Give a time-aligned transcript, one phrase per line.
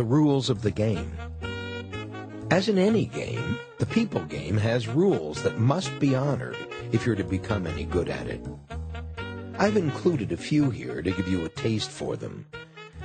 [0.00, 1.12] The rules of the game.
[2.50, 6.56] As in any game, the people game has rules that must be honored
[6.90, 8.40] if you're to become any good at it.
[9.58, 12.46] I've included a few here to give you a taste for them.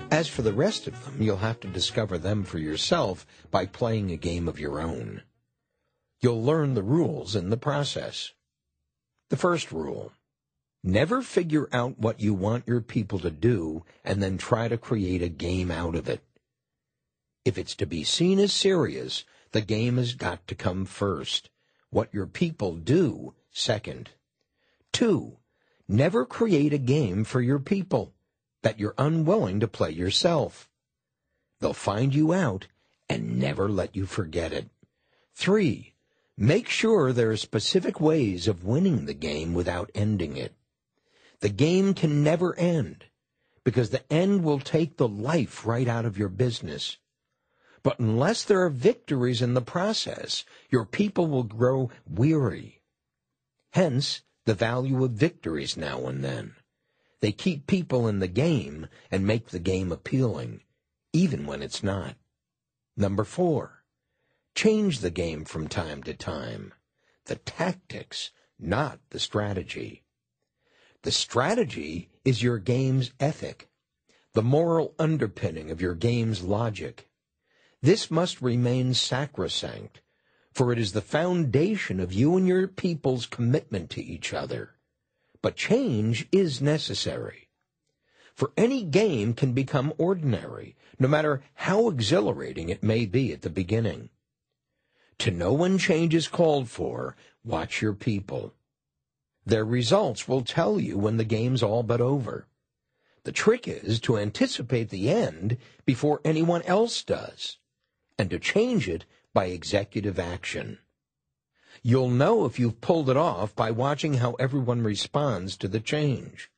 [0.10, 4.12] As for the rest of them, you'll have to discover them for yourself by playing
[4.12, 5.22] a game of your own.
[6.22, 8.32] You'll learn the rules in the process.
[9.30, 10.14] The first rule.
[10.82, 15.22] Never figure out what you want your people to do and then try to create
[15.22, 16.24] a game out of it.
[17.46, 21.52] If it's to be seen as serious, the game has got to come first.
[21.92, 24.10] What your people do, second.
[24.92, 25.38] Two,
[25.88, 28.16] never create a game for your people
[28.64, 30.68] that you're unwilling to play yourself.
[31.60, 32.66] They'll find you out
[33.08, 34.70] and never let you forget it.
[35.36, 35.94] Three,
[36.36, 40.56] make sure there are specific ways of winning the game without ending it.
[41.42, 43.06] The game can never end
[43.64, 46.98] because the end will take the life right out of your business.
[47.86, 52.82] But unless there are victories in the process, your people will grow weary.
[53.74, 56.56] Hence, the value of victories now and then.
[57.20, 60.62] They keep people in the game and make the game appealing,
[61.14, 62.16] even when it's not.
[62.98, 63.84] Number four,
[64.56, 66.74] change the game from time to time.
[67.26, 70.04] The tactics, not the strategy.
[71.04, 73.70] The strategy is your game's ethic,
[74.34, 77.08] the moral underpinning of your game's logic.
[77.86, 80.02] This must remain sacrosanct,
[80.52, 84.72] for it is the foundation of you and your people's commitment to each other.
[85.44, 87.48] But change is necessary.
[88.34, 93.52] For any game can become ordinary, no matter how exhilarating it may be at the
[93.52, 94.10] beginning.
[95.20, 98.56] To know when change is called for, watch your people.
[99.46, 102.48] Their results will tell you when the game's all but over.
[103.26, 107.60] The trick is to anticipate the end before anyone else does
[108.18, 110.80] and to change it by executive action.
[111.84, 116.50] You'll know if you've pulled it off by watching how everyone responds to the change.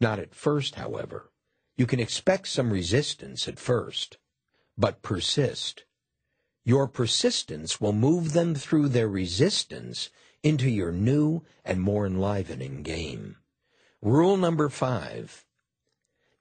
[0.00, 1.30] Not at first, however.
[1.76, 4.18] You can expect some resistance at first,
[4.76, 5.84] but persist.
[6.64, 10.10] Your persistence will move them through their resistance
[10.42, 13.36] into your new and more enlivening game.
[14.00, 15.44] Rule number five.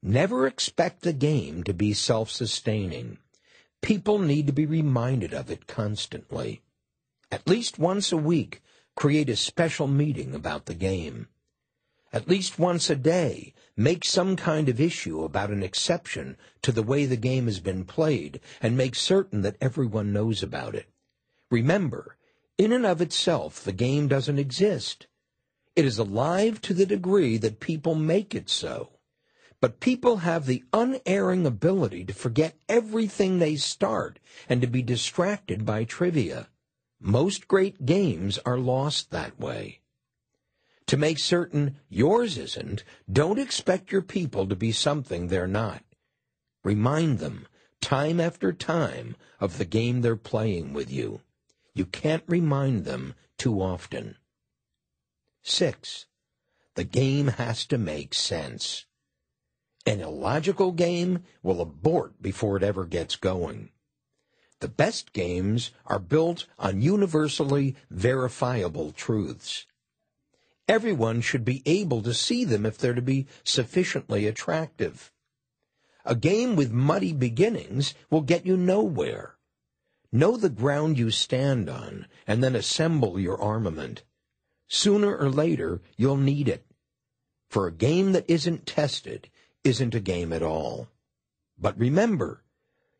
[0.04, 3.18] Never expect the game to be self-sustaining.
[3.82, 6.62] People need to be reminded of it constantly.
[7.32, 8.62] At least once a week,
[8.96, 11.28] create a special meeting about the game.
[12.12, 16.84] At least once a day, make some kind of issue about an exception to the
[16.84, 20.88] way the game has been played and make certain that everyone knows about it.
[21.52, 22.18] Remember,
[22.58, 25.08] in and of itself, the game doesn't exist.
[25.76, 28.97] It is alive to the degree that people make it so.
[29.60, 35.66] But people have the unerring ability to forget everything they start and to be distracted
[35.66, 36.50] by trivia.
[37.00, 39.82] Most great games are lost that way.
[40.88, 45.84] To make certain yours isn't, don't expect your people to be something they're not.
[46.64, 47.48] Remind them,
[47.82, 51.22] time after time, of the game they're playing with you.
[51.74, 54.18] You can't remind them too often.
[55.44, 56.08] Six,
[56.74, 58.87] the game has to make sense.
[59.88, 63.70] An illogical game will abort before it ever gets going.
[64.60, 69.66] The best games are built on universally verifiable truths.
[70.68, 75.14] Everyone should be able to see them if they're to be sufficiently attractive.
[76.04, 79.38] A game with muddy beginnings will get you nowhere.
[80.12, 84.04] Know the ground you stand on and then assemble your armament.
[84.68, 86.66] Sooner or later, you'll need it.
[87.50, 89.30] For a game that isn't tested
[89.68, 90.88] isn't a game at all.
[91.60, 92.44] But remember,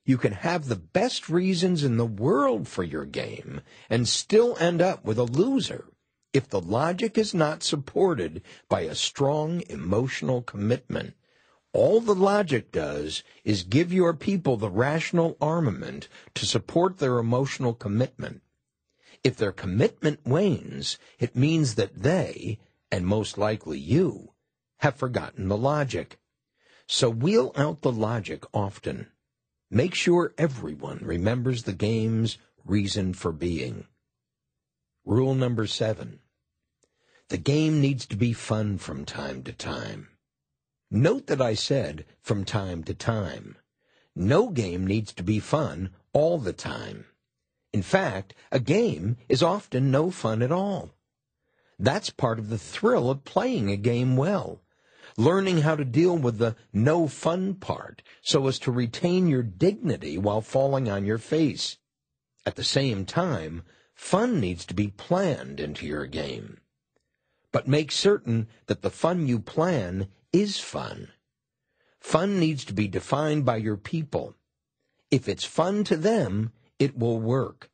[0.06, 4.82] you can have the best reasons in the world for your game and still end
[4.82, 5.86] up with a loser
[6.34, 11.14] if the logic is not supported by a strong emotional commitment.
[11.74, 17.74] All the logic does is give your people the rational armament to support their emotional
[17.74, 18.42] commitment.
[19.24, 22.60] If their commitment wanes, it means that they,
[22.92, 24.34] and most likely you,
[24.78, 26.20] have forgotten the logic.
[26.88, 29.08] So wheel out the logic often.
[29.70, 33.88] Make sure everyone remembers the game's reason for being.
[35.04, 36.20] Rule number seven.
[37.28, 40.08] The game needs to be fun from time to time.
[40.90, 43.58] Note that I said from time to time.
[44.16, 47.06] No game needs to be fun all the time.
[47.74, 50.92] In fact, a game is often no fun at all.
[51.78, 54.62] That's part of the thrill of playing a game well.
[55.18, 60.18] Learning how to deal with the no fun part so as to retain your dignity
[60.18, 61.78] while falling on your face.
[62.46, 63.64] At the same time,
[63.96, 66.62] fun needs to be planned into your game.
[67.52, 71.10] But make certain that the fun you plan is fun.
[72.00, 74.36] Fun needs to be defined by your people.
[75.10, 77.72] If it's fun to them, it will work.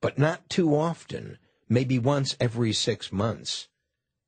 [0.00, 1.38] But not too often,
[1.68, 3.68] maybe once every six months.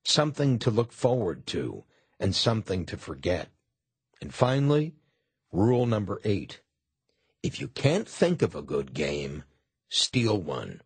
[0.05, 1.85] Something to look forward to
[2.19, 3.49] and something to forget.
[4.21, 4.95] And finally,
[5.53, 6.61] rule number eight.
[7.43, 9.45] If you can't think of a good game,
[9.89, 10.81] steal one.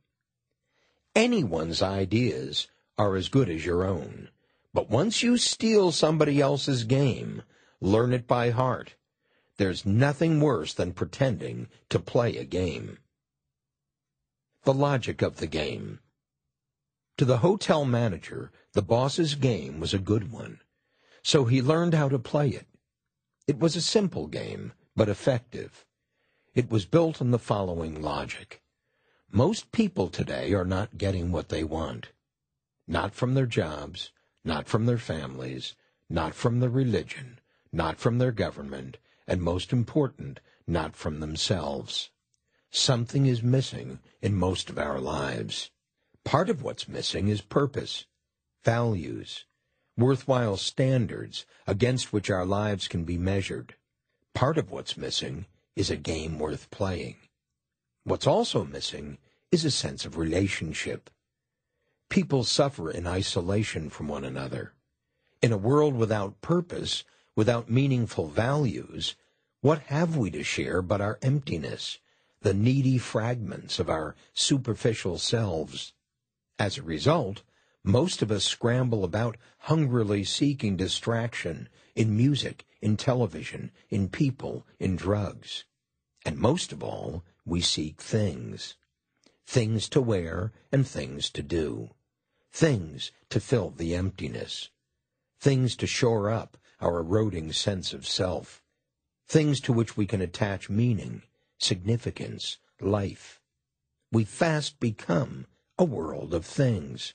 [1.14, 2.68] Anyone's ideas
[2.98, 4.28] are as good as your own.
[4.72, 7.42] But once you steal somebody else's game,
[7.80, 8.94] learn it by heart.
[9.56, 12.98] There's nothing worse than pretending to play a game.
[14.62, 16.00] The logic of the game.
[17.16, 20.60] To the hotel manager, the boss's game was a good one,
[21.22, 22.66] so he learned how to play it.
[23.46, 25.84] It was a simple game, but effective.
[26.54, 28.62] It was built on the following logic.
[29.30, 32.10] Most people today are not getting what they want.
[32.88, 34.10] Not from their jobs,
[34.44, 35.74] not from their families,
[36.08, 37.38] not from their religion,
[37.72, 42.10] not from their government, and most important, not from themselves.
[42.70, 45.70] Something is missing in most of our lives.
[46.24, 48.06] Part of what's missing is purpose,
[48.64, 49.44] values,
[49.96, 53.74] worthwhile standards against which our lives can be measured.
[54.34, 55.46] Part of what's missing
[55.76, 57.16] is a game worth playing.
[58.04, 59.18] What's also missing
[59.52, 61.10] is a sense of relationship.
[62.08, 64.72] People suffer in isolation from one another.
[65.42, 67.04] In a world without purpose,
[67.36, 69.16] without meaningful values,
[69.60, 71.98] what have we to share but our emptiness,
[72.40, 75.92] the needy fragments of our superficial selves?
[76.58, 77.42] As a result,
[77.84, 84.96] most of us scramble about hungrily seeking distraction in music, in television, in people, in
[84.96, 85.64] drugs.
[86.24, 88.76] And most of all, we seek things.
[89.46, 91.90] Things to wear and things to do
[92.52, 94.70] things to fill the emptiness,
[95.38, 98.62] things to shore up our eroding sense of self,
[99.26, 101.22] things to which we can attach meaning,
[101.58, 103.40] significance, life.
[104.10, 105.46] We fast become
[105.78, 107.14] a world of things,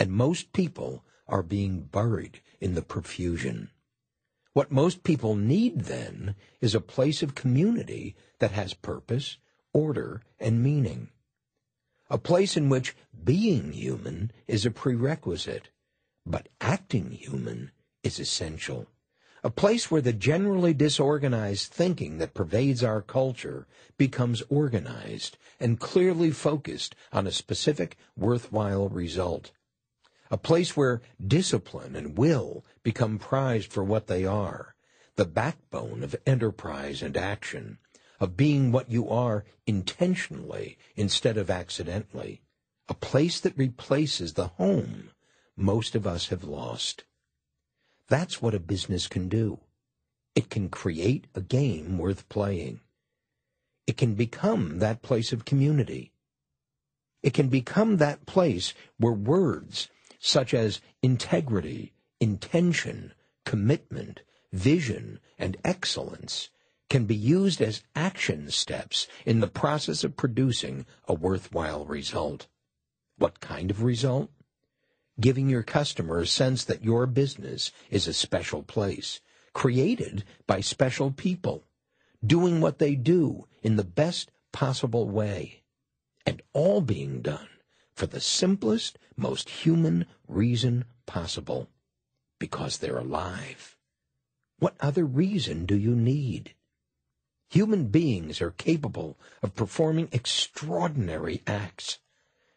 [0.00, 3.70] and most people are being buried in the profusion.
[4.52, 9.36] What most people need then is a place of community that has purpose,
[9.72, 11.10] order, and meaning
[12.12, 15.70] a place in which being human is a prerequisite,
[16.26, 17.70] but acting human
[18.02, 18.88] is essential.
[19.44, 26.32] A place where the generally disorganized thinking that pervades our culture becomes organized and clearly
[26.32, 29.52] focused on a specific worthwhile result.
[30.30, 34.76] A place where discipline and will become prized for what they are,
[35.16, 37.78] the backbone of enterprise and action,
[38.20, 42.42] of being what you are intentionally instead of accidentally,
[42.88, 45.10] a place that replaces the home
[45.56, 47.04] most of us have lost.
[48.08, 49.60] That's what a business can do.
[50.34, 52.80] It can create a game worth playing.
[53.86, 56.12] It can become that place of community.
[57.22, 59.88] It can become that place where words
[60.20, 63.12] such as integrity, intention,
[63.46, 64.20] commitment,
[64.52, 66.50] vision, and excellence
[66.90, 72.46] can be used as action steps in the process of producing a worthwhile result.
[73.16, 74.30] What kind of result?
[75.18, 79.20] Giving your customer a sense that your business is a special place,
[79.54, 81.64] created by special people,
[82.24, 85.62] doing what they do in the best possible way,
[86.26, 87.49] and all being done
[88.00, 91.68] for the simplest, most human reason possible,
[92.38, 93.76] because they're alive.
[94.58, 96.54] What other reason do you need?
[97.50, 101.98] Human beings are capable of performing extraordinary acts,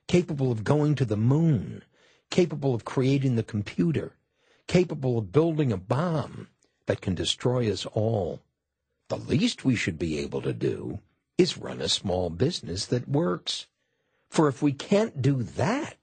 [0.08, 1.84] capable of going to the moon,
[2.30, 4.16] capable of creating the computer,
[4.68, 6.48] capable of building a bomb
[6.86, 8.40] that can destroy us all.
[9.10, 11.02] The least we should be able to do
[11.38, 13.68] is run a small business that works.
[14.34, 15.98] For if we can't do that,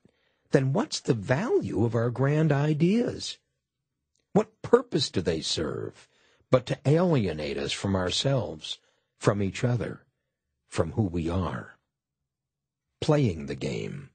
[0.52, 3.38] then what's the value of our grand ideas?
[4.32, 6.08] What purpose do they serve?
[6.50, 8.78] but to alienate us from ourselves,
[9.18, 10.04] from each other,
[10.68, 11.78] from who we are.
[13.00, 14.10] Playing the game.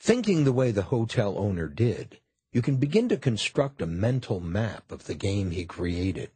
[0.00, 2.20] Thinking the way the hotel owner did,
[2.52, 6.30] you can begin to construct a mental map of the game he created.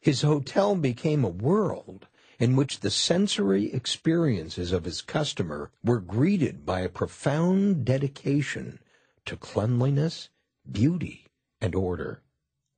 [0.00, 2.06] His hotel became a world
[2.38, 8.78] in which the sensory experiences of his customer were greeted by a profound dedication
[9.24, 10.28] to cleanliness,
[10.70, 11.26] beauty,
[11.60, 12.22] and order.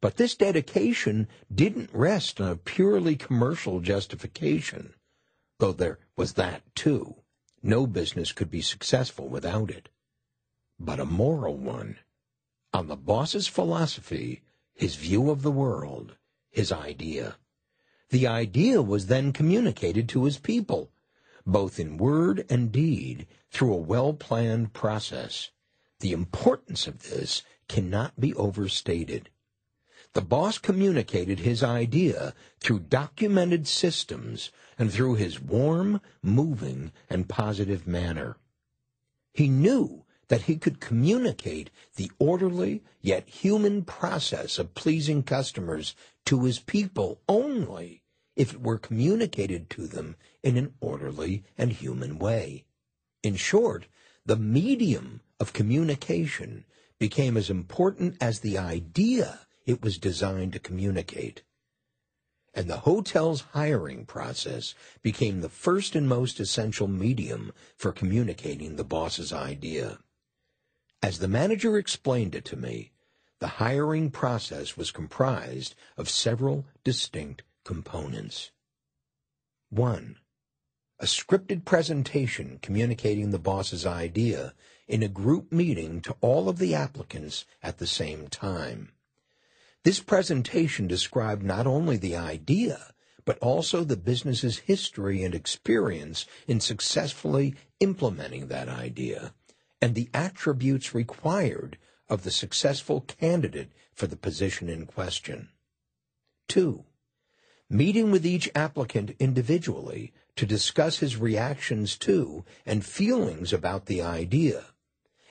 [0.00, 4.94] But this dedication didn't rest on a purely commercial justification,
[5.58, 7.16] though there was that too.
[7.62, 9.88] No business could be successful without it.
[10.78, 11.98] But a moral one,
[12.72, 14.42] on the boss's philosophy,
[14.74, 16.16] his view of the world,
[16.50, 17.36] his idea.
[18.10, 20.90] The idea was then communicated to his people,
[21.46, 25.50] both in word and deed, through a well-planned process.
[26.00, 29.30] The importance of this cannot be overstated.
[30.14, 37.86] The boss communicated his idea through documented systems and through his warm, moving, and positive
[37.86, 38.38] manner.
[39.34, 45.94] He knew that he could communicate the orderly yet human process of pleasing customers
[46.28, 48.02] to his people only
[48.36, 52.66] if it were communicated to them in an orderly and human way.
[53.22, 53.86] In short,
[54.26, 56.66] the medium of communication
[56.98, 61.44] became as important as the idea it was designed to communicate.
[62.52, 68.84] And the hotel's hiring process became the first and most essential medium for communicating the
[68.84, 69.98] boss's idea.
[71.02, 72.90] As the manager explained it to me,
[73.40, 78.50] the hiring process was comprised of several distinct components.
[79.70, 80.16] 1.
[81.00, 84.54] A scripted presentation communicating the boss's idea
[84.88, 88.92] in a group meeting to all of the applicants at the same time.
[89.84, 96.58] This presentation described not only the idea, but also the business's history and experience in
[96.58, 99.34] successfully implementing that idea,
[99.80, 101.78] and the attributes required
[102.08, 105.50] of the successful candidate for the position in question.
[106.48, 106.84] 2.
[107.68, 114.66] Meeting with each applicant individually to discuss his reactions to and feelings about the idea,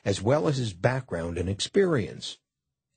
[0.05, 2.37] as well as his background and experience.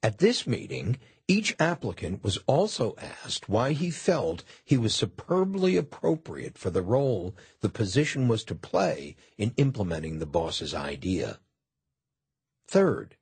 [0.02, 6.58] At this meeting, each applicant was also asked why he felt he was superbly appropriate
[6.58, 11.38] for the role the position was to play in implementing the boss's idea.
[12.66, 13.16] Third,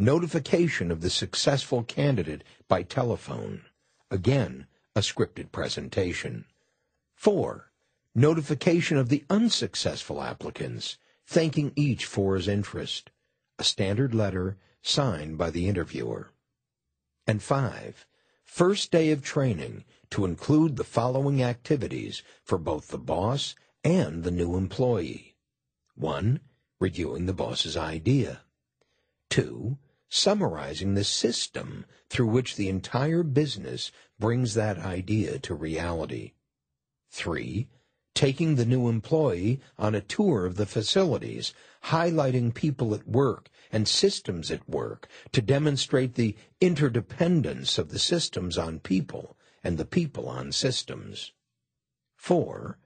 [0.00, 3.60] notification of the successful candidate by telephone.
[4.10, 4.66] Again,
[4.96, 6.46] a scripted presentation.
[7.14, 7.70] Four,
[8.14, 13.10] notification of the unsuccessful applicants, thanking each for his interest.
[13.58, 16.32] A standard letter signed by the interviewer.
[17.26, 18.06] And five,
[18.42, 23.54] first day of training to include the following activities for both the boss
[23.84, 25.36] and the new employee.
[25.94, 26.40] One,
[26.80, 28.40] reviewing the boss's idea.
[29.28, 29.76] Two,
[30.10, 36.32] summarizing the system through which the entire business brings that idea to reality.
[37.10, 37.68] Three,
[38.14, 43.86] taking the new employee on a tour of the facilities, highlighting people at work and
[43.86, 50.28] systems at work to demonstrate the interdependence of the systems on people and the people
[50.28, 51.32] on systems.
[52.16, 52.78] Four,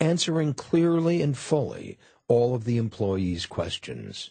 [0.00, 4.30] answering clearly and fully all of the employee's questions.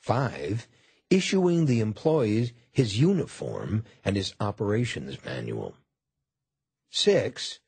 [0.00, 0.66] Five,
[1.10, 5.74] issuing the employees his uniform and his operations manual.
[6.90, 7.58] Six,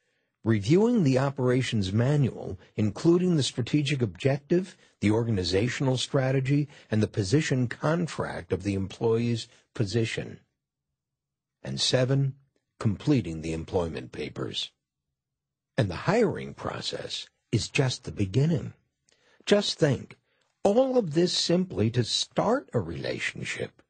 [0.44, 8.52] reviewing the operations manual, including the strategic objective, the organizational strategy, and the position contract
[8.52, 10.40] of the employee's position.
[11.62, 12.34] And seven,
[12.78, 14.72] completing the employment papers.
[15.78, 18.74] And the hiring process is just the beginning.
[19.46, 20.18] Just think,
[20.76, 23.80] all of this simply to start a relationship.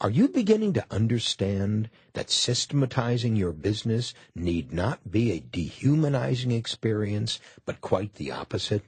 [0.00, 7.40] Are you beginning to understand that systematizing your business need not be a dehumanizing experience,
[7.64, 8.84] but quite the opposite?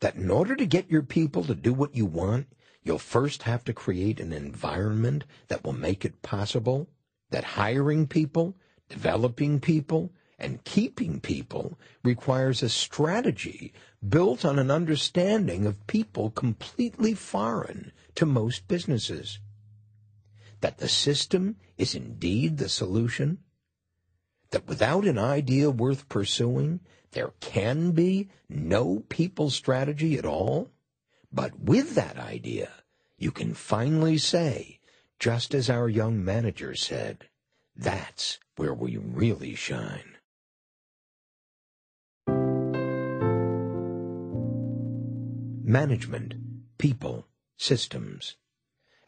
[0.00, 2.46] That in order to get your people to do what you want,
[2.82, 6.88] you'll first have to create an environment that will make it possible?
[7.30, 8.56] That hiring people,
[8.88, 13.72] developing people, and keeping people requires a strategy
[14.06, 19.38] built on an understanding of people completely foreign to most businesses.
[20.60, 23.38] That the system is indeed the solution.
[24.50, 26.80] That without an idea worth pursuing,
[27.12, 30.70] there can be no people strategy at all.
[31.32, 32.70] But with that idea,
[33.18, 34.80] you can finally say,
[35.18, 37.28] just as our young manager said,
[37.76, 40.09] that's where we really shine.
[45.70, 46.34] Management,
[46.78, 48.34] people, systems.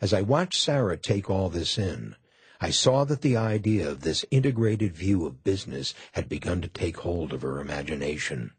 [0.00, 2.14] As I watched Sarah take all this in,
[2.60, 6.98] I saw that the idea of this integrated view of business had begun to take
[6.98, 8.52] hold of her imagination.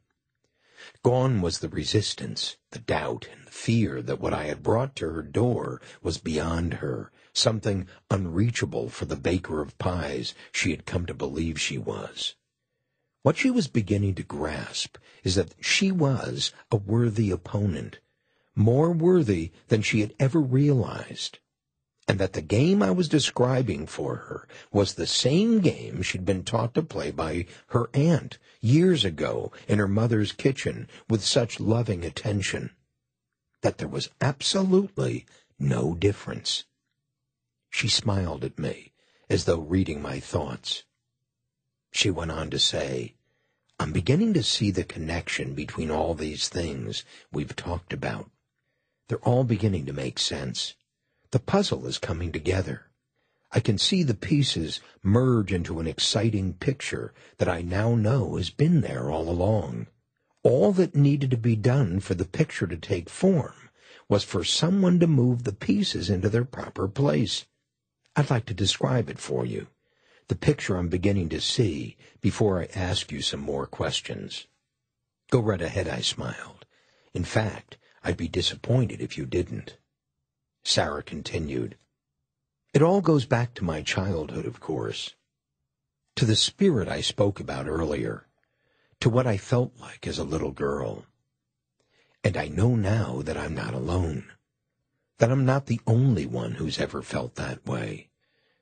[1.01, 5.09] Gone was the resistance, the doubt, and the fear that what I had brought to
[5.09, 11.05] her door was beyond her, something unreachable for the baker of pies she had come
[11.05, 12.35] to believe she was.
[13.23, 17.99] What she was beginning to grasp is that she was a worthy opponent,
[18.55, 21.39] more worthy than she had ever realized
[22.07, 26.43] and that the game I was describing for her was the same game she'd been
[26.43, 32.03] taught to play by her aunt years ago in her mother's kitchen with such loving
[32.03, 32.71] attention.
[33.61, 35.25] That there was absolutely
[35.57, 36.65] no difference.
[37.69, 38.91] She smiled at me,
[39.29, 40.83] as though reading my thoughts.
[41.95, 43.13] She went on to say,
[43.79, 48.31] I'm beginning to see the connection between all these things we've talked about.
[49.07, 50.73] They're all beginning to make sense.
[51.29, 52.89] The puzzle is coming together.
[53.51, 58.49] I can see the pieces merge into an exciting picture that I now know has
[58.49, 59.85] been there all along.
[60.41, 63.69] All that needed to be done for the picture to take form
[64.09, 67.45] was for someone to move the pieces into their proper place.
[68.15, 69.67] I'd like to describe it for you,
[70.27, 74.47] the picture I'm beginning to see, before I ask you some more questions.
[75.29, 76.65] Go right ahead, I smiled.
[77.13, 79.77] In fact, I'd be disappointed if you didn't.
[80.63, 81.77] Sarah continued.
[82.73, 85.15] It all goes back to my childhood, of course.
[86.15, 88.27] To the spirit I spoke about earlier.
[89.01, 91.05] To what I felt like as a little girl.
[92.23, 94.31] And I know now that I'm not alone.
[95.17, 98.09] That I'm not the only one who's ever felt that way.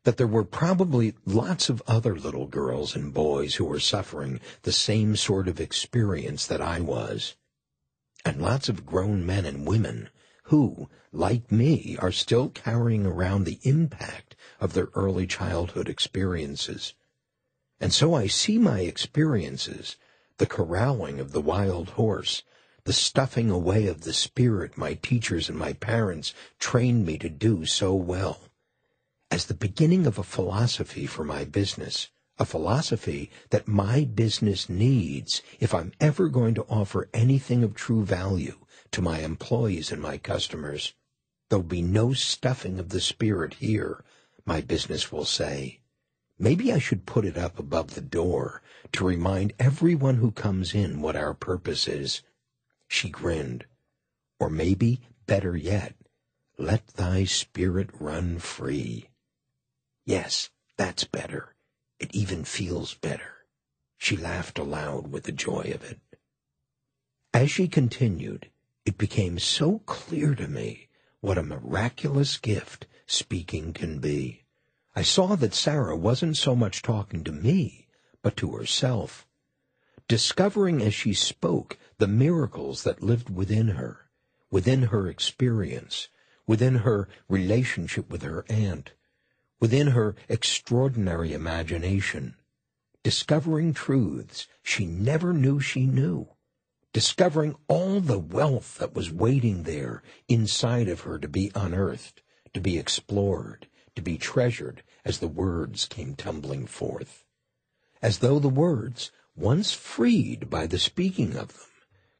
[0.03, 4.71] That there were probably lots of other little girls and boys who were suffering the
[4.71, 7.35] same sort of experience that I was.
[8.25, 10.09] And lots of grown men and women
[10.45, 16.93] who, like me, are still carrying around the impact of their early childhood experiences.
[17.79, 19.97] And so I see my experiences,
[20.37, 22.43] the corralling of the wild horse,
[22.83, 27.65] the stuffing away of the spirit my teachers and my parents trained me to do
[27.65, 28.41] so well,
[29.31, 35.41] as the beginning of a philosophy for my business, a philosophy that my business needs
[35.61, 38.57] if I'm ever going to offer anything of true value
[38.91, 40.93] to my employees and my customers.
[41.49, 44.03] There'll be no stuffing of the spirit here,
[44.45, 45.79] my business will say.
[46.37, 51.01] Maybe I should put it up above the door to remind everyone who comes in
[51.01, 52.21] what our purpose is.
[52.89, 53.65] She grinned.
[54.39, 55.95] Or maybe, better yet,
[56.57, 59.07] let thy spirit run free.
[60.05, 61.55] Yes, that's better.
[61.99, 63.45] It even feels better.
[63.97, 65.99] She laughed aloud with the joy of it.
[67.33, 68.49] As she continued,
[68.85, 74.43] it became so clear to me what a miraculous gift speaking can be.
[74.95, 77.87] I saw that Sarah wasn't so much talking to me,
[78.21, 79.27] but to herself,
[80.07, 84.09] discovering as she spoke the miracles that lived within her,
[84.49, 86.09] within her experience,
[86.47, 88.93] within her relationship with her aunt,
[89.61, 92.35] within her extraordinary imagination,
[93.03, 96.27] discovering truths she never knew she knew
[96.93, 102.21] discovering all the wealth that was waiting there inside of her to be unearthed,
[102.53, 107.23] to be explored, to be treasured as the words came tumbling forth.
[108.01, 111.67] As though the words, once freed by the speaking of them,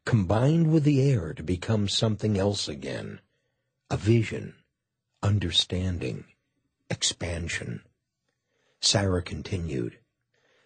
[0.06, 3.20] combined with the air to become something else again,
[3.90, 4.56] a vision,
[5.22, 6.24] understanding,
[6.92, 7.82] expansion.
[8.82, 9.98] Sarah continued,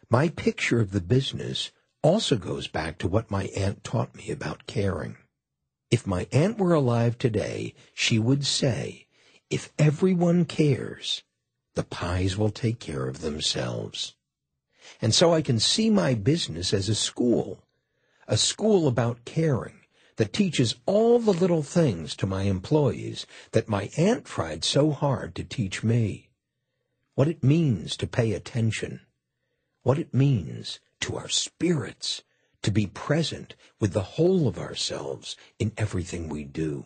[0.10, 4.66] My picture of the business also goes back to what my aunt taught me about
[4.66, 5.18] caring.
[5.92, 9.08] If my aunt were alive today, she would say,
[9.50, 11.24] if everyone cares,
[11.76, 14.16] the pies will take care of themselves.
[15.02, 17.64] And so I can see my business as a school,
[18.28, 19.85] a school about caring
[20.18, 25.36] that teaches all the little things to my employees that my aunt tried so hard
[25.36, 26.30] to teach me.
[27.16, 29.02] What it means to pay attention,
[29.84, 32.24] what it means to our spirits
[32.62, 36.86] to be present with the whole of ourselves in everything we do.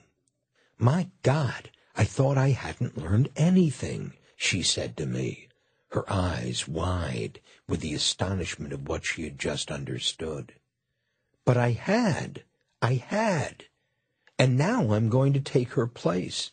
[0.77, 5.47] My God, I thought I hadn't learned anything, she said to me,
[5.91, 10.53] her eyes wide with the astonishment of what she had just understood.
[11.45, 12.43] But I had,
[12.81, 13.65] I had,
[14.37, 16.51] and now I'm going to take her place.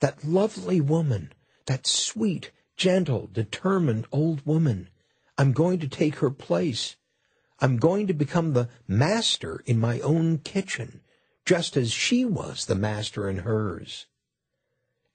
[0.00, 1.32] That lovely woman,
[1.66, 4.88] that sweet, gentle, determined old woman,
[5.36, 6.96] I'm going to take her place.
[7.60, 11.02] I'm going to become the master in my own kitchen,
[11.44, 14.06] just as she was the master in hers.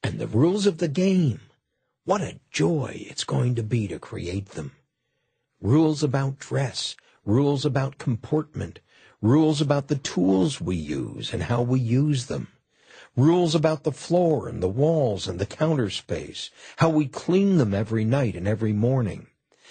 [0.04, 1.42] And the rules of the game,
[2.06, 4.72] what a joy it's going to be to create them.
[5.60, 6.96] Rules about dress,
[7.26, 8.80] rules about comportment,
[9.22, 12.48] rules about the tools we use and how we use them,
[13.16, 17.74] rules about the floor and the walls and the counter space, how we clean them
[17.74, 19.28] every night and every morning,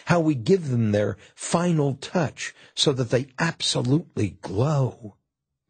[0.06, 5.16] how we give them their final touch so that they absolutely glow.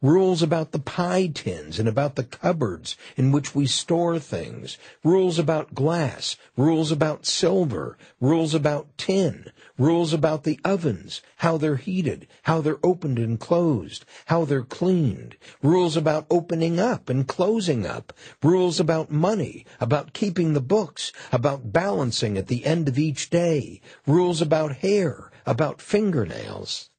[0.03, 5.39] Rules about the pie tins and about the cupboards in which we store things, rules
[5.39, 12.29] about glass, rules about silver, rules about tin, rules about the ovens, how they're heated,
[12.43, 18.13] how they're opened and closed, how they're cleaned, rules about opening up and closing up,
[18.43, 23.81] rules about money, about keeping the books, about balancing at the end of each day,
[24.07, 26.91] rules about hair, about fingernails.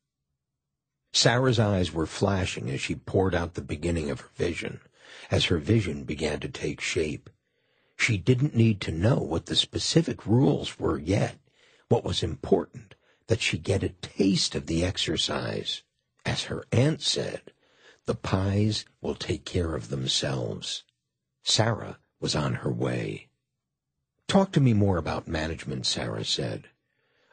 [1.13, 4.80] Sarah's eyes were flashing as she poured out the beginning of her vision,
[5.30, 7.30] as her vision began to take shape.
[7.96, 11.36] She didn't need to know what the specific rules were yet.
[11.91, 12.95] What was important,
[13.27, 15.82] that she get a taste of the exercise.
[16.25, 17.51] As her aunt said,
[18.06, 20.86] the pies will take care of themselves.
[21.43, 23.27] Sarah was on her way.
[24.30, 26.69] Talk to me more about management, Sarah said.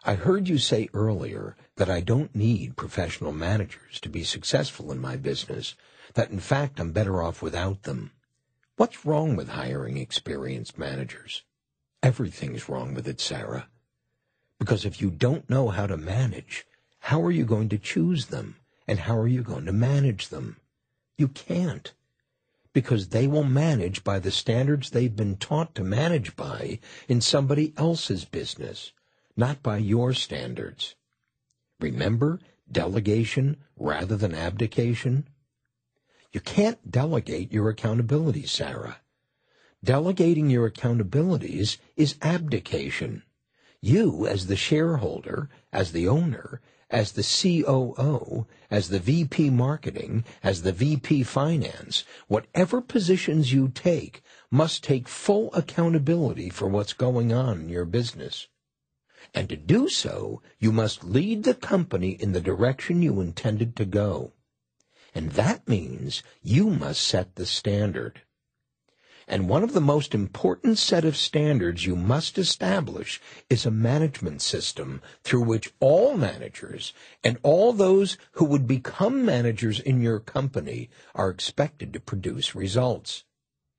[0.02, 4.98] I heard you say earlier that I don't need professional managers to be successful in
[4.98, 5.76] my business,
[6.14, 8.10] that in fact I'm better off without them.
[8.74, 11.44] What's wrong with hiring experienced managers?
[12.02, 13.68] Everything's wrong with it, Sarah.
[14.58, 16.66] Because if you don't know how to manage,
[17.00, 18.56] how are you going to choose them?
[18.86, 20.56] And how are you going to manage them?
[21.16, 21.92] You can't.
[22.72, 27.74] Because they will manage by the standards they've been taught to manage by in somebody
[27.76, 28.92] else's business
[29.38, 30.96] not by your standards.
[31.80, 32.40] Remember
[32.70, 35.28] delegation rather than abdication?
[36.32, 38.98] You can't delegate your accountability, Sarah.
[39.82, 43.22] Delegating your accountabilities is abdication.
[43.80, 46.60] You, as the shareholder, as the owner,
[46.90, 54.22] as the COO, as the VP marketing, as the VP finance, whatever positions you take,
[54.50, 58.48] must take full accountability for what's going on in your business.
[59.34, 63.84] And to do so, you must lead the company in the direction you intended to
[63.84, 64.32] go.
[65.14, 68.22] And that means you must set the standard.
[69.30, 74.40] And one of the most important set of standards you must establish is a management
[74.40, 80.88] system through which all managers and all those who would become managers in your company
[81.14, 83.24] are expected to produce results.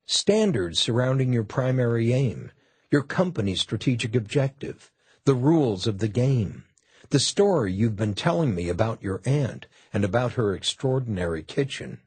[0.05, 2.51] Standards surrounding your primary aim,
[2.91, 4.91] your company's strategic objective,
[5.25, 6.65] the rules of the game,
[7.09, 12.01] the story you've been telling me about your aunt and about her extraordinary kitchen,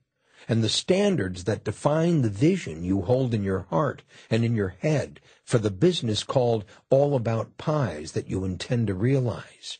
[0.48, 4.76] and the standards that define the vision you hold in your heart and in your
[4.80, 9.78] head for the business called All About Pies that you intend to realize.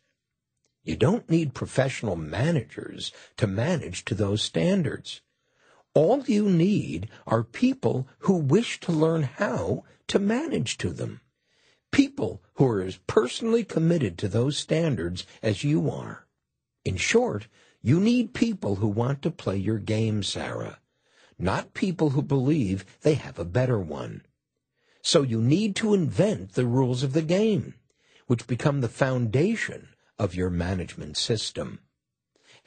[0.83, 5.21] You don't need professional managers to manage to those standards.
[5.95, 11.21] All you need are people who wish to learn how to manage to them
[11.93, 16.27] people who are as personally committed to those standards as you are.
[16.85, 17.47] In short,
[17.83, 20.79] you need people who want to play your game, Sarah,
[21.39, 24.25] not people who believe they have a better one.
[25.03, 27.75] So you need to invent the rules of the game,
[28.29, 31.81] which become the foundation of your management system.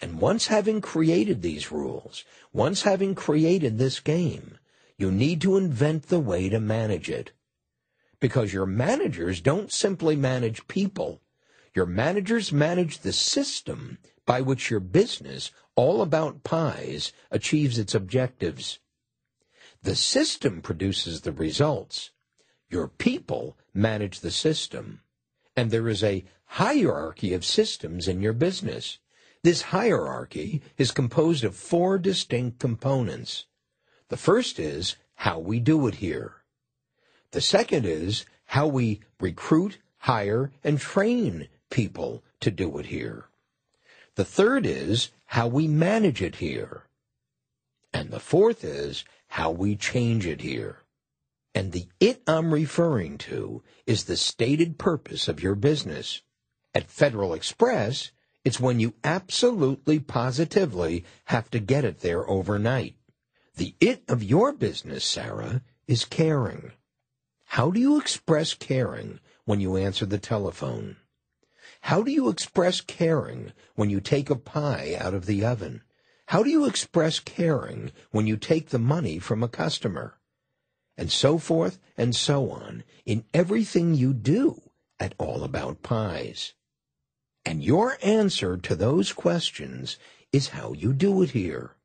[0.01, 4.59] And once having created these rules, once having created this game,
[4.97, 7.31] you need to invent the way to manage it
[8.19, 11.21] because your managers don't simply manage people.
[11.73, 18.79] Your managers manage the system by which your business, all about pies, achieves its objectives.
[19.83, 22.11] The system produces the results.
[22.69, 25.01] Your people manage the system.
[25.55, 28.97] And there is a hierarchy of systems in your business.
[29.43, 33.45] This hierarchy is composed of four distinct components.
[34.09, 36.37] The first is how we do it here.
[37.31, 43.25] The second is how we recruit, hire, and train people to do it here.
[44.15, 46.83] The third is how we manage it here.
[47.93, 50.83] And the fourth is how we change it here.
[51.53, 56.21] And the it I'm referring to is the stated purpose of your business.
[56.73, 58.11] At Federal Express,
[58.43, 62.95] it's when you absolutely positively have to get it there overnight.
[63.55, 66.73] The it of your business, Sarah, is caring.
[67.45, 70.97] How do you express caring when you answer the telephone?
[71.85, 75.83] How do you express caring when you take a pie out of the oven?
[76.29, 80.17] How do you express caring when you take the money from a customer?
[80.97, 84.63] And so forth and so on in everything you do
[84.99, 86.53] at All About Pies.
[87.45, 89.99] And your answer to those questions
[90.33, 91.75] is how you do it here.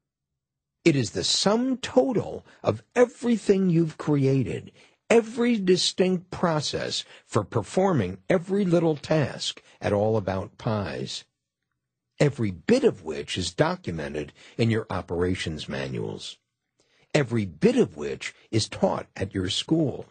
[0.83, 4.73] It is the sum total of everything you've created,
[5.11, 11.25] every distinct process for performing every little task at All About Pies,
[12.19, 16.38] every bit of which is documented in your operations manuals,
[17.14, 20.07] every bit of which is taught at your school,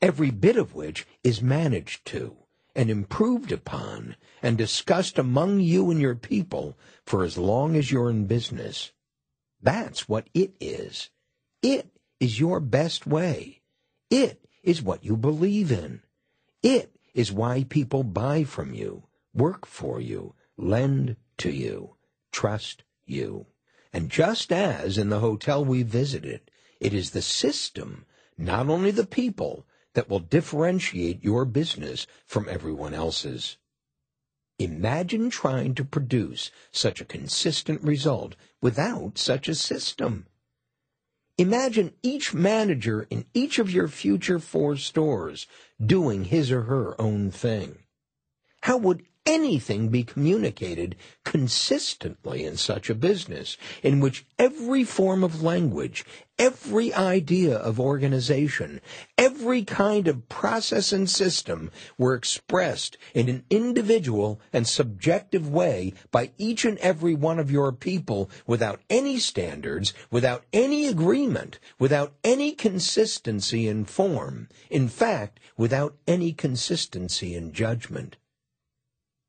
[0.00, 2.36] every bit of which is managed to
[2.74, 8.10] and improved upon and discussed among you and your people for as long as you're
[8.10, 8.92] in business.
[9.60, 11.10] That's what it is.
[11.62, 13.60] It is your best way.
[14.10, 16.02] It is what you believe in.
[16.62, 21.96] It is why people buy from you, work for you, lend to you,
[22.30, 23.46] trust you.
[23.92, 28.06] And just as in the hotel we visited, it is the system,
[28.38, 33.58] not only the people, that will differentiate your business from everyone else's.
[34.58, 40.26] Imagine trying to produce such a consistent result without such a system.
[41.38, 45.46] Imagine each manager in each of your future four stores
[45.84, 47.78] doing his or her own thing.
[48.62, 55.42] How would anything be communicated consistently in such a business in which every form of
[55.42, 56.04] language,
[56.38, 58.80] every idea of organization,
[59.16, 66.32] every kind of process and system were expressed in an individual and subjective way by
[66.36, 72.52] each and every one of your people without any standards, without any agreement, without any
[72.52, 78.16] consistency in form, in fact, without any consistency in judgment.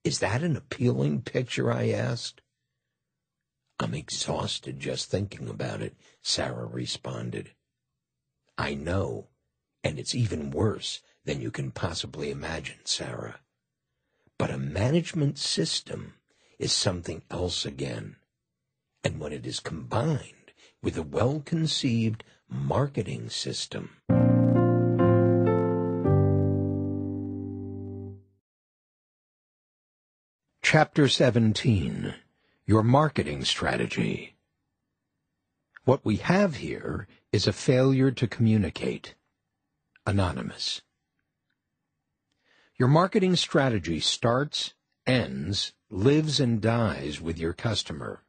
[0.03, 1.71] Is that an appealing picture?
[1.71, 2.41] I asked.
[3.79, 7.51] I'm exhausted just thinking about it, Sarah responded.
[8.57, 9.29] I know,
[9.83, 13.39] and it's even worse than you can possibly imagine, Sarah.
[14.37, 16.15] But a management system
[16.59, 18.17] is something else again.
[19.03, 23.97] And when it is combined with a well-conceived marketing system,
[30.73, 32.15] Chapter 17
[32.65, 34.37] Your Marketing Strategy
[35.85, 39.13] What we have here is a failure to communicate.
[40.07, 40.81] Anonymous.
[42.79, 44.73] Your marketing strategy starts,
[45.05, 48.23] ends, lives, and dies with your customer.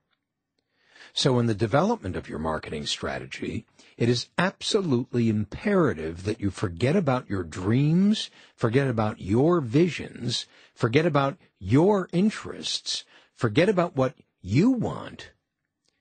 [1.16, 6.96] So in the development of your marketing strategy, it is absolutely imperative that you forget
[6.96, 14.72] about your dreams, forget about your visions, forget about your interests, forget about what you
[14.72, 15.30] want,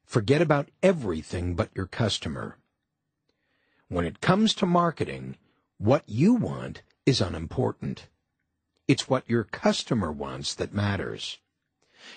[0.03, 2.57] forget about everything but your customer.
[3.89, 5.37] When it comes to marketing,
[5.77, 8.09] what you want is unimportant.
[8.87, 11.37] It's what your customer wants that matters.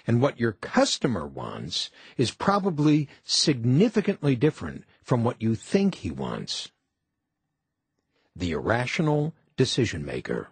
[0.07, 6.71] And what your customer wants is probably significantly different from what you think he wants.
[8.35, 10.49] The irrational decision maker.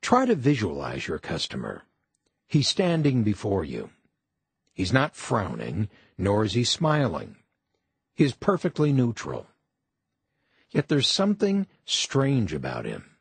[0.00, 1.84] Try to visualize your customer.
[2.46, 3.90] He's standing before you.
[4.74, 7.36] He's not frowning, nor is he smiling.
[8.14, 9.46] He is perfectly neutral.
[10.70, 13.16] Yet there's something strange about him.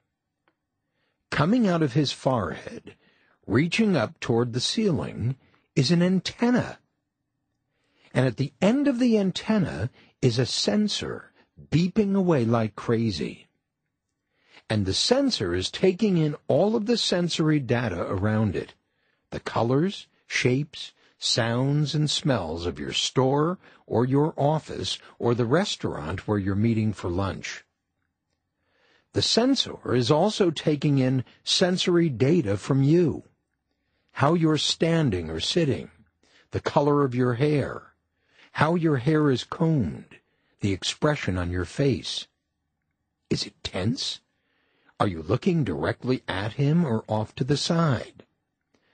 [1.30, 2.96] Coming out of his forehead
[3.45, 5.36] reaching up toward the ceiling
[5.75, 6.79] is an antenna.
[8.13, 9.89] And at the end of the antenna
[10.21, 11.32] is a sensor
[11.69, 13.47] beeping away like crazy.
[14.69, 18.75] And the sensor is taking in all of the sensory data around it,
[19.32, 26.27] the colors, shapes, sounds, and smells of your store or your office or the restaurant
[26.27, 27.65] where you're meeting for lunch.
[29.13, 33.23] The sensor is also taking in sensory data from you
[34.13, 35.89] how you're standing or sitting,
[36.52, 37.93] the color of your hair,
[38.54, 40.19] how your hair is combed,
[40.62, 42.28] the expression on your face.
[43.30, 44.21] Is it tense?
[44.99, 48.23] Are you looking directly at him or off to the side?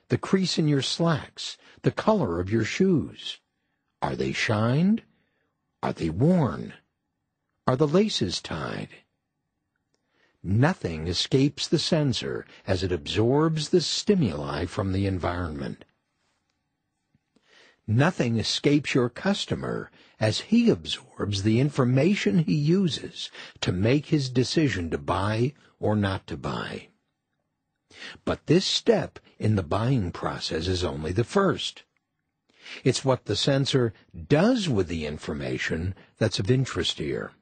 [0.08, 3.39] The crease in your slacks, the color of your shoes.
[4.01, 5.03] Are they shined?
[5.84, 6.73] Are they worn?
[7.67, 8.89] Are the laces tied?
[10.41, 15.84] Nothing escapes the sensor as it absorbs the stimuli from the environment.
[17.86, 24.89] Nothing escapes your customer as he absorbs the information he uses to make his decision
[24.91, 26.88] to buy or not to buy.
[28.23, 31.84] But this step in the buying process is only the first.
[32.86, 33.93] It's what the sensor
[34.28, 37.34] does with the information that's of interest here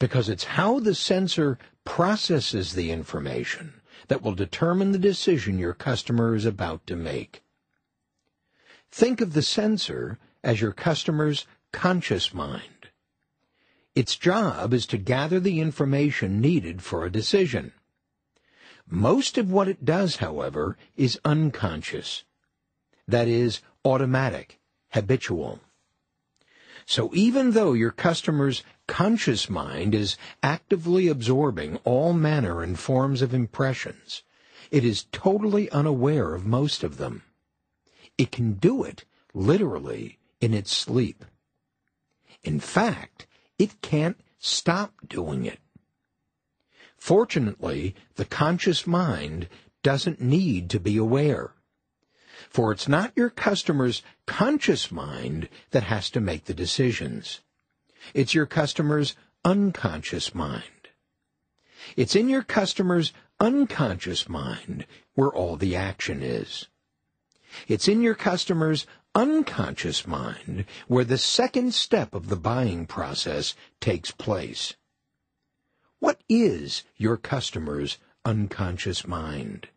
[0.00, 3.74] because it's how the sensor processes the information,
[4.08, 7.44] that will determine the decision your customer is about to make.
[8.90, 12.88] Think of the sensor as your customer's conscious mind.
[13.94, 17.72] Its job is to gather the information needed for a decision.
[18.88, 22.24] Most of what it does, however, is unconscious.
[23.06, 24.58] That is, automatic,
[24.90, 25.60] habitual.
[26.86, 33.32] So even though your customer's conscious mind is actively absorbing all manner and forms of
[33.32, 34.24] impressions,
[34.72, 37.22] it is totally unaware of most of them.
[38.18, 41.24] It can do it, literally, in its sleep.
[42.42, 43.28] In fact,
[43.60, 45.60] it can't stop doing it.
[46.96, 49.48] Fortunately, the conscious mind
[49.84, 51.54] doesn't need to be aware.
[52.48, 57.40] For it's not your customer's conscious mind that has to make the decisions.
[58.14, 60.88] It's your customer's unconscious mind.
[61.96, 66.68] It's in your customer's unconscious mind where all the action is.
[67.66, 74.10] It's in your customer's unconscious mind where the second step of the buying process takes
[74.10, 74.74] place.
[75.98, 79.68] What is your customer's unconscious mind?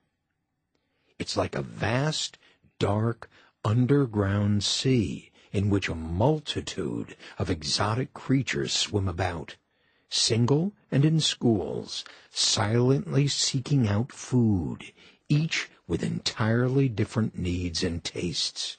[1.18, 2.38] It's like a vast,
[2.80, 3.30] dark,
[3.66, 9.56] underground sea in which a multitude of exotic creatures swim about,
[10.10, 14.92] single and in schools, silently seeking out food,
[15.30, 18.78] each with entirely different needs and tastes.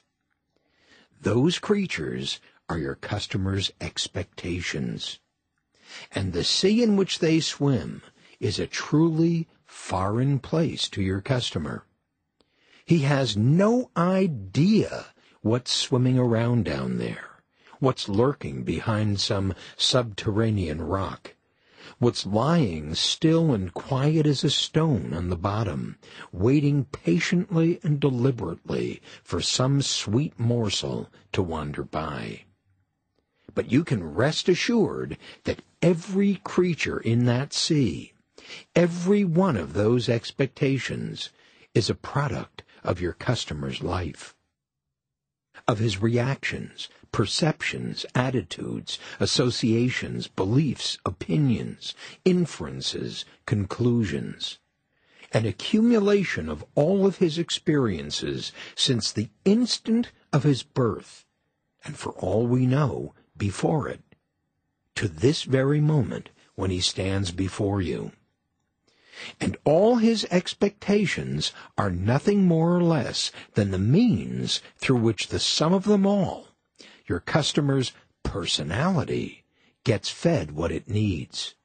[1.19, 5.19] Those creatures are your customers' expectations
[6.11, 8.01] and the sea in which they swim
[8.39, 11.85] is a truly foreign place to your customer.
[12.85, 15.07] He has no idea
[15.45, 17.43] what's swimming around down there,
[17.77, 21.35] what's lurking behind some subterranean rock,
[21.99, 25.99] what's lying still and quiet as a stone on the bottom,
[26.31, 32.41] waiting patiently and deliberately for some sweet morsel to wander by.
[33.53, 38.13] But you can rest assured that every creature in that sea,
[38.75, 41.29] every one of those expectations,
[41.75, 44.34] is a product of your customer's life,
[45.67, 54.59] of his reactions, perceptions, attitudes, associations, beliefs, opinions, inferences, conclusions.
[55.33, 61.25] An accumulation of all of his experiences since the instant of his birth,
[61.83, 64.01] and for all we know, before it,
[64.95, 68.11] to this very moment when he stands before you.
[69.39, 75.39] And all his expectations are nothing more or less than the means through which the
[75.39, 76.49] sum of them all,
[77.07, 79.45] your customer's personality,
[79.83, 81.55] gets fed what it needs.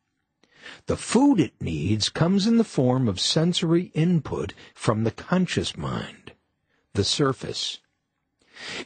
[0.86, 6.32] The food it needs comes in the form of sensory input from the conscious mind,
[6.92, 7.80] the surface.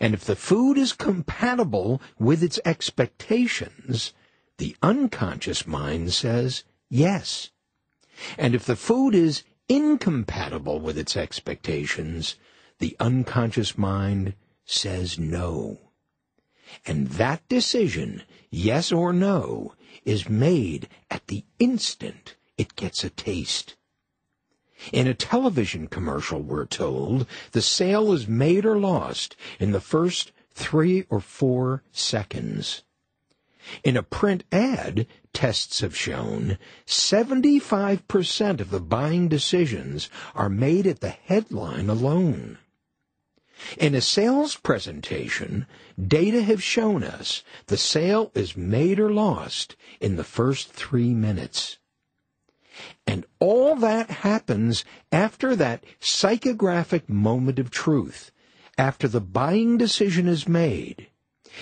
[0.01, 4.13] And if the food is compatible with its expectations,
[4.59, 7.51] the unconscious mind says yes.
[8.39, 12.37] And if the food is incompatible with its expectations,
[12.79, 15.79] the unconscious mind says no.
[16.87, 19.75] And that decision, yes or no,
[20.05, 23.77] is made at the instant it gets a taste.
[24.93, 30.33] In a television commercial, we're told, the sale is made or lost in the first
[30.53, 32.83] three or four seconds.
[33.83, 41.01] In a print ad, tests have shown 75% of the buying decisions are made at
[41.01, 42.57] the headline alone.
[43.79, 45.67] In a sales presentation,
[46.03, 51.79] data have shown us the sale is made or lost in the first three minutes.
[53.07, 58.33] And all that happens after that psychographic moment of truth,
[58.77, 61.09] after the buying decision is made,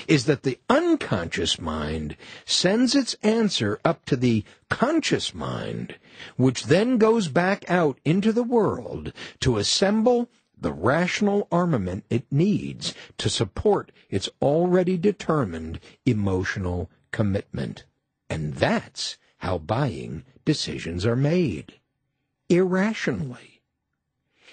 [0.09, 5.97] is that the unconscious mind sends its answer up to the conscious mind,
[6.37, 10.29] which then goes back out into the world to assemble
[10.59, 17.85] the rational armament it needs to support its already determined emotional commitment.
[18.31, 21.75] And that's how buying decisions are made.
[22.49, 23.61] Irrationally.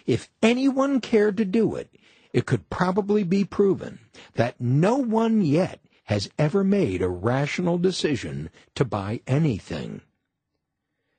[0.06, 1.94] If anyone cared to do it,
[2.34, 4.00] it could probably be proven
[4.36, 10.02] that no one yet has ever made a rational decision to buy anything.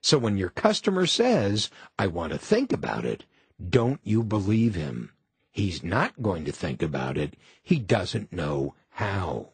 [0.03, 3.25] So when your customer says, I want to think about it,
[3.69, 5.13] don't you believe him.
[5.51, 7.35] He's not going to think about it.
[7.63, 9.51] He doesn't know how.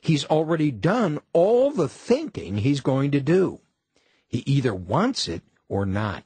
[0.00, 3.60] He's already done all the thinking he's going to do.
[4.26, 6.24] He either wants it or not.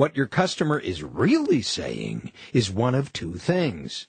[0.00, 4.06] What your customer is really saying is one of two things.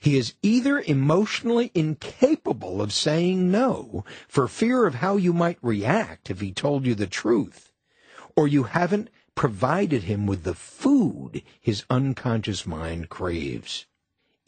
[0.00, 6.28] He is either emotionally incapable of saying no for fear of how you might react
[6.28, 7.70] if he told you the truth,
[8.34, 13.86] or you haven't provided him with the food his unconscious mind craves.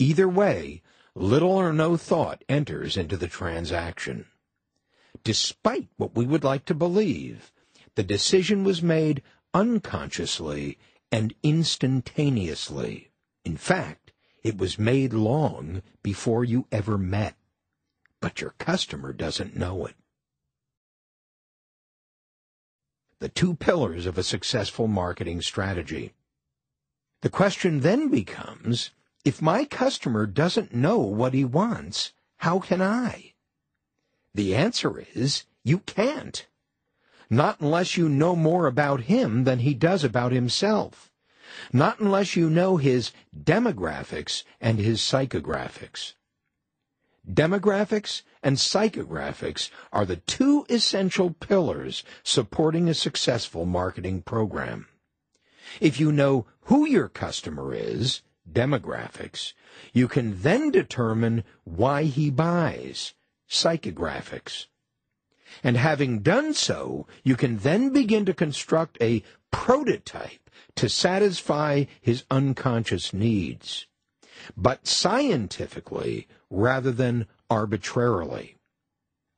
[0.01, 0.83] Either way,
[1.15, 4.27] little or no thought enters into the transaction.
[5.23, 7.53] Despite what we would like to believe,
[7.95, 9.23] the decision was made
[9.55, 10.79] unconsciously
[11.13, 13.11] and instantaneously.
[13.45, 17.37] In fact, it was made long before you ever met.
[18.21, 19.95] But your customer doesn't know it.
[23.19, 26.15] The two pillars of a successful marketing strategy.
[27.23, 28.93] The question then becomes,
[29.25, 33.35] if my customer doesn't know what he wants, how can I?
[34.35, 36.47] The answer is, you can't.
[37.31, 41.13] Not unless you know more about him than he does about himself.
[41.73, 46.15] Not unless you know his demographics and his psychographics.
[47.29, 54.89] Demographics and psychographics are the two essential pillars supporting a successful marketing program.
[55.81, 59.53] If you know who your customer is, demographics,
[59.93, 63.15] you can then determine why he buys,
[63.49, 64.67] psychographics.
[65.63, 72.25] And having done so, you can then begin to construct a prototype to satisfy his
[72.31, 73.87] unconscious needs,
[74.57, 78.57] but scientifically rather than arbitrarily.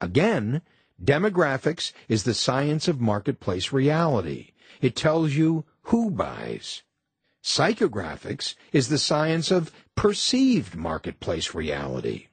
[0.00, 0.62] Again,
[1.02, 4.52] demographics is the science of marketplace reality.
[4.80, 6.82] It tells you who buys.
[7.42, 12.28] Psychographics is the science of perceived marketplace reality.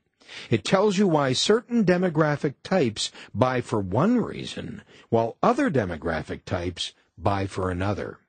[0.50, 6.94] It tells you why certain demographic types buy for one reason, while other demographic types
[7.18, 8.20] buy for another.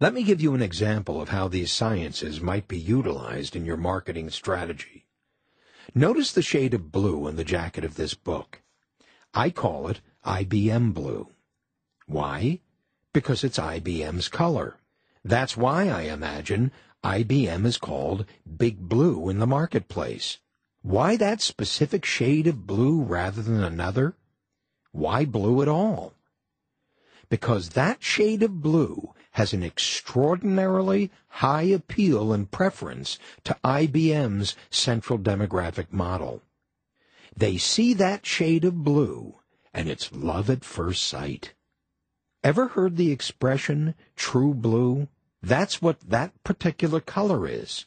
[0.00, 3.76] Let me give you an example of how these sciences might be utilized in your
[3.76, 5.06] marketing strategy.
[5.94, 8.60] Notice the shade of blue in the jacket of this book.
[9.32, 11.28] I call it IBM blue.
[12.06, 12.60] Why?
[13.12, 14.76] Because it's IBM's color.
[15.24, 18.26] That's why I imagine IBM is called
[18.56, 20.38] Big Blue in the marketplace.
[20.84, 24.16] Why that specific shade of blue rather than another?
[24.92, 26.12] Why blue at all?
[27.30, 31.10] Because that shade of blue has an extraordinarily
[31.40, 36.42] high appeal and preference to IBM's central demographic model.
[37.34, 39.36] They see that shade of blue,
[39.72, 41.54] and it's love at first sight.
[42.42, 45.08] Ever heard the expression true blue?
[45.42, 47.86] That's what that particular color is.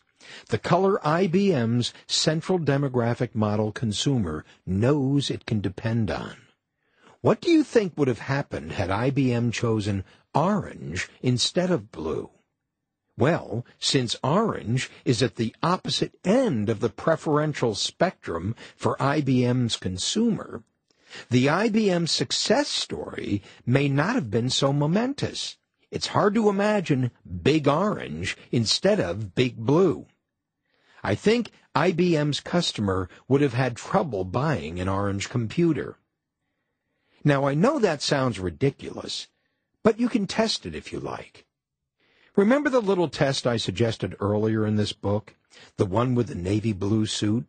[0.50, 6.38] The color IBM's central demographic model consumer knows it can depend on.
[7.22, 10.04] What do you think would have happened had IBM chosen
[10.34, 12.30] orange instead of blue?
[13.18, 20.64] Well, since orange is at the opposite end of the preferential spectrum for IBM's consumer,
[21.30, 25.58] the IBM success story may not have been so momentous.
[25.90, 27.12] It's hard to imagine
[27.42, 30.06] Big Orange instead of Big Blue.
[31.04, 35.98] I think IBM's customer would have had trouble buying an orange computer.
[37.24, 39.28] Now, I know that sounds ridiculous,
[39.84, 41.46] but you can test it if you like.
[42.36, 45.36] Remember the little test I suggested earlier in this book,
[45.78, 47.46] the one with the navy blue suit?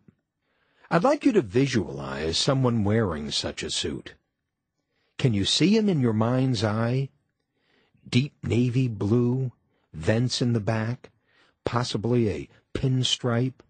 [0.91, 4.15] I'd like you to visualize someone wearing such a suit.
[5.19, 7.11] Can you see him in your mind's eye?
[8.09, 9.53] Deep navy blue,
[9.93, 11.11] vents in the back,
[11.65, 12.49] possibly a
[12.79, 13.61] pinstripe,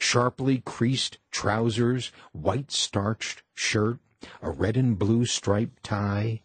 [0.00, 4.00] sharply creased trousers, white starched shirt,
[4.42, 6.40] a red and blue striped tie,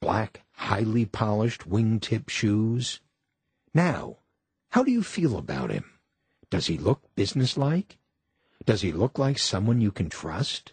[0.00, 2.98] black, highly polished wingtip shoes.
[3.72, 4.16] Now,
[4.70, 5.84] how do you feel about him?
[6.50, 7.98] Does he look businesslike?
[8.66, 10.72] Does he look like someone you can trust?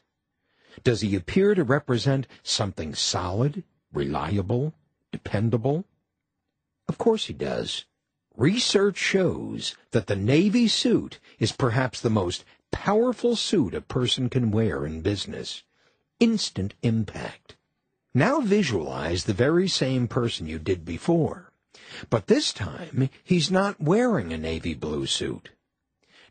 [0.83, 4.73] Does he appear to represent something solid, reliable,
[5.11, 5.85] dependable?
[6.87, 7.85] Of course he does.
[8.37, 14.51] Research shows that the Navy suit is perhaps the most powerful suit a person can
[14.51, 15.63] wear in business.
[16.19, 17.55] Instant impact.
[18.13, 21.51] Now visualize the very same person you did before.
[22.11, 25.49] But this time, he's not wearing a navy blue suit.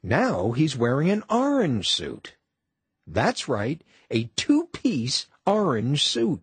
[0.01, 2.37] Now he's wearing an orange suit.
[3.05, 3.83] That's right,
[4.13, 6.43] a two-piece orange suit.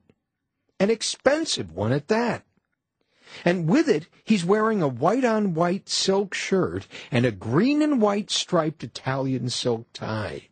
[0.78, 2.44] An expensive one at that.
[3.46, 8.02] And with it, he's wearing a white on white silk shirt and a green and
[8.02, 10.50] white striped Italian silk tie.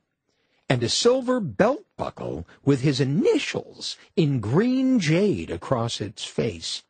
[0.69, 6.83] And a silver belt buckle with his initials in green jade across its face.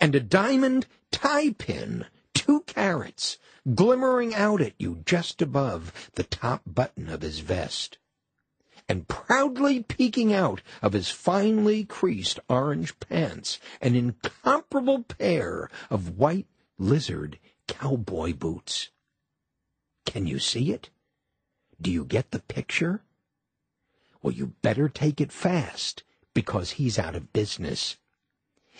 [0.00, 3.38] and a diamond tie pin, two carats,
[3.74, 7.98] glimmering out at you just above the top button of his vest.
[8.88, 16.46] And proudly peeking out of his finely creased orange pants, an incomparable pair of white
[16.78, 18.90] lizard cowboy boots.
[20.04, 20.90] Can you see it?
[21.80, 23.02] Do you get the picture?
[24.22, 26.02] Well, you better take it fast
[26.34, 27.96] because he's out of business.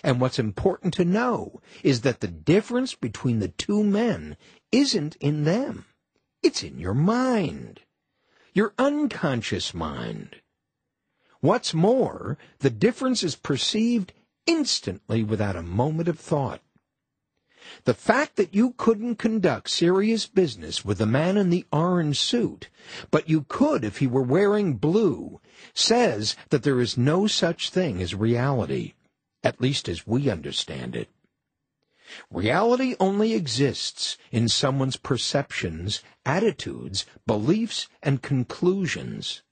[0.03, 4.37] And what's important to know is that the difference between the two men
[4.71, 5.87] isn't in them.
[6.43, 7.81] It's in your mind.
[8.55, 10.37] Your unconscious mind.
[11.41, 14.13] What's more, the difference is perceived
[14.47, 16.61] instantly without a moment of thought.
[17.85, 22.69] The fact that you couldn't conduct serious business with the man in the orange suit,
[23.11, 25.41] but you could if he were wearing blue,
[25.73, 28.93] says that there is no such thing as reality,
[29.43, 31.09] at least as we understand it.
[32.31, 39.43] Reality only exists in someone's perceptions, attitudes, beliefs, and conclusions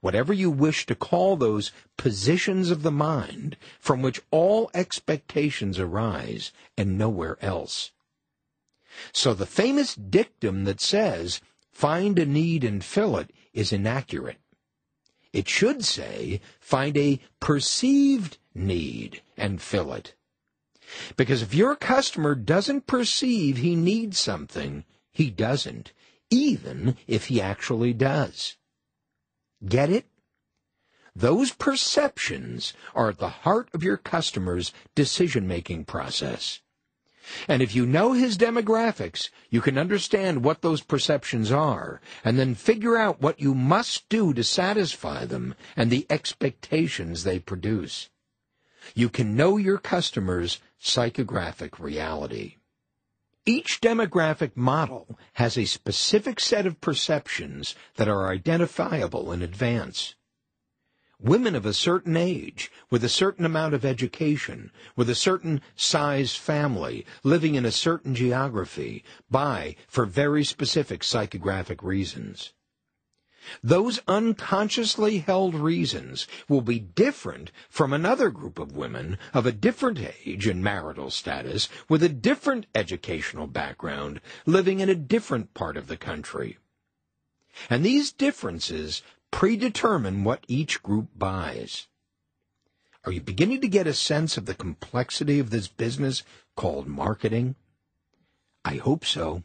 [0.00, 6.52] whatever you wish to call those positions of the mind from which all expectations arise
[6.76, 7.90] and nowhere else.
[9.12, 11.40] So the famous dictum that says,
[11.70, 14.38] find a need and fill it, is inaccurate.
[15.32, 20.14] It should say, find a perceived need and fill it.
[21.16, 25.92] Because if your customer doesn't perceive he needs something, he doesn't,
[26.30, 28.56] even if he actually does.
[29.66, 30.06] Get it?
[31.14, 36.60] Those perceptions are at the heart of your customer's decision-making process.
[37.46, 42.54] And if you know his demographics, you can understand what those perceptions are, and then
[42.54, 48.08] figure out what you must do to satisfy them and the expectations they produce.
[48.94, 52.56] You can know your customer's psychographic reality.
[53.46, 60.14] Each demographic model has a specific set of perceptions that are identifiable in advance.
[61.20, 66.36] Women of a certain age, with a certain amount of education, with a certain size
[66.36, 72.52] family, living in a certain geography, buy for very specific psychographic reasons.
[73.62, 80.00] Those unconsciously held reasons will be different from another group of women of a different
[80.26, 85.86] age and marital status with a different educational background living in a different part of
[85.86, 86.58] the country.
[87.70, 91.86] And these differences predetermine what each group buys.
[93.04, 96.22] Are you beginning to get a sense of the complexity of this business
[96.56, 97.54] called marketing?
[98.64, 99.44] I hope so.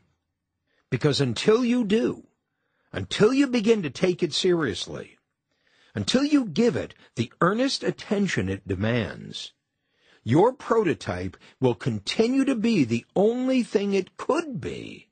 [0.89, 2.27] Because until you do,
[2.93, 5.17] until you begin to take it seriously,
[5.95, 9.53] until you give it the earnest attention it demands,
[10.23, 15.09] your prototype will continue to be the only thing it could be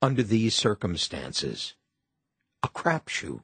[0.00, 1.74] under these circumstances.
[2.62, 3.42] A crapshoot.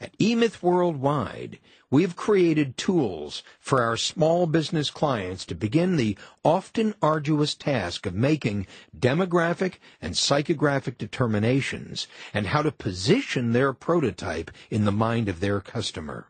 [0.00, 6.94] At eMyth Worldwide, we've created tools for our small business clients to begin the often
[7.02, 8.66] arduous task of making
[8.96, 15.60] demographic and psychographic determinations and how to position their prototype in the mind of their
[15.60, 16.28] customer.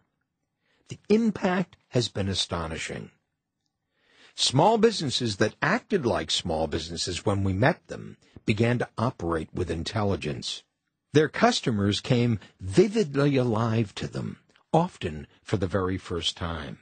[0.89, 3.11] The impact has been astonishing.
[4.35, 9.71] Small businesses that acted like small businesses when we met them began to operate with
[9.71, 10.63] intelligence.
[11.13, 14.39] Their customers came vividly alive to them,
[14.73, 16.79] often for the very first time.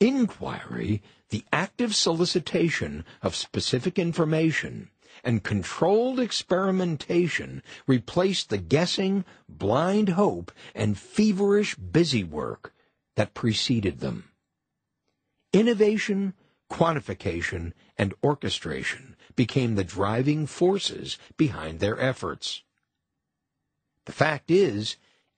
[0.00, 4.90] Inquiry, the active solicitation of specific information,
[5.24, 12.74] and controlled experimentation replaced the guessing, blind hope, and feverish busy work
[13.16, 14.30] that preceded them.
[15.52, 16.34] Innovation,
[16.70, 22.62] quantification, and orchestration became the driving forces behind their efforts.
[24.04, 24.96] The fact is,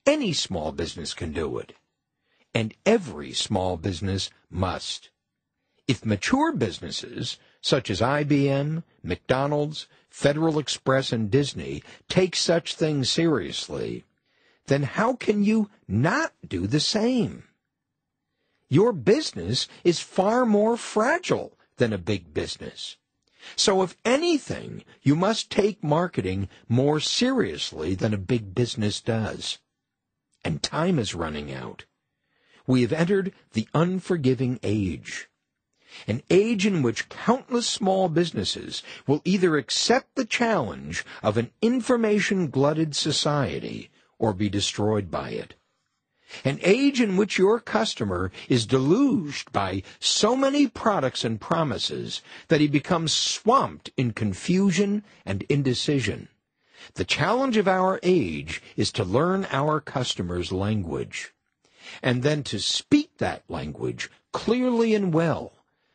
[0.08, 1.74] any small business can do it.
[2.54, 5.10] And every small business must.
[5.86, 14.04] If mature businesses, such as IBM, McDonald's, Federal Express, and Disney, take such things seriously,
[14.66, 17.44] then how can you not do the same?
[18.70, 22.96] Your business is far more fragile than a big business.
[23.56, 29.58] So if anything, you must take marketing more seriously than a big business does.
[30.44, 31.84] And time is running out.
[32.66, 35.28] We have entered the unforgiving age.
[36.06, 42.50] An age in which countless small businesses will either accept the challenge of an information
[42.50, 45.54] glutted society or be destroyed by it.
[46.44, 52.60] An age in which your customer is deluged by so many products and promises that
[52.60, 56.28] he becomes swamped in confusion and indecision.
[56.94, 61.32] The challenge of our age is to learn our customers' language
[62.02, 65.52] and then to speak that language clearly and well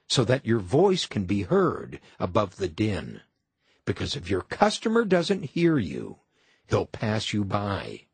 [0.07, 3.21] so that your voice can be heard above the din.
[3.85, 6.17] Because if your customer doesn't hear you,
[6.67, 8.05] he'll pass you by.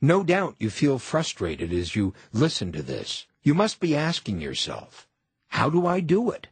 [0.00, 3.26] No doubt you feel frustrated as you listen to this.
[3.42, 5.08] You must be asking yourself,
[5.48, 6.48] how do I do it?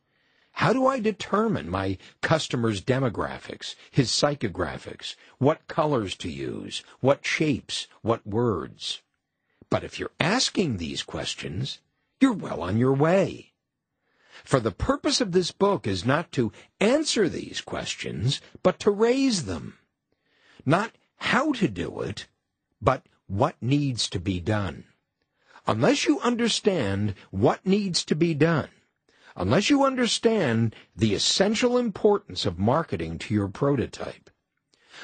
[0.52, 7.86] How do I determine my customer's demographics, his psychographics, what colors to use, what shapes,
[8.02, 9.02] what words?
[9.70, 11.78] But if you're asking these questions,
[12.20, 13.52] you're well on your way.
[14.44, 19.44] For the purpose of this book is not to answer these questions, but to raise
[19.44, 19.78] them.
[20.66, 22.26] Not how to do it,
[22.80, 24.84] but what needs to be done.
[25.66, 28.68] Unless you understand what needs to be done,
[29.36, 34.30] unless you understand the essential importance of marketing to your prototype,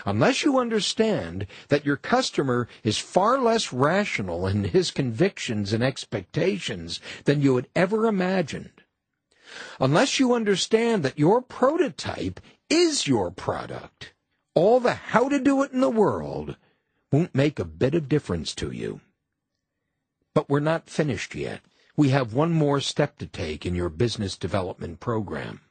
[0.05, 7.01] unless you understand that your customer is far less rational in his convictions and expectations
[7.25, 8.83] than you had ever imagined,
[9.81, 14.13] unless you understand that your prototype is your product,
[14.55, 16.57] all the how to do it in the world
[17.13, 19.01] won't make a bit of difference to you.
[20.35, 21.61] But we're not finished yet.
[21.97, 25.63] We have one more step to take in your business development program.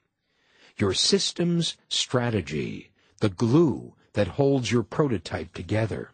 [0.76, 6.12] Your systems strategy, the glue that holds your prototype together.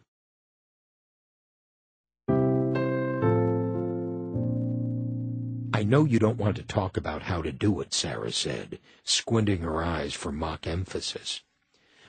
[5.74, 9.62] I know you don't want to talk about how to do it, Sarah said, squinting
[9.62, 11.40] her eyes for mock emphasis.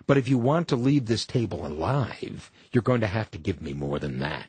[0.06, 3.62] But if you want to leave this table alive, you're going to have to give
[3.62, 4.48] me more than that.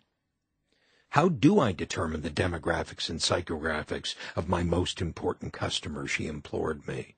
[1.14, 6.88] How do I determine the demographics and psychographics of my most important customer, she implored
[6.88, 7.14] me.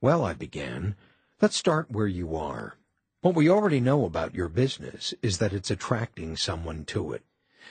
[0.00, 0.96] Well, I began,
[1.38, 2.78] let's start where you are.
[3.20, 7.22] What we already know about your business is that it's attracting someone to it.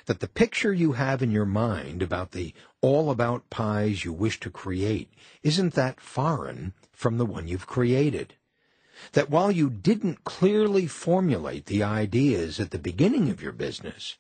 [0.06, 4.52] That the picture you have in your mind about the all-about pies you wish to
[4.52, 8.36] create isn't that foreign from the one you've created
[9.14, 14.18] that while you didn't clearly formulate the ideas at the beginning of your business,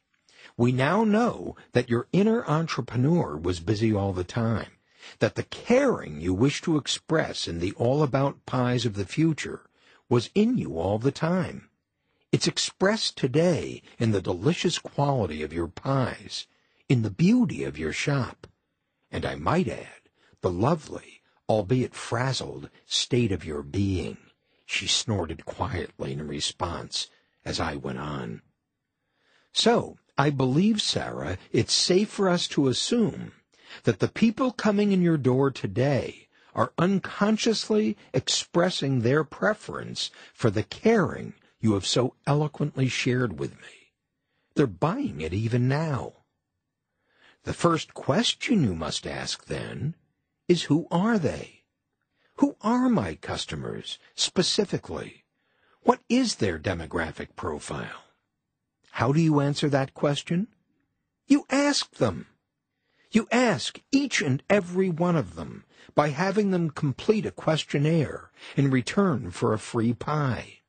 [0.60, 4.72] we now know that your inner entrepreneur was busy all the time,
[5.20, 9.62] that the caring you wish to express in the all-about pies of the future
[10.10, 11.70] was in you all the time.
[12.34, 16.45] It's expressed today in the delicious quality of your pies,
[16.89, 18.45] in the beauty of your shop,
[19.10, 20.10] and I might add,
[20.41, 24.18] the lovely, albeit frazzled, state of your being
[24.66, 27.07] she snorted quietly in response
[27.45, 28.41] as I went on.
[29.53, 33.32] So, I believe, Sarah, it's safe for us to assume
[33.86, 40.63] that the people coming in your door today are unconsciously expressing their preference for the
[40.63, 43.93] caring you have so eloquently shared with me.
[44.55, 46.15] They're buying it even now.
[47.43, 49.95] The first question you must ask, then,
[50.49, 51.63] is who are they?
[52.39, 55.24] Who are my customers specifically?
[55.84, 58.09] What is their demographic profile?
[58.99, 60.49] How do you answer that question?
[61.25, 62.27] You ask them.
[63.13, 65.63] You ask each and every one of them
[65.95, 70.59] by having them complete a questionnaire in return for a free pie.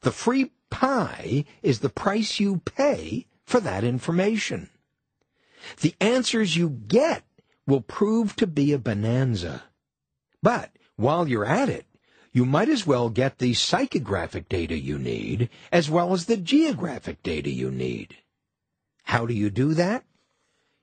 [0.00, 4.70] The free pie is the price you pay for that information.
[5.82, 7.22] The answers you get
[7.66, 9.64] will prove to be a bonanza.
[10.42, 11.84] But while you're at it,
[12.32, 17.22] you might as well get the psychographic data you need as well as the geographic
[17.22, 18.16] data you need.
[19.04, 20.04] How do you do that?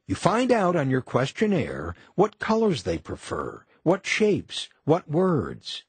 [0.05, 5.83] You find out on your questionnaire what colors they prefer, what shapes, what words.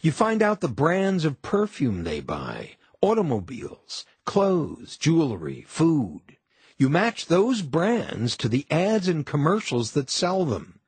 [0.00, 6.36] You find out the brands of perfume they buy, automobiles, clothes, jewelry, food.
[6.76, 10.80] You match those brands to the ads and commercials that sell them.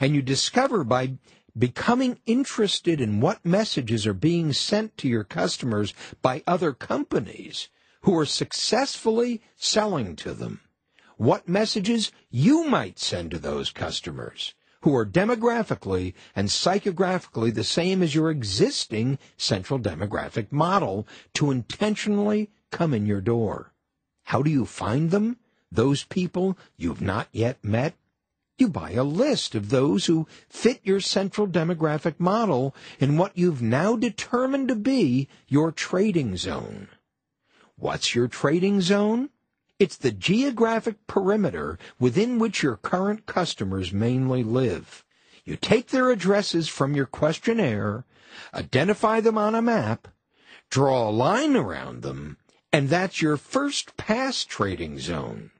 [0.00, 1.12] And you discover by
[1.56, 7.68] becoming interested in what messages are being sent to your customers by other companies
[8.02, 10.60] who are successfully selling to them.
[11.16, 18.02] What messages you might send to those customers who are demographically and psychographically the same
[18.02, 23.72] as your existing central demographic model to intentionally come in your door.
[24.24, 25.36] How do you find them?
[25.70, 27.94] Those people you've not yet met
[28.60, 33.62] you buy a list of those who fit your central demographic model in what you've
[33.62, 36.88] now determined to be your trading zone.
[37.76, 39.30] What's your trading zone?
[39.78, 45.04] It's the geographic perimeter within which your current customers mainly live.
[45.44, 48.04] You take their addresses from your questionnaire,
[48.52, 50.08] identify them on a map,
[50.68, 52.36] draw a line around them,
[52.72, 55.50] and that's your first pass trading zone.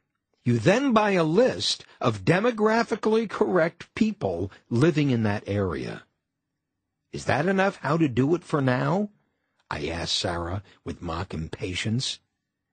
[0.44, 6.04] You then buy a list of demographically correct people living in that area.
[7.12, 9.10] Is that enough how to do it for now?
[9.70, 12.20] I asked Sarah with mock impatience.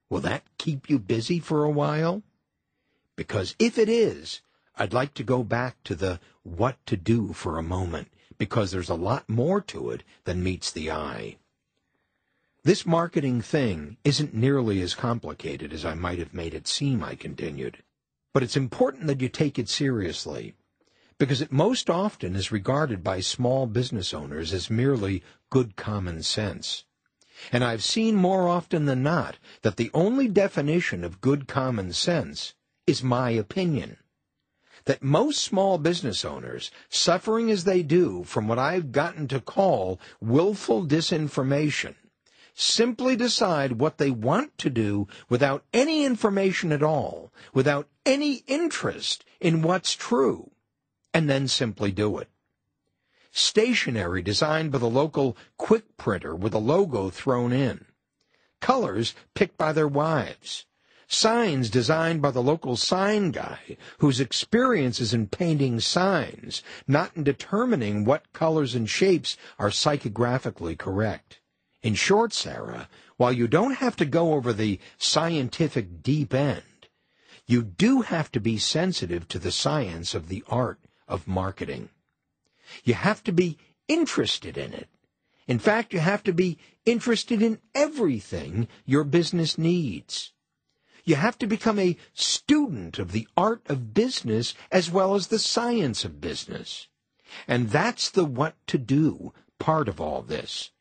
[0.09, 2.23] Will that keep you busy for a while?
[3.15, 4.41] Because if it is,
[4.75, 8.07] I'd like to go back to the what to do for a moment,
[8.37, 11.37] because there's a lot more to it than meets the eye.
[12.67, 17.15] This marketing thing isn't nearly as complicated as I might have made it seem, I
[17.15, 17.81] continued.
[18.33, 20.53] But it's important that you take it seriously,
[21.17, 26.83] because it most often is regarded by small business owners as merely good common sense.
[27.53, 32.53] And I've seen more often than not that the only definition of good common sense
[32.85, 33.95] is my opinion.
[34.83, 40.01] That most small business owners, suffering as they do from what I've gotten to call
[40.19, 41.95] willful disinformation,
[42.59, 49.23] simply decide what they want to do without any information at all, without any interest
[49.39, 50.49] in what's true,
[51.13, 52.27] and then simply do it.
[53.31, 57.85] Stationery designed by the local quick printer with a logo thrown in,
[58.59, 60.65] colors picked by their wives,
[61.07, 67.23] signs designed by the local sign guy whose experience is in painting signs, not in
[67.23, 71.39] determining what colors and shapes are psychographically correct.
[71.87, 76.89] In short, Sarah, while you don't have to go over the scientific deep end,
[77.45, 81.87] you do have to be sensitive to the science of the art of marketing.
[82.83, 83.57] You have to be
[83.87, 84.89] interested in it.
[85.47, 90.33] In fact, you have to be interested in everything your business needs.
[91.05, 95.39] You have to become a student of the art of business as well as the
[95.39, 96.89] science of business.
[97.47, 100.71] And that's the what to do part of all this.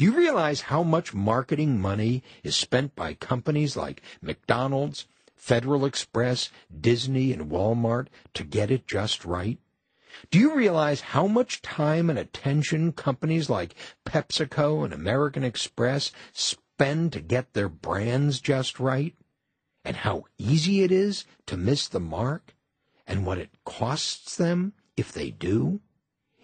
[0.00, 6.48] Do you realize how much marketing money is spent by companies like McDonald's, Federal Express,
[6.74, 9.58] Disney, and Walmart to get it just right?
[10.30, 13.74] Do you realize how much time and attention companies like
[14.06, 19.14] PepsiCo and American Express spend to get their brands just right?
[19.84, 22.54] And how easy it is to miss the mark?
[23.06, 25.82] And what it costs them if they do?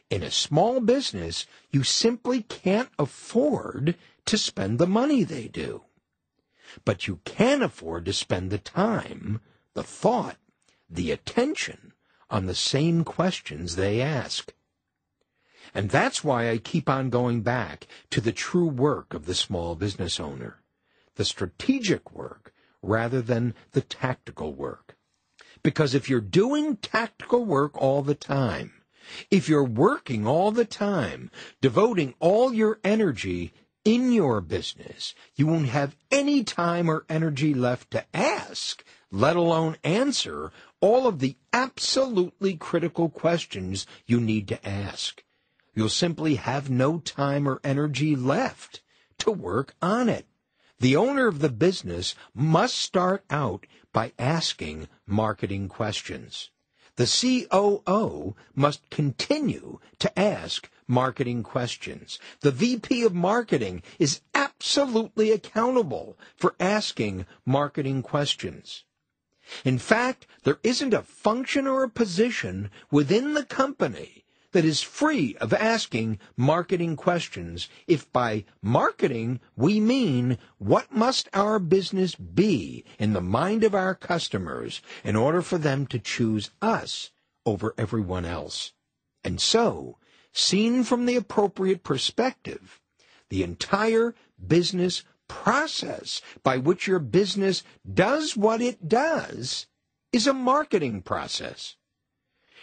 [0.08, 3.96] In a small business, you simply can't afford
[4.26, 5.82] to spend the money they do.
[6.84, 9.40] But you can afford to spend the time,
[9.74, 10.36] the thought,
[10.88, 11.92] the attention
[12.30, 14.52] on the same questions they ask.
[15.74, 19.74] And that's why I keep on going back to the true work of the small
[19.74, 20.62] business owner,
[21.16, 22.52] the strategic work
[22.82, 24.96] rather than the tactical work.
[25.62, 28.72] Because if you're doing tactical work all the time,
[29.30, 31.30] if you're working all the time,
[31.60, 33.52] devoting all your energy
[33.84, 39.76] in your business, you won't have any time or energy left to ask, let alone
[39.84, 40.50] answer
[40.80, 45.22] all of the absolutely critical questions you need to ask.
[45.74, 48.80] You'll simply have no time or energy left
[49.18, 50.26] to work on it.
[50.78, 56.50] The owner of the business must start out by asking marketing questions.
[56.96, 62.18] The COO must continue to ask marketing questions.
[62.40, 68.84] The VP of marketing is absolutely accountable for asking marketing questions.
[69.64, 74.24] In fact, there isn't a function or a position within the company
[74.56, 81.58] that is free of asking marketing questions if by marketing we mean what must our
[81.58, 87.10] business be in the mind of our customers in order for them to choose us
[87.44, 88.72] over everyone else.
[89.22, 89.98] And so,
[90.32, 92.80] seen from the appropriate perspective,
[93.28, 99.66] the entire business process by which your business does what it does
[100.14, 101.76] is a marketing process.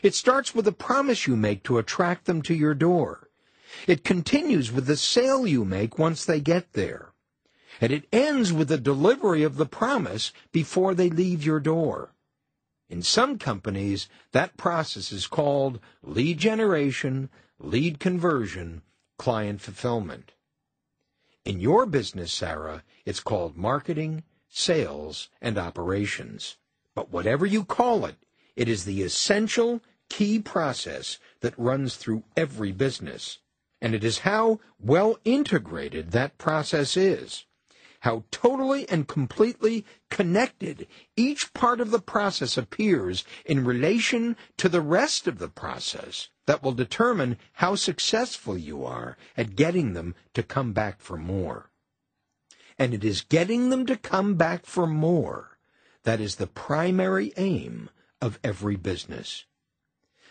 [0.04, 3.30] It starts with a promise you make to attract them to your door.
[3.88, 7.14] It continues with the sale you make once they get there.
[7.80, 12.14] And it ends with the delivery of the promise before they leave your door.
[12.90, 18.82] In some companies, that process is called lead generation, lead conversion,
[19.18, 20.34] client fulfillment.
[21.46, 26.58] In your business, Sarah, it's called marketing, sales, and operations.
[26.94, 28.18] But whatever you call it,
[28.56, 29.82] it is the essential
[30.14, 33.40] key process that runs through every business.
[33.82, 37.46] And it is how well integrated that process is,
[38.02, 40.86] how totally and completely connected
[41.18, 46.62] each part of the process appears in relation to the rest of the process that
[46.62, 51.72] will determine how successful you are at getting them to come back for more.
[52.78, 55.58] And it is getting them to come back for more
[56.04, 57.90] that is the primary aim
[58.22, 59.46] of every business.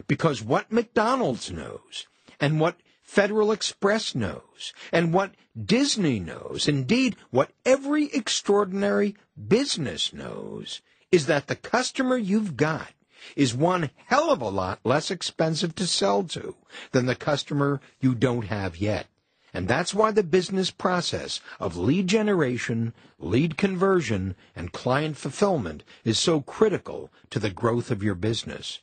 [0.07, 2.07] Because what McDonald's knows
[2.40, 10.80] and what Federal Express knows, and what Disney knows, indeed, what every extraordinary business knows,
[11.11, 12.95] is that the customer you've got
[13.36, 16.57] is one hell of a lot less expensive to sell to
[16.93, 19.09] than the customer you don't have yet.
[19.53, 26.18] And that's why the business process of lead generation, lead conversion, and client fulfillment is
[26.18, 28.80] so critical to the growth of your business.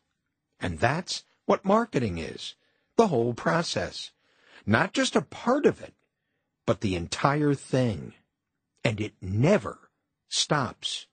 [0.60, 2.56] And that's what marketing is.
[2.98, 4.12] The whole process.
[4.66, 5.94] Not just a part of it,
[6.66, 8.14] but the entire thing.
[8.84, 9.90] And it never
[10.28, 11.08] stops.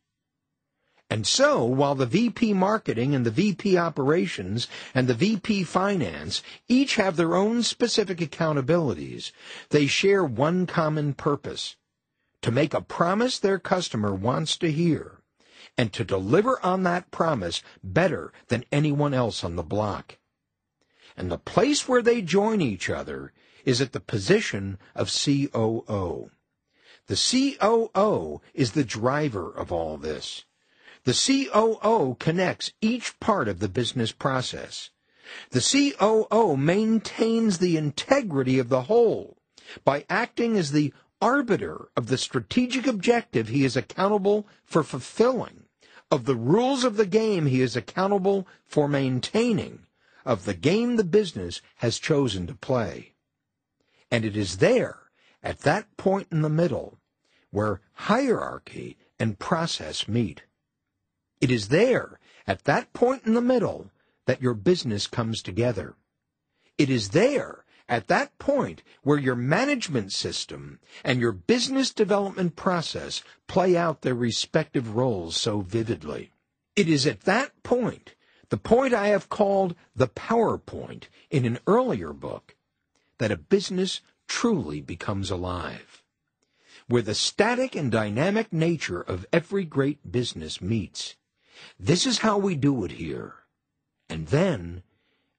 [1.09, 6.97] And so, while the VP marketing and the VP operations and the VP finance each
[6.97, 9.31] have their own specific accountabilities,
[9.71, 11.77] they share one common purpose
[12.43, 15.16] to make a promise their customer wants to hear
[15.79, 20.19] and to deliver on that promise better than anyone else on the block.
[21.17, 23.33] And the place where they join each other
[23.65, 26.31] is at the position of COO.
[27.09, 30.45] The COO is the driver of all this.
[31.05, 34.91] The COO connects each part of the business process.
[35.51, 39.37] The COO maintains the integrity of the whole
[39.85, 45.65] by acting as the arbiter of the strategic objective he is accountable for fulfilling,
[46.11, 49.81] of the rules of the game he is accountable for maintaining,
[50.25, 53.13] of the game the business has chosen to play.
[54.11, 54.99] And it is there,
[55.43, 56.99] at that point in the middle,
[57.51, 60.43] where hierarchy and process meet.
[61.41, 63.91] It is there, at that point in the middle,
[64.27, 65.97] that your business comes together.
[66.79, 73.23] It is there, at that point, where your management system and your business development process
[73.47, 76.33] play out their respective roles so vividly.
[76.75, 78.15] It is at that point,
[78.49, 82.57] the point I have called the PowerPoint in an earlier book,
[83.19, 86.03] that a business truly becomes alive.
[86.89, 91.17] Where the static and dynamic nature of every great business meets.
[91.79, 93.35] This is how we do it here.
[94.09, 94.83] And then,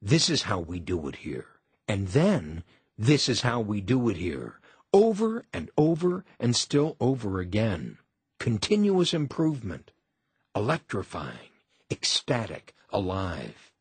[0.01, 1.47] this is how we do it here.
[1.87, 2.63] And then,
[2.97, 4.59] this is how we do it here.
[4.93, 7.97] Over and over and still over again.
[8.39, 9.91] Continuous improvement.
[10.55, 11.51] Electrifying.
[11.91, 12.73] Ecstatic.
[12.91, 13.71] Alive.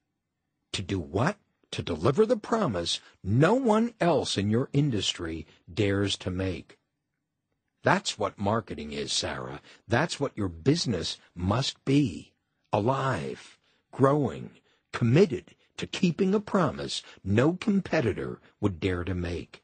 [0.72, 1.36] To do what?
[1.76, 6.78] to deliver the promise no one else in your industry dares to make.
[7.82, 9.61] That's what marketing is, Sarah.
[9.86, 12.32] That's what your business must be.
[12.72, 13.59] Alive,
[13.92, 14.52] growing,
[14.92, 19.62] committed to keeping a promise no competitor would dare to make.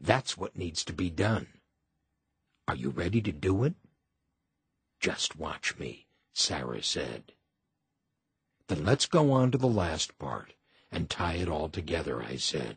[0.00, 1.48] That's what needs to be done.
[2.66, 3.74] Are you ready to do it?
[5.00, 7.32] Just watch me, Sarah said.
[8.68, 10.54] Then let's go on to the last part
[10.90, 12.76] and tie it all together, I said.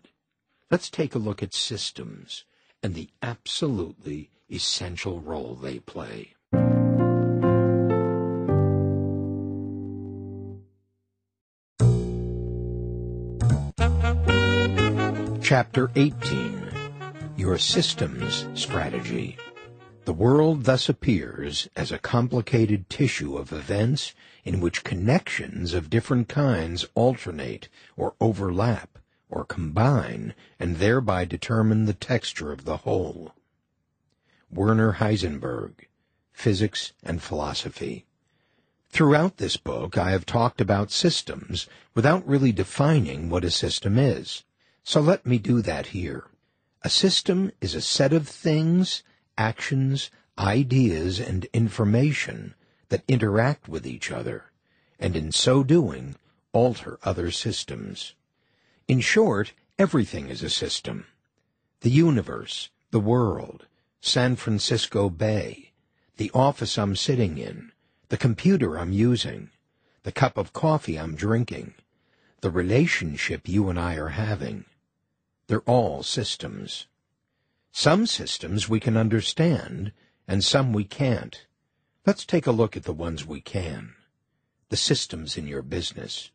[0.69, 2.45] Let's take a look at systems
[2.81, 6.33] and the absolutely essential role they play.
[15.51, 16.71] Chapter 18
[17.35, 19.35] Your Systems Strategy
[20.05, 24.13] The world thus appears as a complicated tissue of events
[24.45, 28.97] in which connections of different kinds alternate or overlap
[29.29, 33.33] or combine and thereby determine the texture of the whole.
[34.49, 35.73] Werner Heisenberg,
[36.31, 38.05] Physics and Philosophy.
[38.89, 44.45] Throughout this book, I have talked about systems without really defining what a system is.
[44.83, 46.25] So let me do that here.
[46.81, 49.03] A system is a set of things,
[49.37, 52.55] actions, ideas, and information
[52.89, 54.51] that interact with each other,
[54.99, 56.15] and in so doing,
[56.51, 58.15] alter other systems.
[58.87, 61.05] In short, everything is a system.
[61.81, 63.67] The universe, the world,
[64.01, 65.71] San Francisco Bay,
[66.17, 67.71] the office I'm sitting in,
[68.09, 69.51] the computer I'm using,
[70.03, 71.75] the cup of coffee I'm drinking,
[72.41, 74.65] the relationship you and I are having.
[75.51, 76.87] They're all systems.
[77.73, 79.91] Some systems we can understand,
[80.25, 81.45] and some we can't.
[82.05, 83.95] Let's take a look at the ones we can.
[84.69, 86.31] The systems in your business.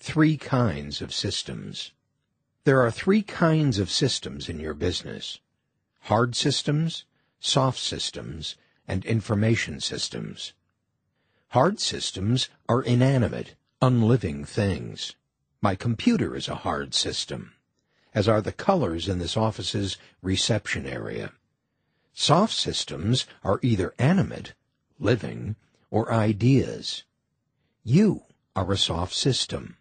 [0.00, 1.92] Three kinds of systems.
[2.64, 5.40] There are three kinds of systems in your business.
[6.00, 7.06] Hard systems,
[7.38, 8.54] soft systems,
[8.86, 10.52] and information systems.
[11.52, 15.14] Hard systems are inanimate, unliving things.
[15.62, 17.54] My computer is a hard system,
[18.14, 21.32] as are the colors in this office's reception area.
[22.12, 24.54] Soft systems are either animate,
[24.98, 25.56] living,
[25.90, 27.04] or ideas.
[27.84, 28.22] You
[28.54, 29.76] are a soft system.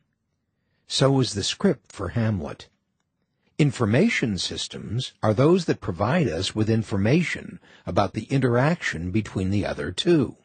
[0.88, 2.69] So is the script for Hamlet.
[3.57, 9.91] Information systems are those that provide us with information about the interaction between the other
[9.91, 10.38] two.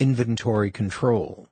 [0.00, 1.48] Inventory control,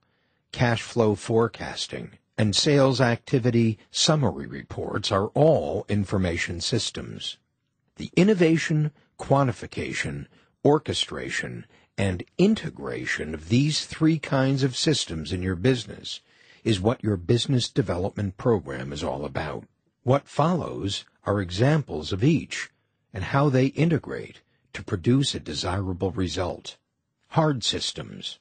[0.50, 7.38] cash flow forecasting, and sales activity summary reports are all information systems.
[7.98, 10.26] The innovation, quantification,
[10.64, 11.66] orchestration,
[11.96, 16.20] and integration of these three kinds of systems in your business
[16.64, 19.62] is what your business development program is all about.
[20.02, 22.70] What follows are examples of each
[23.14, 24.40] and how they integrate
[24.72, 26.76] to produce a desirable result.
[27.28, 28.40] Hard systems.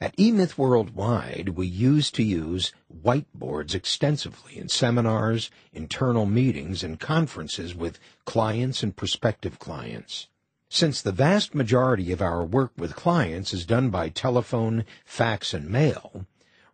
[0.00, 7.74] At E-Myth Worldwide, we used to use whiteboards extensively in seminars, internal meetings, and conferences
[7.74, 10.28] with clients and prospective clients.
[10.68, 15.68] Since the vast majority of our work with clients is done by telephone, fax, and
[15.68, 16.26] mail,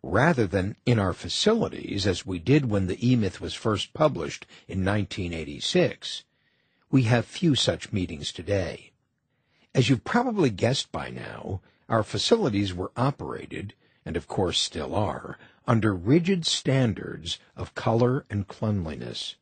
[0.03, 4.85] rather than in our facilities as we did when the E-Myth was first published in
[4.85, 6.25] 1986,
[6.91, 8.91] we have few such meetings today.
[9.73, 13.73] As you've probably guessed by now, our facilities were operated,
[14.05, 19.35] and of course still are, under rigid standards of color and cleanliness.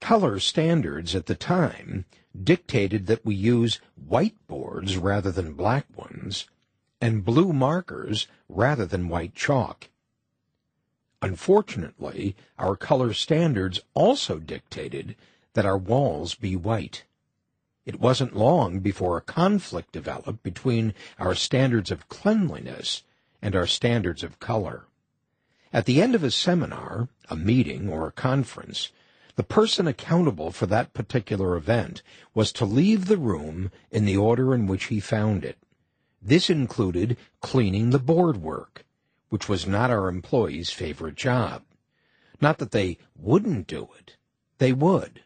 [0.00, 2.04] Color standards at the time
[2.42, 6.46] dictated that we use white boards rather than black ones,
[7.00, 9.88] and blue markers rather than white chalk.
[11.20, 15.14] Unfortunately, our color standards also dictated
[15.54, 17.04] that our walls be white.
[17.84, 23.02] It wasn't long before a conflict developed between our standards of cleanliness
[23.40, 24.86] and our standards of color.
[25.72, 28.90] At the end of a seminar, a meeting, or a conference,
[29.34, 32.02] the person accountable for that particular event
[32.34, 35.58] was to leave the room in the order in which he found it.
[36.20, 38.84] This included cleaning the board work,
[39.30, 41.64] which was not our employees' favorite job.
[42.40, 44.16] Not that they wouldn't do it.
[44.58, 45.22] They would.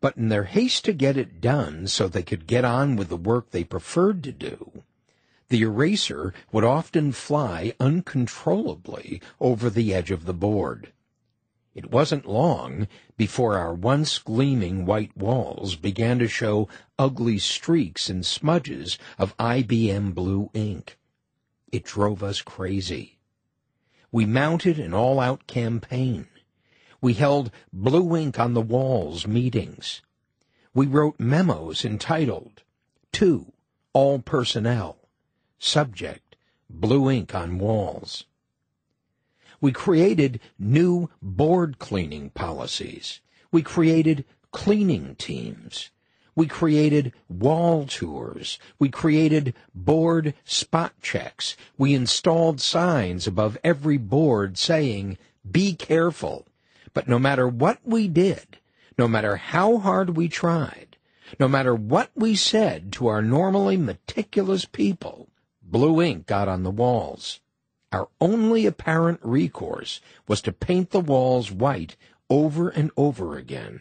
[0.00, 3.16] But in their haste to get it done so they could get on with the
[3.16, 4.82] work they preferred to do,
[5.48, 10.92] the eraser would often fly uncontrollably over the edge of the board.
[11.74, 18.24] It wasn't long before our once gleaming white walls began to show ugly streaks and
[18.24, 20.98] smudges of IBM blue ink.
[21.70, 23.18] It drove us crazy.
[24.10, 26.26] We mounted an all-out campaign.
[27.00, 30.02] We held blue ink on the walls meetings.
[30.74, 32.62] We wrote memos entitled,
[33.12, 33.52] To
[33.92, 34.98] All Personnel,
[35.58, 36.36] Subject,
[36.68, 38.24] Blue Ink on Walls.
[39.60, 43.20] We created new board cleaning policies.
[43.50, 45.90] We created cleaning teams.
[46.34, 48.58] We created wall tours.
[48.78, 51.56] We created board spot checks.
[51.76, 55.18] We installed signs above every board saying,
[55.50, 56.46] be careful.
[56.92, 58.58] But no matter what we did,
[58.98, 60.96] no matter how hard we tried,
[61.38, 65.28] no matter what we said to our normally meticulous people,
[65.62, 67.40] blue ink got on the walls.
[67.92, 71.96] Our only apparent recourse was to paint the walls white
[72.28, 73.80] over and over again,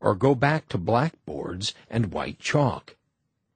[0.00, 2.96] or go back to blackboards and white chalk.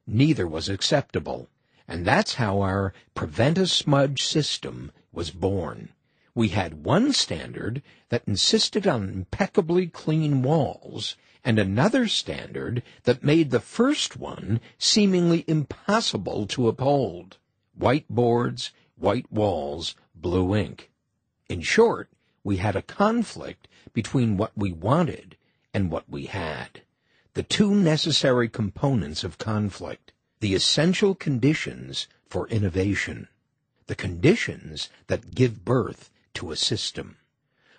[0.06, 1.48] Neither was acceptable,
[1.86, 5.90] and that's how our Prevent a Smudge system was born.
[6.34, 13.50] We had one standard that insisted on impeccably clean walls, and another standard that made
[13.50, 17.36] the first one seemingly impossible to uphold.
[17.74, 18.70] White boards
[19.02, 20.88] white walls, blue ink.
[21.48, 22.08] In short,
[22.44, 25.36] we had a conflict between what we wanted
[25.74, 26.82] and what we had.
[27.34, 33.26] The two necessary components of conflict, the essential conditions for innovation,
[33.88, 37.16] the conditions that give birth to a system.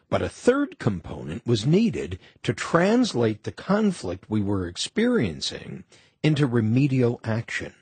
[0.10, 5.86] But a third component was needed to translate the conflict we were experiencing
[6.22, 7.74] into remedial action.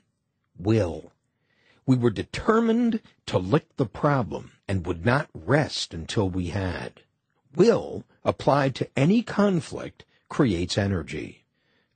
[0.58, 1.12] Will.
[1.84, 7.02] We were determined to lick the problem and would not rest until we had.
[7.54, 11.44] Will, applied to any conflict, creates energy.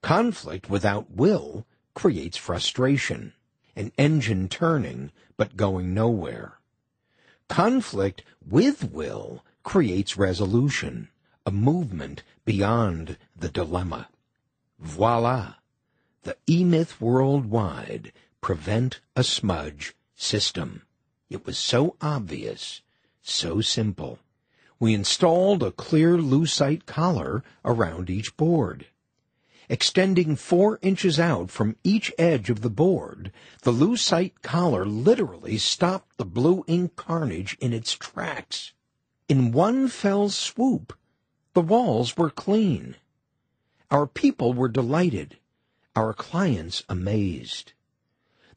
[0.03, 1.65] Conflict without will
[1.95, 3.33] creates frustration,
[3.75, 6.59] an engine turning but going nowhere.
[7.49, 11.09] Conflict with will creates resolution,
[11.45, 14.09] a movement beyond the dilemma.
[14.79, 15.55] Voila!
[16.27, 20.83] the E-Myth Worldwide Prevent a Smudge system.
[21.31, 22.83] It was so obvious,
[23.23, 24.19] so simple.
[24.81, 28.87] We installed a clear lucite collar around each board.
[29.69, 36.17] Extending four inches out from each edge of the board, the lucite collar literally stopped
[36.19, 38.73] the blue ink carnage in its tracks.
[39.29, 40.97] In one fell swoop,
[41.55, 42.95] the walls were clean.
[43.91, 45.39] Our people were delighted,
[45.97, 47.73] our clients amazed.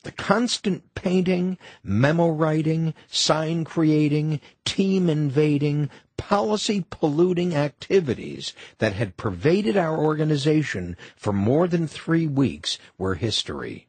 [0.04, 5.90] The constant painting, memo writing, sign creating, team invading,
[6.20, 13.88] policy polluting activities that had pervaded our organization for more than three weeks were history.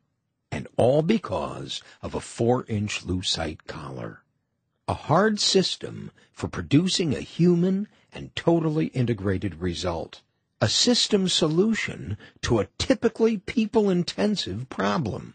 [0.52, 4.22] And all because of a four inch lucite collar.
[4.86, 10.22] A hard system for producing a human and totally integrated result.
[10.60, 15.34] A system solution to a typically people intensive problem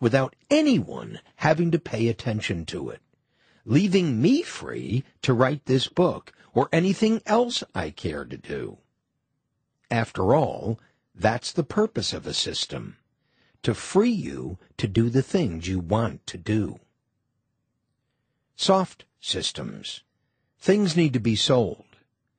[0.00, 3.00] without anyone having to pay attention to it,
[3.66, 8.78] leaving me free to write this book or anything else I care to do.
[9.90, 10.80] After all,
[11.14, 12.96] that's the purpose of a system,
[13.62, 16.78] to free you to do the things you want to do.
[18.54, 20.02] Soft systems.
[20.58, 21.84] Things need to be sold,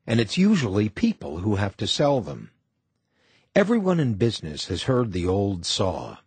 [0.08, 2.52] and it's usually people who have to sell them.
[3.54, 6.18] Everyone in business has heard the old saw,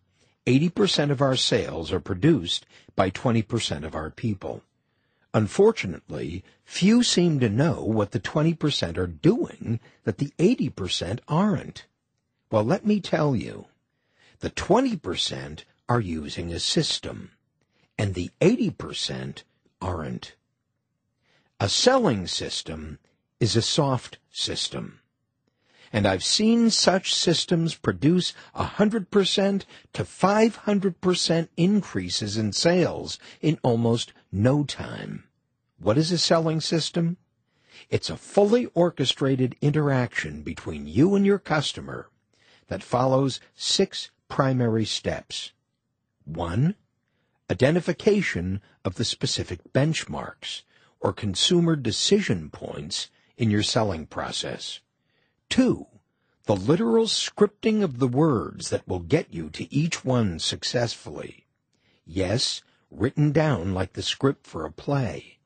[0.46, 4.62] 80% of our sales are produced by 20% of our people.
[5.32, 11.86] Unfortunately, few seem to know what the 20% are doing that the 80% aren't.
[12.50, 13.66] Well, let me tell you.
[14.40, 17.30] The 20% are using a system,
[17.98, 19.42] and the 80%
[19.80, 20.34] aren't.
[21.60, 22.98] A selling system
[23.38, 25.00] is a soft system
[25.92, 34.64] and I've seen such systems produce 100% to 500% increases in sales in almost no
[34.64, 35.24] time.
[35.78, 37.16] What is a selling system?
[37.88, 42.08] It's a fully orchestrated interaction between you and your customer
[42.68, 45.52] that follows six primary steps.
[46.24, 46.76] One,
[47.50, 50.62] identification of the specific benchmarks
[51.00, 54.80] or consumer decision points in your selling process.
[55.48, 55.86] Two,
[56.44, 61.46] the literal scripting of the words that will get you to each one successfully.
[62.04, 65.38] Yes, written down like the script for a play.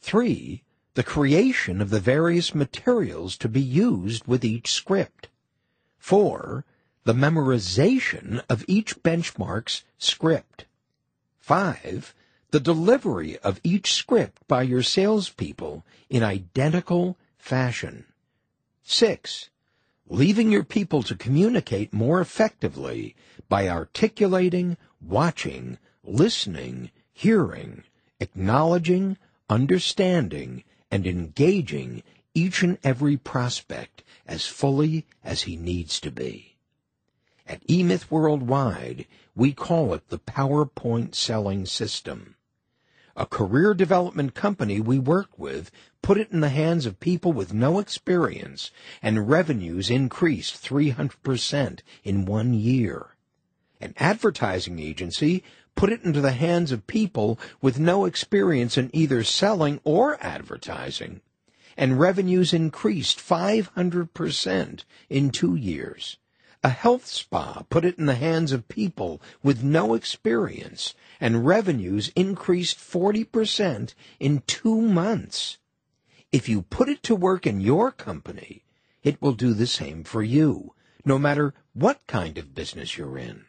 [0.00, 0.62] Three,
[0.94, 5.28] the creation of the various materials to be used with each script.
[5.98, 6.64] Four,
[7.04, 10.66] the memorization of each benchmark's script.
[11.40, 12.14] Five,
[12.50, 18.04] the delivery of each script by your salespeople in identical fashion.
[18.82, 19.50] Six,
[20.08, 23.16] leaving your people to communicate more effectively
[23.48, 27.82] by articulating, watching, listening, hearing,
[28.20, 29.16] acknowledging,
[29.48, 32.02] understanding, and engaging
[32.34, 36.56] each and every prospect as fully as he needs to be.
[37.46, 42.36] At E-Myth Worldwide, we call it the PowerPoint selling system.
[43.16, 45.70] A career development company we work with
[46.02, 48.70] put it in the hands of people with no experience,
[49.02, 53.08] and revenues increased 300% in one year.
[53.80, 55.44] An advertising agency
[55.74, 61.20] put it into the hands of people with no experience in either selling or advertising,
[61.76, 66.16] and revenues increased 500% in two years.
[66.62, 72.10] A health spa put it in the hands of people with no experience, and revenues
[72.16, 75.58] increased 40% in two months.
[76.32, 78.64] If you put it to work in your company,
[79.02, 80.72] it will do the same for you,
[81.04, 83.44] no matter what kind of business you're in.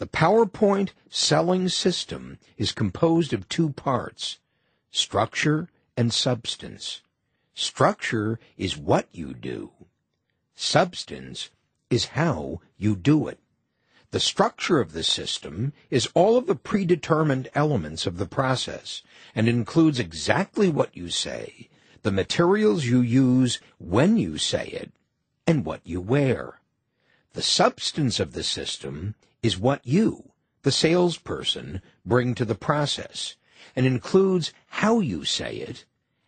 [0.00, 4.38] The PowerPoint selling system is composed of two parts,
[4.90, 7.02] structure and substance.
[7.52, 9.72] Structure is what you do.
[10.54, 11.50] Substance
[11.90, 13.40] is how you do it.
[14.10, 19.02] The structure of the system is all of the predetermined elements of the process
[19.34, 21.68] and includes exactly what you say,
[22.00, 24.92] the materials you use when you say it,
[25.46, 26.60] and what you wear.
[27.34, 33.36] The substance of the system is what you, the salesperson, bring to the process
[33.74, 35.84] and includes how you say it,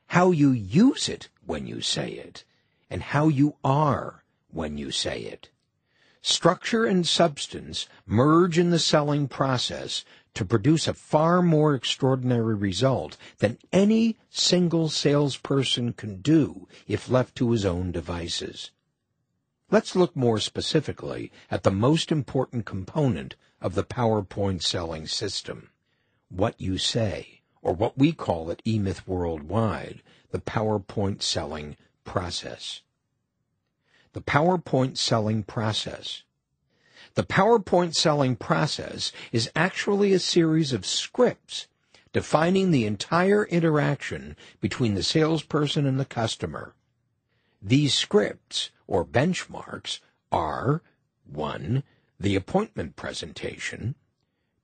[0.06, 2.44] how you use it when you say it,
[2.90, 5.50] and how you are when you say it.
[6.20, 13.16] Structure and substance merge in the selling process to produce a far more extraordinary result
[13.38, 18.70] than any single salesperson can do if left to his own devices.
[19.72, 25.70] Let's look more specifically at the most important component of the PowerPoint selling system,
[26.28, 32.82] what you say, or what we call at E-Myth Worldwide, the PowerPoint selling process.
[34.12, 36.22] The PowerPoint selling process.
[37.14, 41.66] The PowerPoint selling process is actually a series of scripts
[42.12, 46.74] defining the entire interaction between the salesperson and the customer.
[47.62, 50.00] These scripts or benchmarks
[50.32, 50.82] are
[51.24, 51.84] 1.
[52.18, 53.94] The appointment presentation,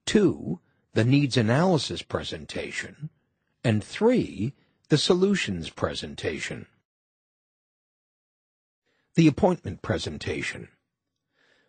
[0.05, 0.59] 2.
[0.93, 3.09] The needs analysis presentation,
[3.63, 4.53] and 3.
[4.89, 6.65] The solutions presentation.
[9.15, 10.67] The appointment presentation.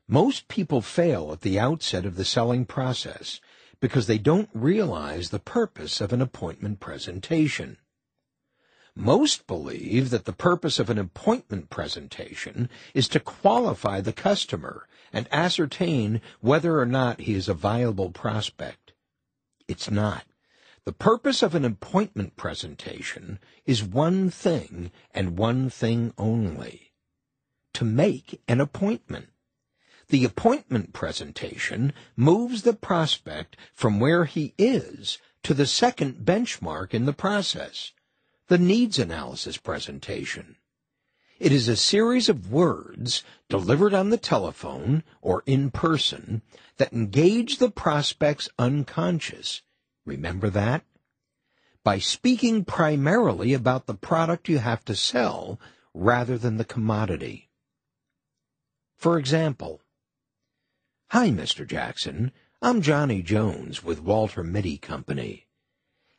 [0.09, 3.41] Most people fail at the outset of the selling process
[3.79, 7.77] because they don't realize the purpose of an appointment presentation.
[8.97, 15.29] Most believe that the purpose of an appointment presentation is to qualify the customer and
[15.31, 18.93] ascertain whether or not he is a viable prospect.
[19.69, 20.25] It's not.
[20.85, 26.93] The purpose of an appointment presentation is one thing and one thing only.
[27.75, 29.29] To make an appointment.
[30.09, 37.07] The appointment presentation moves the prospect from where he is to the second benchmark in
[37.07, 37.93] the process
[38.51, 40.57] the needs analysis presentation.
[41.39, 46.43] It is a series of words delivered on the telephone or in person
[46.77, 49.63] that engage the prospect's unconscious.
[50.05, 50.85] Remember that?
[51.85, 55.61] By speaking primarily about the product you have to sell
[55.95, 57.51] rather than the commodity.
[58.97, 59.81] For example,
[61.11, 61.65] Hi, Mr.
[61.65, 62.33] Jackson.
[62.61, 65.47] I'm Johnny Jones with Walter Mitty Company.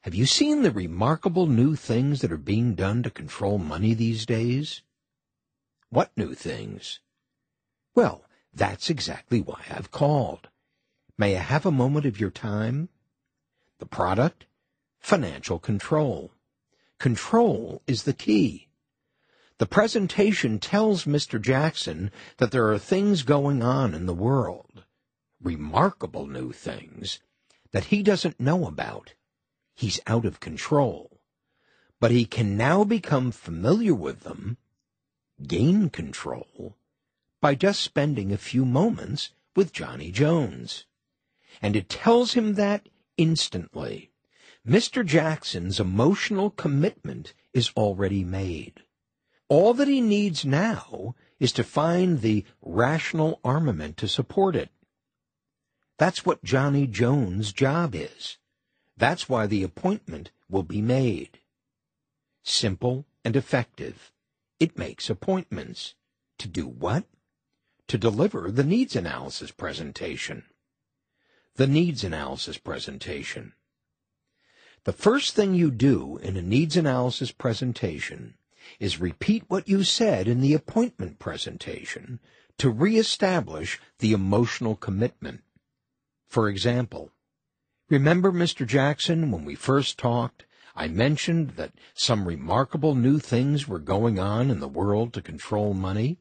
[0.03, 4.25] Have you seen the remarkable new things that are being done to control money these
[4.25, 4.81] days?
[5.89, 7.01] What new things?
[7.93, 10.49] Well, that's exactly why I've called.
[11.19, 12.89] May I have a moment of your time?
[13.77, 14.47] The product?
[14.99, 16.31] Financial control.
[16.97, 18.69] Control is the key.
[19.59, 21.39] The presentation tells Mr.
[21.39, 24.83] Jackson that there are things going on in the world,
[25.39, 27.19] remarkable new things,
[27.69, 29.13] that he doesn't know about
[29.75, 31.19] he's out of control.
[31.99, 34.57] But he can now become familiar with them,
[35.45, 36.77] gain control,
[37.41, 40.85] by just spending a few moments with Johnny Jones.
[41.61, 44.11] And it tells him that instantly.
[44.67, 45.05] Mr.
[45.05, 48.83] Jackson's emotional commitment is already made.
[49.49, 54.69] All that he needs now is to find the rational armament to support it.
[55.97, 58.37] That's what Johnny Jones' job is.
[59.01, 61.39] That's why the appointment will be made.
[62.43, 64.11] Simple and effective.
[64.59, 65.95] It makes appointments.
[66.37, 67.05] To do what?
[67.87, 70.43] To deliver the needs analysis presentation.
[71.55, 73.53] The needs analysis presentation.
[74.83, 78.35] The first thing you do in a needs analysis presentation
[78.79, 82.19] is repeat what you said in the appointment presentation
[82.59, 85.41] to reestablish the emotional commitment.
[86.27, 87.09] For example,
[87.91, 88.65] Remember, Mr.
[88.65, 90.45] Jackson, when we first talked,
[90.77, 95.73] I mentioned that some remarkable new things were going on in the world to control
[95.73, 96.17] money?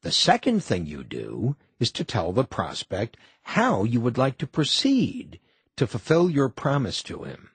[0.00, 4.46] The second thing you do is to tell the prospect how you would like to
[4.46, 5.40] proceed
[5.76, 7.50] to fulfill your promise to him.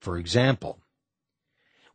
[0.00, 0.78] For example,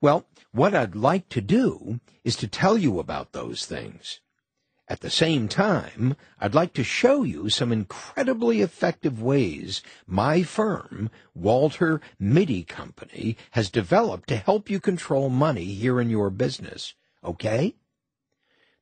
[0.02, 4.20] well, what I'd like to do is to tell you about those things.
[4.94, 11.10] At the same time, I'd like to show you some incredibly effective ways my firm,
[11.34, 16.94] Walter Mitty Company, has developed to help you control money here in your business.
[17.24, 17.74] Okay?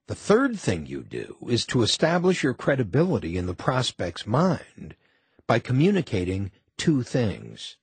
[0.07, 4.97] The third thing you do is to establish your credibility in the prospect's mind
[5.47, 7.77] by communicating two things.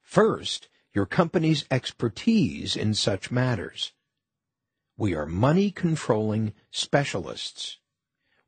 [0.00, 3.92] First, your company's expertise in such matters.
[4.96, 7.78] We are money controlling specialists.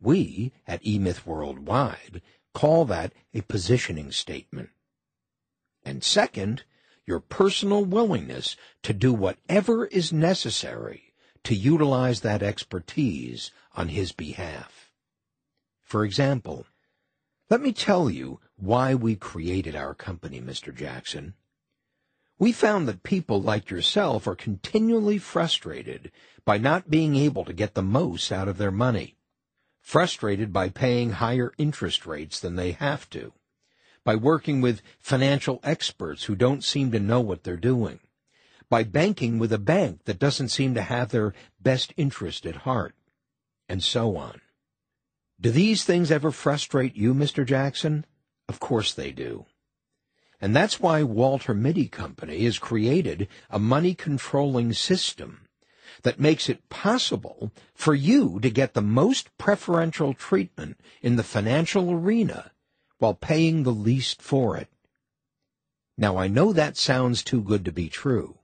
[0.01, 2.23] We, at E-Myth Worldwide,
[2.55, 4.71] call that a positioning statement.
[5.85, 6.65] And second,
[7.05, 11.15] your personal willingness to do whatever is necessary
[11.45, 14.93] to utilize that expertise on his behalf.
[15.83, 16.67] For example,
[17.49, 20.75] let me tell you why we created our company, Mr.
[20.75, 21.35] Jackson.
[22.39, 26.13] We found that people like yourself are continually frustrated
[26.45, 29.17] by not being able to get the most out of their money,
[29.81, 33.33] frustrated by paying higher interest rates than they have to,
[34.05, 37.99] by working with financial experts who don't seem to know what they're doing,
[38.71, 42.95] by banking with a bank that doesn't seem to have their best interest at heart.
[43.69, 44.41] and so on.
[45.39, 47.45] Do these things ever frustrate you, Mr.
[47.45, 48.07] Jackson?
[48.49, 49.45] Of course they do.
[50.41, 55.49] And that's why Walter Mitty Company has created a money controlling system
[56.03, 61.91] that makes it possible for you to get the most preferential treatment in the financial
[61.91, 62.53] arena
[62.99, 64.69] while paying the least for it.
[65.97, 68.39] Now I know that sounds too good to be true,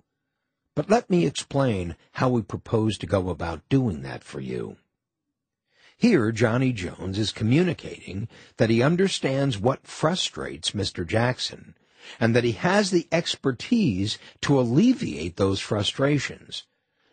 [0.74, 4.76] but let me explain how we propose to go about doing that for you.
[5.96, 11.06] Here, Johnny Jones is communicating that he understands what frustrates Mr.
[11.06, 11.76] Jackson
[12.20, 16.64] and that he has the expertise to alleviate those frustrations,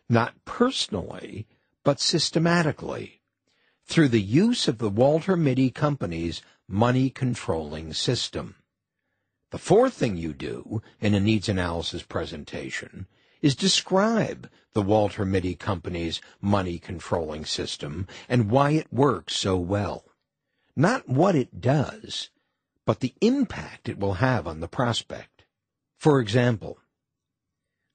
[0.09, 1.47] not personally,
[1.83, 3.21] but systematically,
[3.85, 8.55] through the use of the Walter Mitty Company's money controlling system.
[9.51, 13.07] The fourth thing you do in a needs analysis presentation
[13.41, 20.05] is describe the Walter Mitty Company's money controlling system and why it works so well.
[20.75, 22.29] Not what it does,
[22.85, 25.45] but the impact it will have on the prospect.
[25.97, 26.79] For example,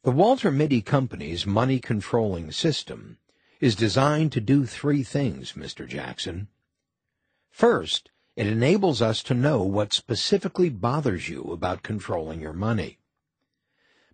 [0.05, 3.19] the Walter Mitty Company's money controlling system
[3.61, 5.89] is designed to do three things, Mr.
[5.89, 6.49] Jackson.
[7.51, 12.99] First, it enables us to know what specifically bothers you about controlling your money.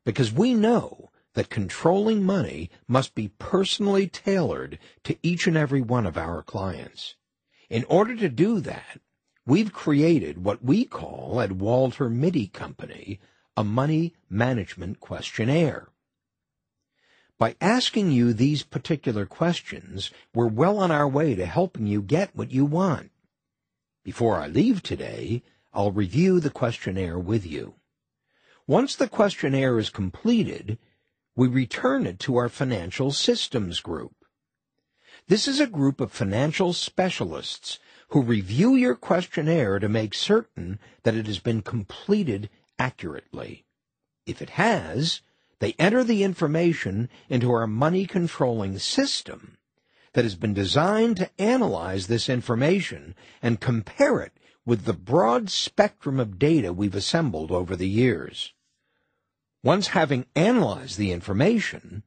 [0.04, 6.06] Because we know that controlling money must be personally tailored to each and every one
[6.06, 7.16] of our clients.
[7.68, 9.00] In order to do that,
[9.46, 13.20] we've created what we call at Walter Mitty Company
[13.56, 15.88] a money management questionnaire.
[17.38, 22.36] By asking you these particular questions, we're well on our way to helping you get
[22.36, 23.10] what you want.
[24.04, 25.42] Before I leave today,
[25.72, 27.74] I'll review the questionnaire with you.
[28.66, 30.78] Once the questionnaire is completed,
[31.34, 34.14] we return it to our financial systems group.
[35.28, 37.78] This is a group of financial specialists
[38.12, 43.64] who review your questionnaire to make certain that it has been completed accurately.
[44.26, 45.22] If it has,
[45.60, 49.56] they enter the information into our money controlling system
[50.12, 54.32] that has been designed to analyze this information and compare it
[54.66, 58.52] with the broad spectrum of data we've assembled over the years.
[59.64, 62.02] Once having analyzed the information,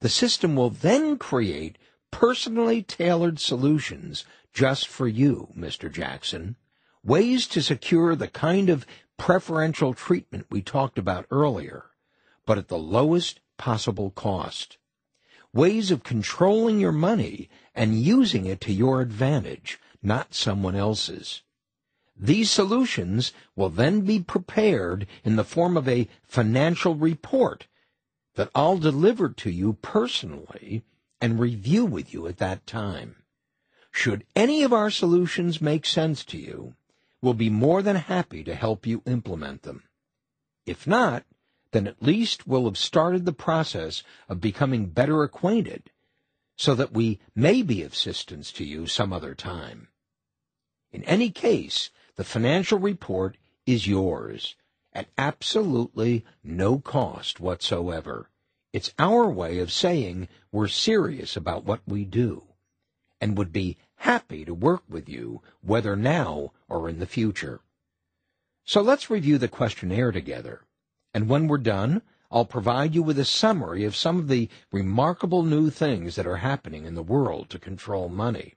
[0.00, 1.78] the system will then create
[2.12, 5.90] personally tailored solutions just for you, Mr.
[5.90, 6.56] Jackson,
[7.04, 11.86] ways to secure the kind of preferential treatment we talked about earlier,
[12.46, 14.78] but at the lowest possible cost
[15.52, 21.42] ways of controlling your money and using it to your advantage, not someone else's.
[22.16, 27.66] These solutions will then be prepared in the form of a financial report
[28.34, 30.82] that I'll deliver to you personally
[31.20, 33.16] and review with you at that time.
[33.98, 36.76] Should any of our solutions make sense to you,
[37.20, 39.82] we'll be more than happy to help you implement them.
[40.64, 41.24] If not,
[41.72, 45.90] then at least we'll have started the process of becoming better acquainted
[46.54, 49.88] so that we may be of assistance to you some other time.
[50.92, 54.54] In any case, the financial report is yours
[54.92, 58.30] at absolutely no cost whatsoever.
[58.72, 62.44] It's our way of saying we're serious about what we do
[63.20, 67.60] and would be happy to work with you whether now or in the future.
[68.64, 70.62] So let's review the questionnaire together.
[71.14, 75.42] And when we're done, I'll provide you with a summary of some of the remarkable
[75.42, 78.54] new things that are happening in the world to control money.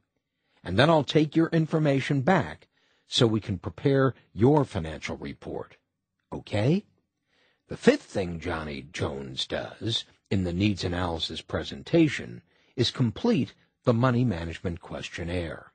[0.64, 2.68] And then I'll take your information back
[3.08, 5.78] so we can prepare your financial report.
[6.32, 6.86] Okay?
[7.68, 12.42] The fifth thing Johnny Jones does in the needs analysis presentation
[12.76, 15.72] is complete the money management questionnaire.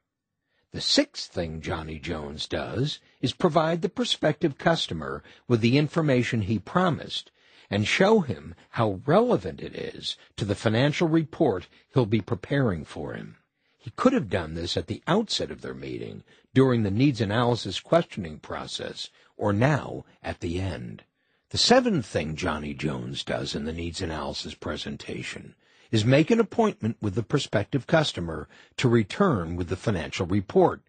[0.72, 6.58] The sixth thing Johnny Jones does is provide the prospective customer with the information he
[6.58, 7.30] promised
[7.70, 13.14] and show him how relevant it is to the financial report he'll be preparing for
[13.14, 13.38] him.
[13.76, 16.22] He could have done this at the outset of their meeting,
[16.54, 21.04] during the needs analysis questioning process, or now at the end.
[21.50, 25.54] The seventh thing Johnny Jones does in the needs analysis presentation
[25.90, 30.82] is make an appointment with the prospective customer to return with the financial report,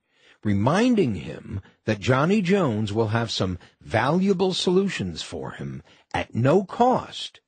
[0.43, 5.83] reminding him that Johnny Jones will have some valuable solutions for him
[6.13, 7.39] at no cost,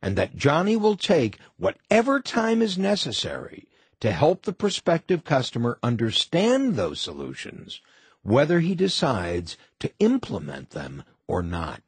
[0.00, 3.68] and that Johnny will take whatever time is necessary
[4.00, 7.80] to help the prospective customer understand those solutions,
[8.22, 11.82] whether he decides to implement them or not.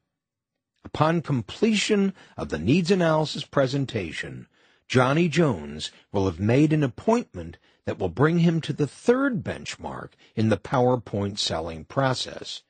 [0.85, 4.47] Upon completion of the needs analysis presentation,
[4.91, 10.15] Johnny Jones will have made an appointment that will bring him to the third benchmark
[10.35, 12.65] in the PowerPoint selling process,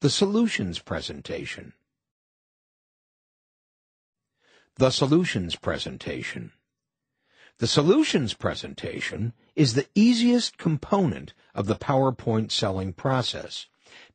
[0.00, 1.72] the solutions presentation.
[4.76, 6.52] The solutions presentation.
[7.58, 13.66] The solutions presentation is the easiest component of the PowerPoint selling process.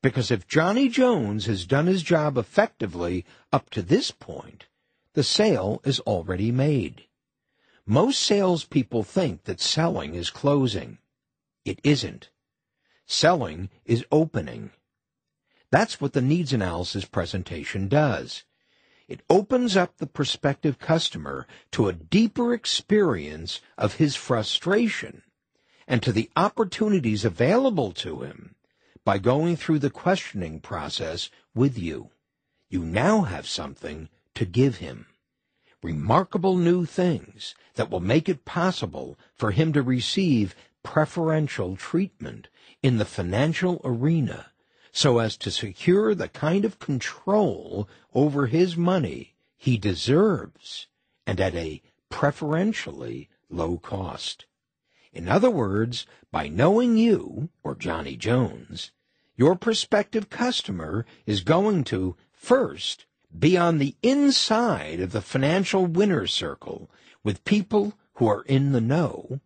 [0.01, 4.67] Because if Johnny Jones has done his job effectively up to this point,
[5.13, 7.03] the sale is already made.
[7.91, 10.99] Most salespeople think that selling is closing.
[11.65, 12.29] It isn't.
[13.07, 14.69] Selling is opening.
[15.71, 18.43] That's what the needs analysis presentation does.
[19.07, 25.23] It opens up the prospective customer to a deeper experience of his frustration
[25.87, 28.53] and to the opportunities available to him
[29.03, 32.11] by going through the questioning process with you.
[32.69, 35.07] You now have something to give him
[35.81, 42.47] remarkable new things that will make it possible for him to receive preferential treatment
[42.81, 44.51] in the financial arena
[44.91, 50.87] so as to secure the kind of control over his money he deserves
[51.27, 54.45] and at a preferentially low cost.
[55.11, 58.91] In other words, by knowing you, or Johnny Jones,
[59.35, 63.05] your prospective customer is going to, first,
[63.37, 66.89] be on the inside of the financial winner's circle
[67.23, 69.39] with people who are in the know.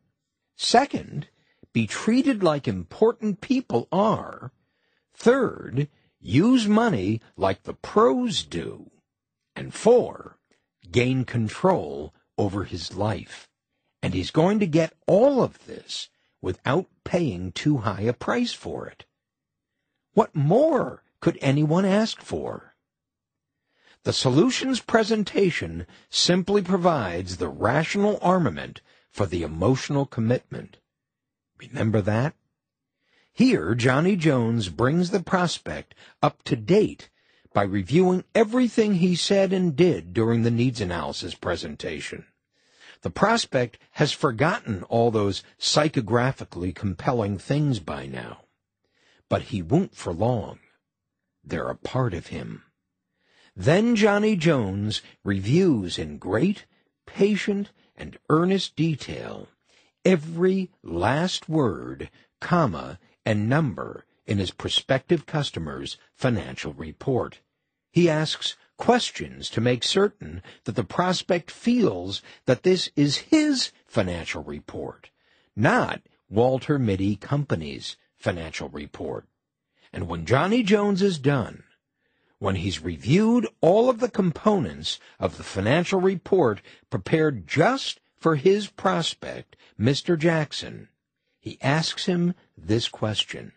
[0.55, 1.27] Second,
[1.73, 4.51] be treated like important people are.
[5.13, 5.89] Third,
[6.19, 8.91] use money like the pros do.
[9.55, 10.37] And four,
[10.91, 13.49] gain control over his life.
[14.01, 16.09] And he's going to get all of this
[16.41, 19.05] without paying too high a price for it.
[20.13, 22.72] What more could anyone ask for?
[24.03, 30.77] The solutions presentation simply provides the rational armament for the emotional commitment.
[31.57, 32.35] Remember that?
[33.31, 37.09] Here, Johnny Jones brings the prospect up to date
[37.53, 42.25] by reviewing everything he said and did during the needs analysis presentation.
[43.03, 48.41] The prospect has forgotten all those psychographically compelling things by now.
[49.29, 50.59] But he won't for long.
[51.43, 52.63] They're a part of him.
[53.55, 56.65] Then Johnny Jones reviews in great,
[57.05, 59.47] patient, and earnest detail
[60.05, 62.09] every last word,
[62.41, 67.39] comma, and number in his prospective customer's financial report.
[67.91, 74.43] He asks questions to make certain that the prospect feels that this is his financial
[74.43, 75.11] report,
[75.55, 79.27] not Walter Mitty Company's financial report.
[79.91, 81.63] And when Johnny Jones is done,
[82.43, 88.67] when he's reviewed all of the components of the financial report prepared just for his
[88.67, 90.19] prospect, Mr.
[90.19, 90.89] Jackson,
[91.39, 93.53] he asks him this question.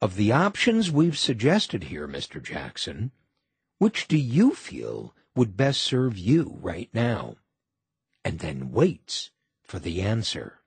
[0.00, 2.42] Of the options we've suggested here, Mr.
[2.42, 3.10] Jackson,
[3.76, 7.36] which do you feel would best serve you right now?
[8.24, 9.30] And then waits
[9.62, 10.60] for the answer.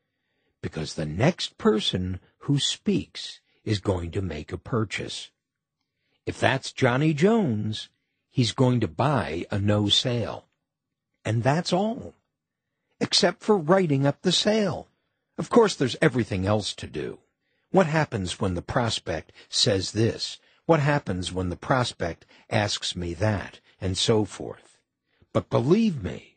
[0.62, 5.32] Because the next person who speaks is going to make a purchase.
[6.26, 7.90] If that's Johnny Jones,
[8.30, 10.46] he's going to buy a no sale.
[11.26, 12.14] And that's all.
[13.00, 14.88] Except for writing up the sale.
[15.38, 17.20] Of course, there's everything else to do.
[17.72, 20.40] What happens when the prospect says this?
[20.66, 23.60] What happens when the prospect asks me that?
[23.82, 24.78] And so forth.
[25.34, 26.33] But believe me,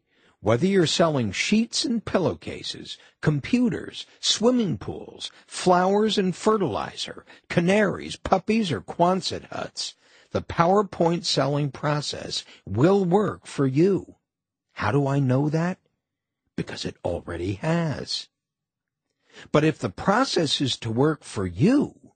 [0.46, 8.80] whether you're selling sheets and pillowcases, computers, swimming pools, flowers and fertilizer, canaries, puppies, or
[8.80, 9.96] Quonset huts,
[10.30, 14.14] the PowerPoint selling process will work for you.
[14.74, 15.78] How do I know that?
[16.54, 18.28] Because it already has.
[19.50, 22.12] But if the process is to work for you,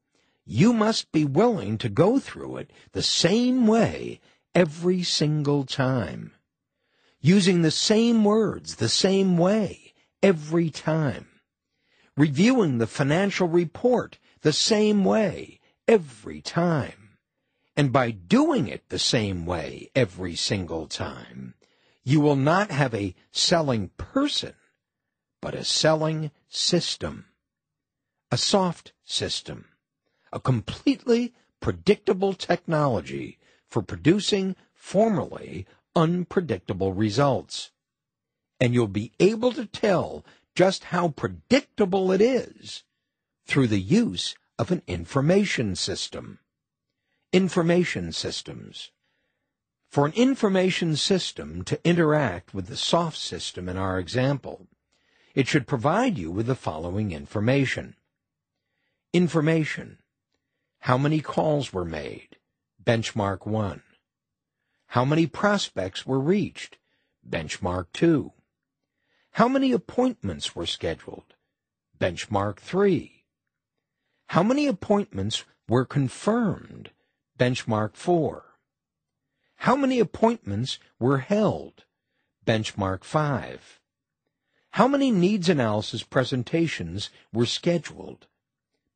[0.46, 4.20] you must be willing to go through it the same way
[4.54, 6.30] every single time
[7.20, 9.92] using the same words the same way
[10.22, 11.28] every time,
[12.16, 17.18] reviewing the financial report the same way every time.
[17.76, 21.54] And by doing it the same way every single time,
[22.04, 24.54] you will not have a selling person,
[25.40, 27.26] but a selling system.
[28.30, 29.66] A soft system.
[30.32, 37.70] A completely predictable technology for producing formally unpredictable results.
[38.58, 42.84] And you'll be able to tell just how predictable it is
[43.46, 46.38] through the use of an information system.
[47.32, 48.90] Information systems.
[49.88, 54.68] For an information system to interact with the soft system in our example,
[55.34, 57.96] it should provide you with the following information.
[59.12, 59.98] Information.
[60.80, 62.36] How many calls were made?
[62.82, 63.82] Benchmark 1.
[64.94, 66.76] How many prospects were reached?
[67.24, 68.32] Benchmark 2.
[69.34, 71.34] How many appointments were scheduled?
[72.00, 73.24] Benchmark 3.
[74.30, 76.90] How many appointments were confirmed?
[77.38, 78.44] Benchmark 4.
[79.58, 81.84] How many appointments were held?
[82.44, 83.80] Benchmark 5.
[84.72, 88.26] How many needs analysis presentations were scheduled?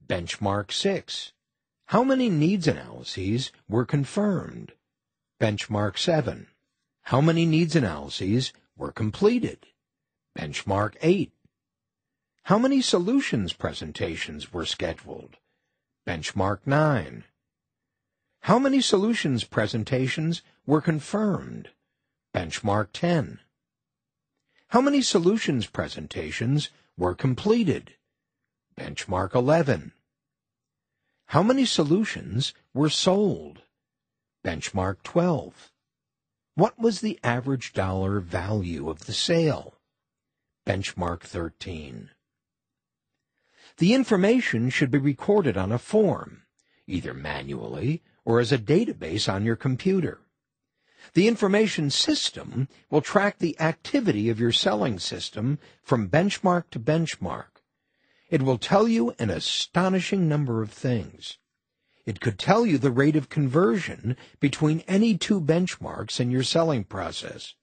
[0.05, 1.31] Benchmark 6.
[1.87, 4.73] How many needs analyses were confirmed?
[5.45, 6.47] Benchmark 7.
[7.03, 9.67] How many needs analyses were completed?
[10.35, 11.33] Benchmark 8.
[12.45, 15.37] How many solutions presentations were scheduled?
[16.07, 17.25] Benchmark 9.
[18.41, 21.69] How many solutions presentations were confirmed?
[22.35, 23.41] Benchmark 10.
[24.69, 27.93] How many solutions presentations were completed?
[28.79, 29.93] Benchmark 11.
[31.27, 33.61] How many solutions were sold?
[34.45, 35.73] Benchmark 12.
[36.55, 39.79] What was the average dollar value of the sale?
[40.67, 42.11] Benchmark 13.
[43.79, 46.43] The information should be recorded on a form,
[46.87, 50.21] either manually or as a database on your computer.
[51.15, 57.63] The information system will track the activity of your selling system from benchmark to benchmark.
[58.29, 61.39] It will tell you an astonishing number of things.
[62.07, 66.85] It could tell you the rate of conversion between any two benchmarks in your selling
[66.85, 67.55] process.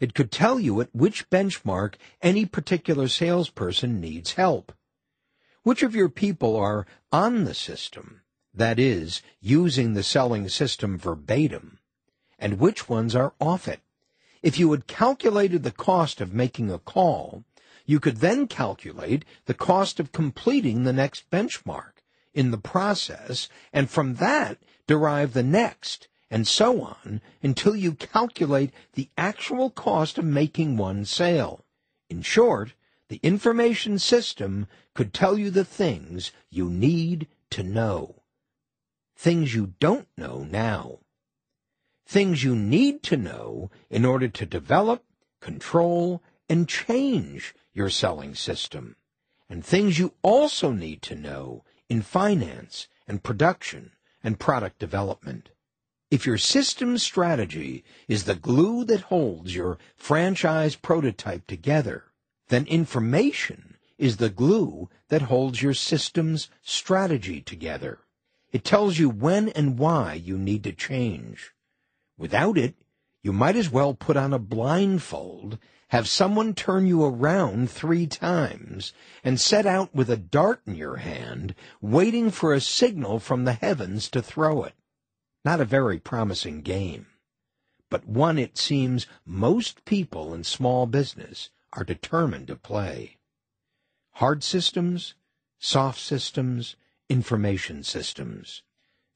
[0.00, 4.72] It could tell you at which benchmark any particular salesperson needs help.
[5.62, 8.22] Which of your people are on the system,
[8.52, 11.78] that is, using the selling system verbatim,
[12.38, 13.80] and which ones are off it?
[14.42, 17.44] If you had calculated the cost of making a call,
[17.86, 21.97] you could then calculate the cost of completing the next benchmark
[22.34, 28.72] in the process, and from that derive the next, and so on, until you calculate
[28.94, 31.64] the actual cost of making one sale.
[32.10, 32.74] In short,
[33.08, 38.22] the information system could tell you the things you need to know.
[39.16, 40.98] Things you don't know now.
[42.06, 45.04] Things you need to know in order to develop,
[45.40, 48.96] control, and change your selling system.
[49.48, 53.92] And things you also need to know in finance and production
[54.22, 55.50] and product development.
[56.10, 62.04] If your system strategy is the glue that holds your franchise prototype together,
[62.48, 67.98] then information is the glue that holds your system's strategy together.
[68.52, 71.52] It tells you when and why you need to change.
[72.16, 72.74] Without it,
[73.22, 75.58] you might as well put on a blindfold
[75.88, 78.92] have someone turn you around three times
[79.24, 83.54] and set out with a dart in your hand, waiting for a signal from the
[83.54, 84.74] heavens to throw it.
[85.44, 87.06] Not a very promising game,
[87.88, 93.16] but one it seems most people in small business are determined to play.
[94.12, 95.14] Hard systems,
[95.58, 96.76] soft systems,
[97.08, 98.62] information systems.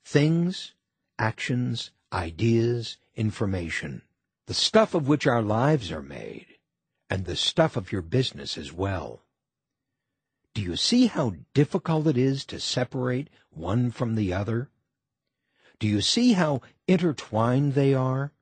[0.07, 0.73] Things,
[1.19, 4.03] actions, ideas, information.
[4.47, 6.47] The stuff of which our lives are made
[7.13, 9.21] and the stuff of your business as well.
[10.55, 14.71] Do you see how difficult it is to separate one from the other?
[15.79, 18.33] Do you see how intertwined they are?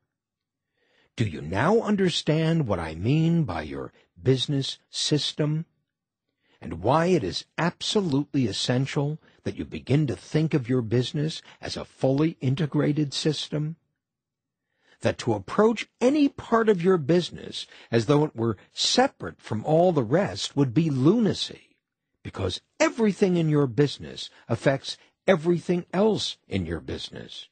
[1.17, 3.93] Do you now understand what I mean by your
[4.23, 5.67] business system?
[6.61, 11.77] And why it is absolutely essential that you begin to think of your business as
[11.77, 13.75] a fully integrated system?
[15.01, 19.93] That to approach any part of your business as though it were separate from all
[19.93, 21.77] the rest would be lunacy,
[22.23, 27.49] because everything in your business affects everything else in your business.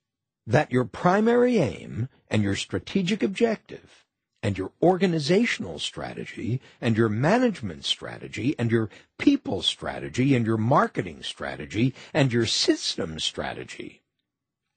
[0.46, 4.04] That your primary aim and your strategic objective
[4.42, 8.88] and your organizational strategy and your management strategy and your
[9.18, 14.02] people strategy and your marketing strategy and your system strategy,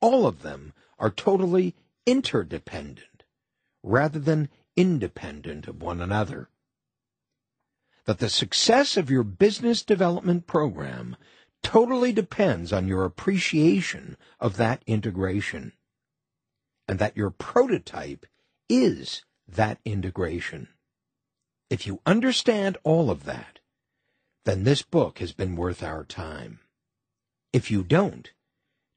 [0.02, 1.76] all of them are totally
[2.06, 3.23] interdependent
[3.84, 6.49] rather than independent of one another.
[8.06, 11.15] That the success of your business development program
[11.64, 15.73] totally depends on your appreciation of that integration,
[16.88, 18.26] and that your prototype
[18.68, 20.69] is that integration.
[21.69, 23.60] If you understand all of that,
[24.45, 26.60] then this book has been worth our time.
[27.53, 28.32] If you don't,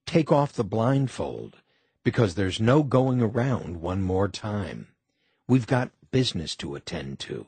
[0.06, 1.58] take off the blindfold
[2.04, 4.88] because there's no going around one more time.
[5.48, 7.46] We've got business to attend to.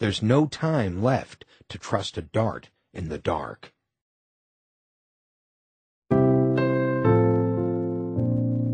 [0.00, 3.72] There's no time left to trust a dart in the dark.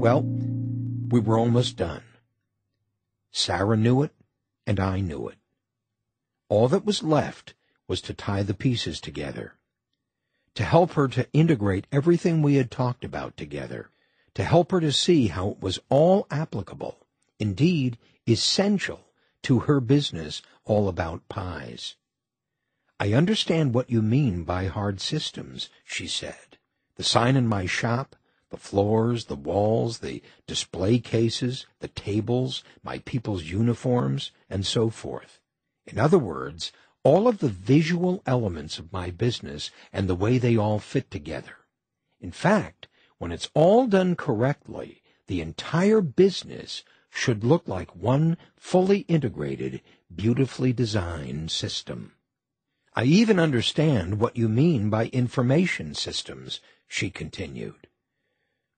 [0.07, 2.03] Well, we were almost done.
[3.33, 4.13] Sarah knew it,
[4.67, 5.37] and I knew it.
[6.49, 7.55] All that was left
[7.87, 9.57] was to tie the pieces together,
[10.55, 13.91] to help her to integrate everything we had talked about together,
[14.37, 17.07] to help her to see how it was all applicable,
[17.39, 17.97] indeed
[18.29, 19.01] essential,
[19.41, 21.97] to her business all about pies.
[23.01, 26.59] I understand what you mean by hard systems, she said.
[26.97, 28.15] The sign in my shop,
[28.51, 35.41] the floors, the walls, the display cases, the tables, my people's uniforms, and so forth.
[35.87, 36.73] In other words,
[37.03, 41.57] all of the visual elements of my business and the way they all fit together.
[42.21, 42.87] In fact,
[43.19, 49.81] when it's all done correctly, the entire business should look like one fully integrated,
[50.15, 52.13] beautifully designed system.
[52.95, 57.89] I even understand what you mean by information systems, she continued.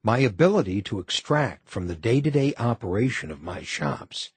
[0.02, 4.30] My ability to extract from the day-to-day operation of my shops,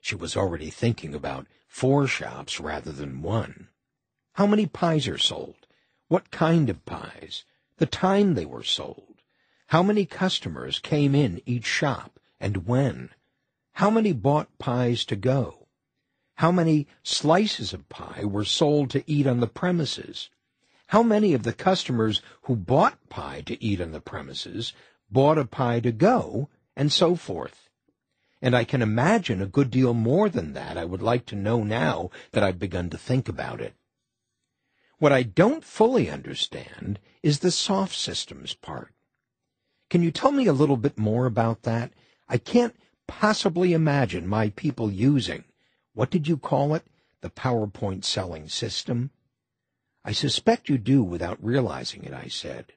[0.00, 3.68] she was already thinking about four shops rather than one.
[4.32, 5.66] How many pies are sold?
[6.08, 7.44] What kind of pies?
[7.76, 9.17] The time they were sold?
[9.68, 13.10] How many customers came in each shop and when?
[13.72, 15.68] How many bought pies to go?
[16.36, 20.30] How many slices of pie were sold to eat on the premises?
[20.86, 24.72] How many of the customers who bought pie to eat on the premises
[25.10, 27.68] bought a pie to go, and so forth?
[28.40, 31.62] And I can imagine a good deal more than that I would like to know
[31.62, 33.74] now that I've begun to think about it.
[34.98, 38.94] What I don't fully understand is the soft systems part.
[39.90, 41.92] Can you tell me a little bit more about that?
[42.28, 45.44] I can't possibly imagine my people using,
[45.94, 46.84] what did you call it,
[47.22, 49.10] the PowerPoint selling system?
[50.04, 52.72] I suspect you do without realizing it, I said.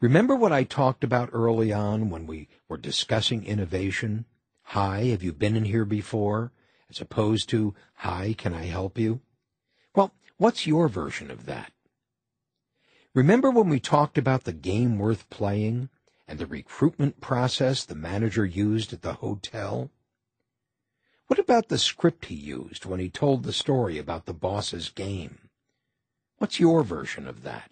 [0.00, 4.26] Remember what I talked about early on when we were discussing innovation?
[4.64, 6.52] Hi, have you been in here before?
[6.90, 9.20] As opposed to, hi, can I help you?
[9.94, 11.72] Well, what's your version of that?
[13.16, 15.88] Remember when we talked about the game worth playing?
[16.28, 19.90] and the recruitment process the manager used at the hotel?
[21.28, 25.48] What about the script he used when he told the story about the boss's game?
[26.38, 27.70] What's your version of that?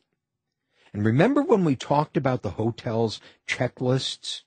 [0.93, 4.43] And remember when we talked about the hotel's checklists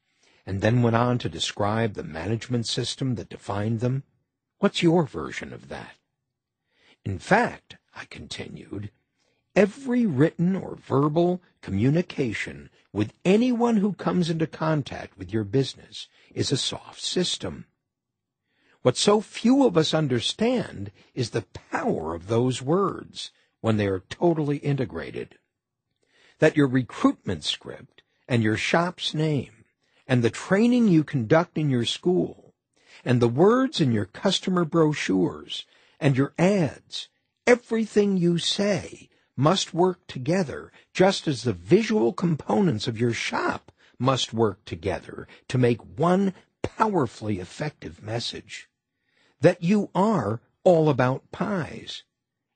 [0.46, 4.04] and then went on to describe the management system that defined them?
[4.60, 5.96] What's your version of that?
[7.04, 8.92] In fact, I continued,
[9.58, 16.52] every written or verbal communication with anyone who comes into contact with your business is
[16.52, 17.66] a soft system.
[18.84, 24.04] What so few of us understand is the power of those words when they are
[24.12, 25.40] totally integrated.
[26.38, 29.66] That your recruitment script and your shop's name
[30.08, 32.54] and the training you conduct in your school
[33.04, 35.66] and the words in your customer brochures
[36.00, 37.10] and your ads,
[37.48, 39.07] everything you say
[39.38, 45.60] must work together, just as the visual components of your shop must work together to
[45.60, 46.34] make one
[46.64, 48.68] powerfully effective message.
[49.40, 52.04] That you are all about pies,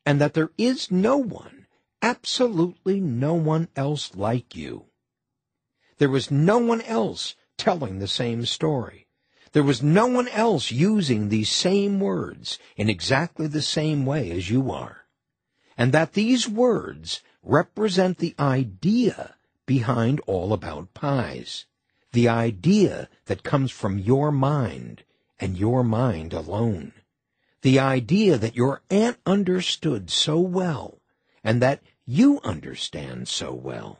[0.06, 1.68] and that there is no one,
[2.02, 4.88] absolutely no one else like you.
[6.00, 9.08] There was no one else telling the same story.
[9.52, 14.50] There was no one else using these same words in exactly the same way as
[14.50, 15.01] you are
[15.82, 19.34] and that these words represent the idea
[19.66, 21.66] behind All About Pies,
[22.12, 25.02] the idea that comes from your mind
[25.40, 26.94] and your mind alone,
[27.64, 31.00] the idea that your aunt understood so well
[31.44, 33.98] and that you understand so well,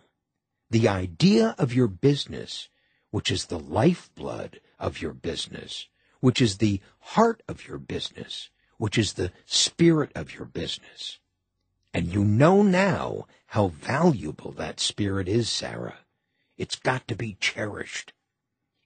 [0.70, 2.70] the idea of your business,
[3.10, 5.88] which is the lifeblood of your business,
[6.20, 11.18] which is the heart of your business, which is the spirit of your business.
[11.94, 16.00] And you know now how valuable that spirit is, Sarah.
[16.58, 18.14] It's got to be cherished.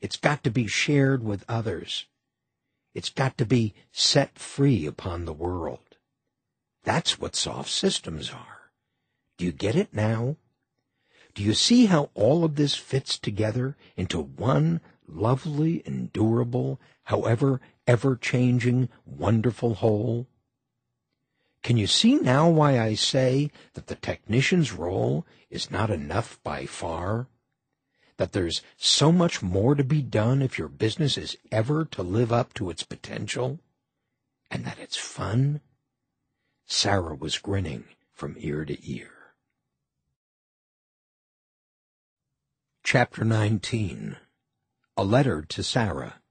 [0.02, 2.08] It's got to be shared with others.
[2.94, 5.98] It's got to be set free upon the world.
[6.84, 8.72] That's what soft systems are.
[9.38, 10.38] Do you get it now?
[11.34, 18.90] Do you see how all of this fits together into one lovely, endurable, however ever-changing,
[19.06, 20.28] wonderful whole?
[21.66, 26.68] Can you see now why I say that the technician's role is not enough by
[26.68, 27.28] far?
[28.18, 32.32] that there's so much more to be done if your business is ever to live
[32.32, 33.60] up to its potential?
[34.52, 35.60] And that it's fun?
[36.68, 39.34] Sarah was grinning from ear to ear.
[42.84, 44.18] Chapter 19
[44.98, 46.22] A Letter to Sarah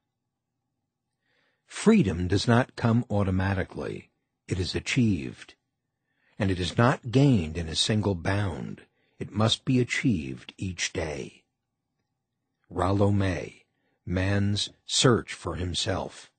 [1.66, 4.12] Freedom does not come automatically.
[4.46, 5.54] It is achieved.
[6.38, 8.82] And it is not gained in a single bound.
[9.18, 11.44] It must be achieved each day.
[12.68, 13.64] Rollo May,
[14.04, 16.30] Man's Search for Himself.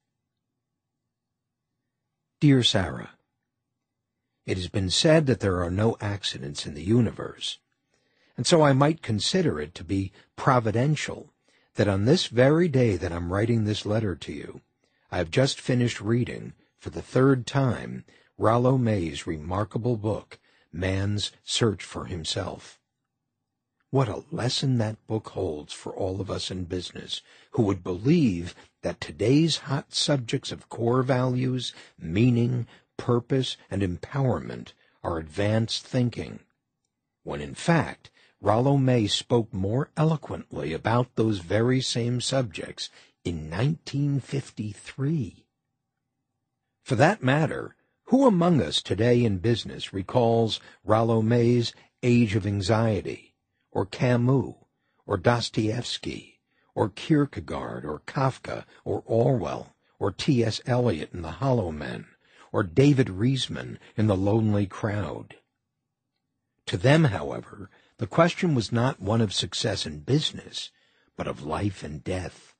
[2.41, 3.11] Dear Sarah,
[4.45, 7.59] It has been said that there are no accidents in the universe,
[8.37, 11.31] and so I might consider it to be providential
[11.75, 14.61] that on this very day that I'm writing this letter to you,
[15.09, 16.53] I have just finished reading,
[16.85, 18.05] for the third time,
[18.37, 20.37] Rollo May's remarkable book,
[20.71, 22.79] Man's Search for Himself.
[23.89, 28.53] What a lesson that book holds for all of us in business who would believe
[28.83, 32.67] that today's hot subjects of core values, meaning,
[32.97, 36.41] purpose, and empowerment are advanced thinking,
[37.23, 42.91] when in fact Rollo May spoke more eloquently about those very same subjects
[43.23, 45.44] in 1953.
[46.85, 47.75] For that matter,
[48.09, 53.33] who among us today in business recalls Rollo May's Age of Anxiety,
[53.71, 54.53] or Camus,
[55.07, 56.41] or Dostoevsky,
[56.75, 60.61] or Kierkegaard, or Kafka, or Orwell, or T.S.
[60.67, 62.05] Eliot in The Hollow Men,
[62.51, 65.37] or David Riesman in The Lonely Crowd?
[66.67, 70.69] To them, however, the question was not one of success in business,
[71.17, 72.54] but of life and death.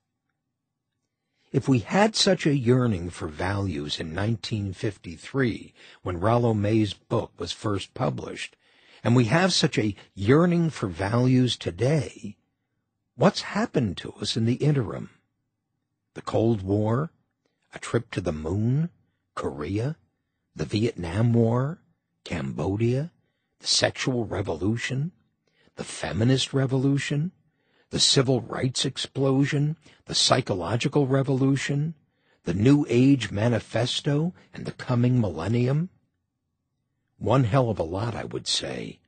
[1.56, 5.72] If we had such a yearning for values in 1953,
[6.02, 8.56] when Rollo May's book was first published,
[9.02, 12.36] and we have such a yearning for values today,
[13.14, 15.08] what's happened to us in the interim?
[16.12, 17.10] The Cold War?
[17.72, 18.90] A trip to the moon?
[19.34, 19.96] Korea?
[20.54, 21.80] The Vietnam War?
[22.22, 23.12] Cambodia?
[23.60, 25.12] The sexual revolution?
[25.76, 27.32] The feminist revolution?
[27.96, 29.78] The civil rights explosion?
[30.04, 31.94] The psychological revolution?
[32.44, 35.88] The New Age Manifesto and the coming millennium?
[37.16, 38.98] One hell of a lot, I would say.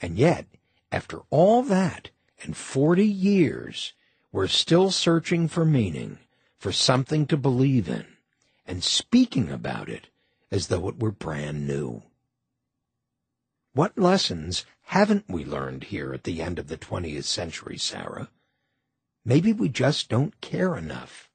[0.00, 0.46] And yet,
[0.90, 2.08] after all that,
[2.42, 3.92] and forty years,
[4.32, 6.18] we're still searching for meaning,
[6.56, 8.06] for something to believe in,
[8.66, 10.08] and speaking about it
[10.50, 12.02] as though it were brand new.
[13.74, 18.30] What lessons haven't we learned here at the end of the 20th century, Sarah?
[19.24, 21.30] Maybe we just don't care enough.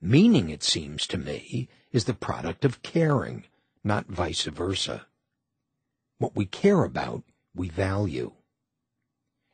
[0.00, 3.44] Meaning, it seems to me, is the product of caring,
[3.84, 5.06] not vice versa.
[6.18, 7.22] What we care about,
[7.54, 8.32] we value.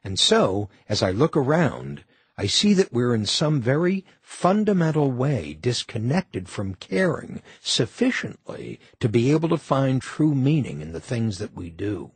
[0.04, 2.04] And so, as I look around,
[2.42, 9.30] I see that we're in some very fundamental way disconnected from caring sufficiently to be
[9.30, 12.10] able to find true meaning in the things that we do.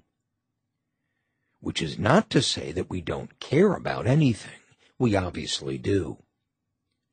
[1.61, 4.59] Which is not to say that we don't care about anything.
[4.99, 6.19] We obviously do.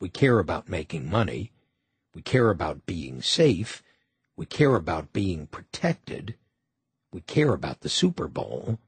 [0.02, 1.52] We care about making money.
[2.15, 3.84] We care about being safe.
[4.35, 6.34] We care about being protected.
[7.11, 8.80] We care about the Super Bowl.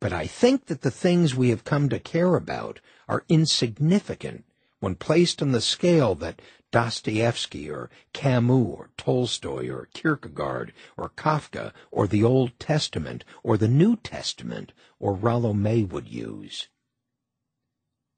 [0.00, 4.44] But I think that the things we have come to care about are insignificant
[4.80, 6.40] when placed on the scale that
[6.70, 13.68] Dostoevsky or Camus or Tolstoy or Kierkegaard or Kafka or the Old Testament or the
[13.68, 16.68] New Testament or Rollo May would use.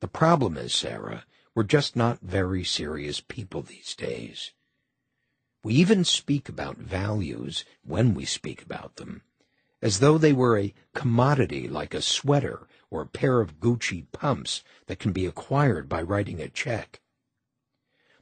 [0.01, 4.53] The problem is, Sarah, we're just not very serious people these days.
[5.65, 9.23] We even speak about values when we speak about them,
[9.83, 14.63] as though they were a commodity like a sweater or a pair of Gucci pumps
[14.87, 17.01] that can be acquired by writing a check.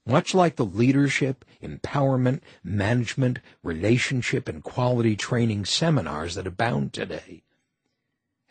[0.06, 7.42] Much like the leadership, empowerment, management, relationship, and quality training seminars that abound today.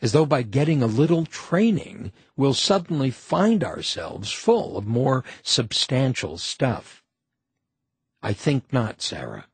[0.00, 6.38] As though by getting a little training, we'll suddenly find ourselves full of more substantial
[6.38, 7.02] stuff.
[8.22, 9.46] I think not, Sarah.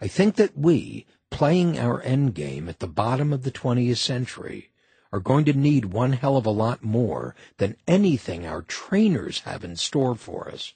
[0.00, 4.70] I think that we, playing our end game at the bottom of the 20th century,
[5.12, 9.64] are going to need one hell of a lot more than anything our trainers have
[9.64, 10.74] in store for us.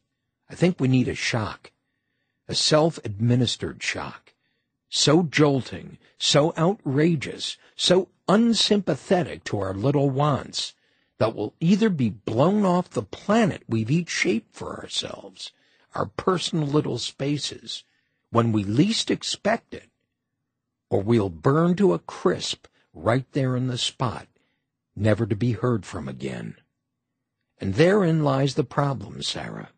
[0.51, 1.73] I think we need a shock,
[2.49, 4.35] a self-administered shock,
[4.89, 10.74] so jolting, so outrageous, so unsympathetic to our little wants,
[11.19, 15.53] that we'll either be blown off the planet we've each shaped for ourselves,
[15.95, 17.85] our personal little spaces
[18.31, 19.89] when we least expect it,
[20.91, 24.29] or we'll burn to a crisp right there in the spot
[24.97, 26.57] never to be heard from again.
[27.61, 29.71] And therein lies the problem, Sarah,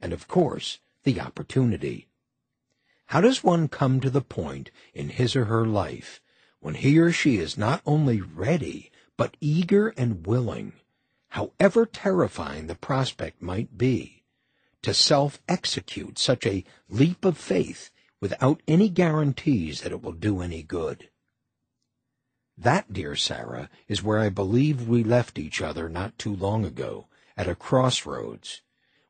[0.00, 2.08] and of course, the opportunity.
[3.06, 6.20] How does one come to the point in his or her life
[6.60, 10.72] when he or she is not only ready, but eager and willing,
[11.28, 14.24] however terrifying the prospect might be,
[14.82, 17.90] to self-execute such a leap of faith
[18.24, 21.10] without any guarantees that it will do any good?
[22.56, 27.06] That, dear Sarah, is where I believe we left each other not too long ago,
[27.36, 28.62] at a crossroads,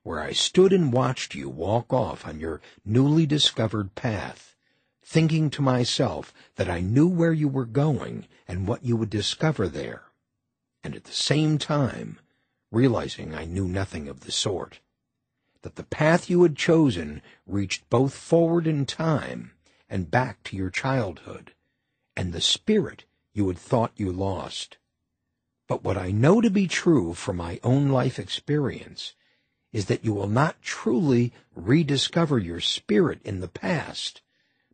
[0.02, 4.56] where I stood and watched you walk off on your newly discovered path,
[5.04, 9.68] thinking to myself that I knew where you were going and what you would discover
[9.68, 10.06] there,
[10.82, 12.18] and at the same time
[12.72, 14.80] realizing I knew nothing of the sort,
[15.64, 19.52] that the path you had chosen reached both forward in time
[19.88, 21.54] and back to your childhood,
[22.14, 24.76] and the spirit you had thought you lost.
[25.66, 29.14] But what I know to be true from my own life experience
[29.72, 34.20] is that you will not truly rediscover your spirit in the past,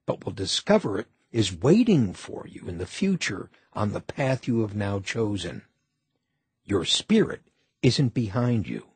[0.07, 4.63] but will discover it is waiting for you in the future on the path you
[4.63, 5.63] have now chosen.
[6.65, 7.43] Your spirit
[7.81, 8.89] isn't behind you.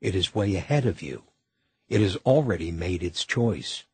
[0.00, 1.22] It is way ahead of you.
[1.88, 3.84] It has already made its choice.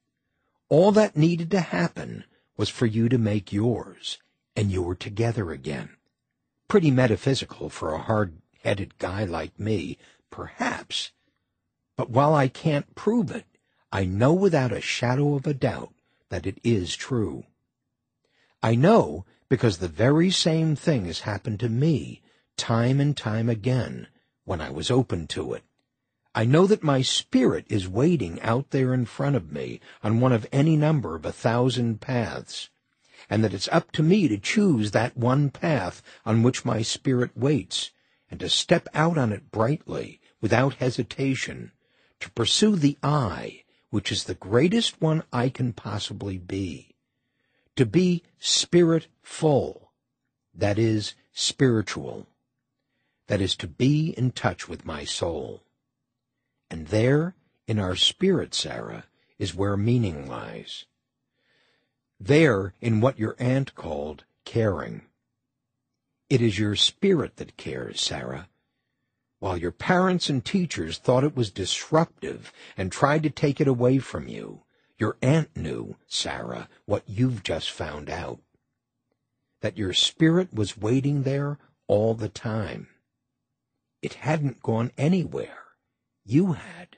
[0.69, 2.25] All that needed to happen
[2.57, 4.19] was for you to make yours,
[4.57, 5.91] and you were together again.
[6.67, 9.99] Pretty metaphysical for a hard-headed guy like me,
[10.31, 11.13] perhaps.
[11.97, 13.47] But while I can't prove it,
[13.93, 15.95] I know without a shadow of a doubt
[16.31, 17.45] that it is true.
[18.61, 22.23] I know because the very same thing has happened to me
[22.57, 24.09] time and time again
[24.45, 25.63] when I was open to it.
[26.37, 30.33] I know that my spirit is waiting out there in front of me on one
[30.33, 32.71] of any number of a thousand paths,
[33.31, 37.37] and that it's up to me to choose that one path on which my spirit
[37.37, 37.93] waits,
[38.31, 41.71] and to step out on it brightly, without hesitation,
[42.19, 46.97] to pursue the I, which is the greatest one I can possibly be.
[47.77, 49.93] To be spirit full,
[50.53, 52.27] that is, spiritual.
[53.29, 55.64] That is to be in touch with my soul.
[56.71, 57.35] And there,
[57.67, 59.05] in our spirit, Sarah,
[59.39, 60.87] is where meaning lies
[62.21, 65.03] there in what your aunt called caring.
[66.31, 68.49] It is your spirit that cares, Sarah.
[69.41, 73.99] While your parents and teachers thought it was disruptive and tried to take it away
[73.99, 74.63] from you,
[74.99, 78.41] your aunt knew, Sarah, what you've just found out.
[79.61, 82.89] That your spirit was waiting there all the time.
[84.01, 85.64] It hadn't gone anywhere.
[86.25, 86.97] You had.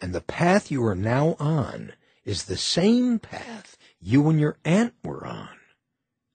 [0.00, 1.92] And the path you are now on
[2.24, 5.58] is the same path you and your aunt were on,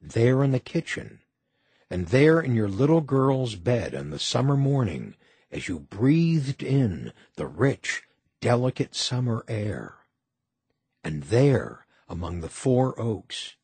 [0.02, 1.20] there in the kitchen,
[1.90, 5.16] and there in your little girl's bed on the summer morning
[5.52, 8.04] as you breathed in the rich,
[8.42, 9.96] delicate summer air,
[11.04, 13.56] and there among the four oaks,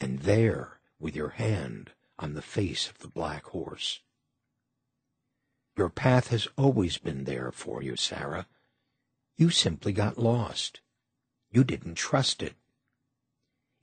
[0.00, 4.00] and there with your hand on the face of the black horse.
[5.76, 8.46] Your path has always been there for you, Sarah.
[9.36, 10.80] You simply got lost.
[11.50, 12.54] You didn't trust it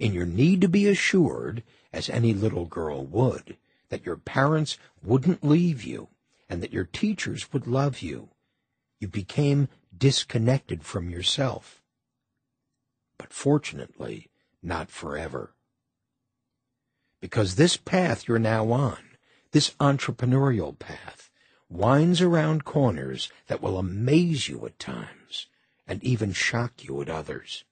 [0.03, 3.57] in your need to be assured, as any little girl would,
[3.89, 6.09] that your parents wouldn't leave you
[6.49, 8.29] and that your teachers would love you,
[8.99, 11.81] you became disconnected from yourself.
[13.17, 14.29] But fortunately,
[14.61, 15.53] not forever.
[17.21, 18.97] Because this path you're now on,
[19.51, 21.29] this entrepreneurial path,
[21.73, 25.47] winds around corners that will amaze you at times
[25.87, 27.65] and even shock you at others.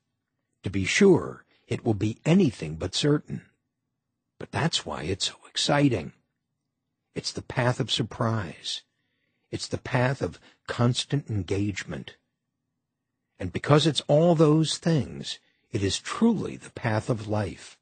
[0.64, 3.44] To be sure, it will be anything but certain.
[4.40, 6.14] But that's why it's so exciting.
[7.14, 8.82] It's the path of surprise.
[9.52, 12.16] It's the path of constant engagement.
[13.40, 15.40] And because it's all those things,
[15.72, 17.78] it is truly the path of life.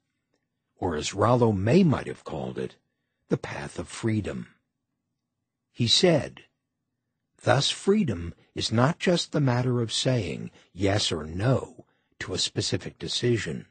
[0.76, 2.76] Or as Rollo May might have called it,
[3.28, 4.48] the path of freedom.
[5.72, 6.44] He said,
[7.42, 11.86] Thus freedom is not just the matter of saying yes or no
[12.18, 13.66] to a specific decision.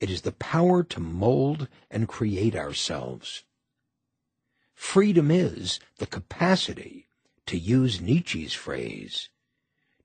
[0.00, 3.44] It is the power to mold and create ourselves.
[4.74, 7.06] Freedom is the capacity,
[7.44, 9.28] to use Nietzsche's phrase,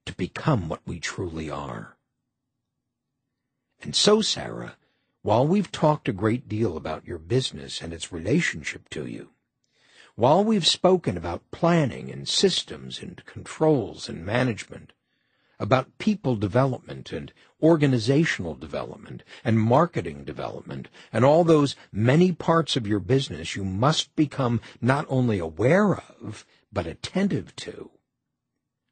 [0.05, 1.95] to become what we truly are.
[3.81, 4.75] And so, Sarah,
[5.21, 9.34] while we've talked a great deal about your business and its relationship to you,
[10.15, 14.93] while we've spoken about planning and systems and controls and management,
[15.59, 17.31] about people development and
[17.61, 24.15] organizational development and marketing development and all those many parts of your business you must
[24.15, 27.89] become not only aware of, but attentive to.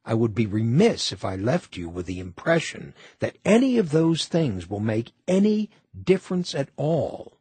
[0.04, 4.26] I would be remiss if I left you with the impression that any of those
[4.26, 5.70] things will make any
[6.02, 7.38] difference at all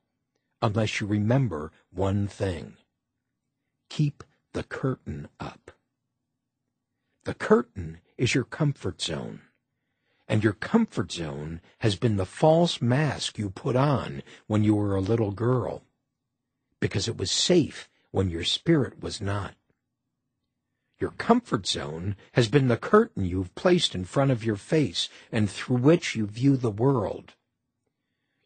[0.62, 2.78] unless you remember one thing.
[3.94, 5.70] Keep the curtain up.
[7.26, 9.42] The curtain is your comfort zone.
[10.28, 14.96] And your comfort zone has been the false mask you put on when you were
[14.96, 15.84] a little girl,
[16.80, 19.54] because it was safe when your spirit was not.
[21.00, 25.48] Your comfort zone has been the curtain you've placed in front of your face and
[25.48, 27.36] through which you view the world.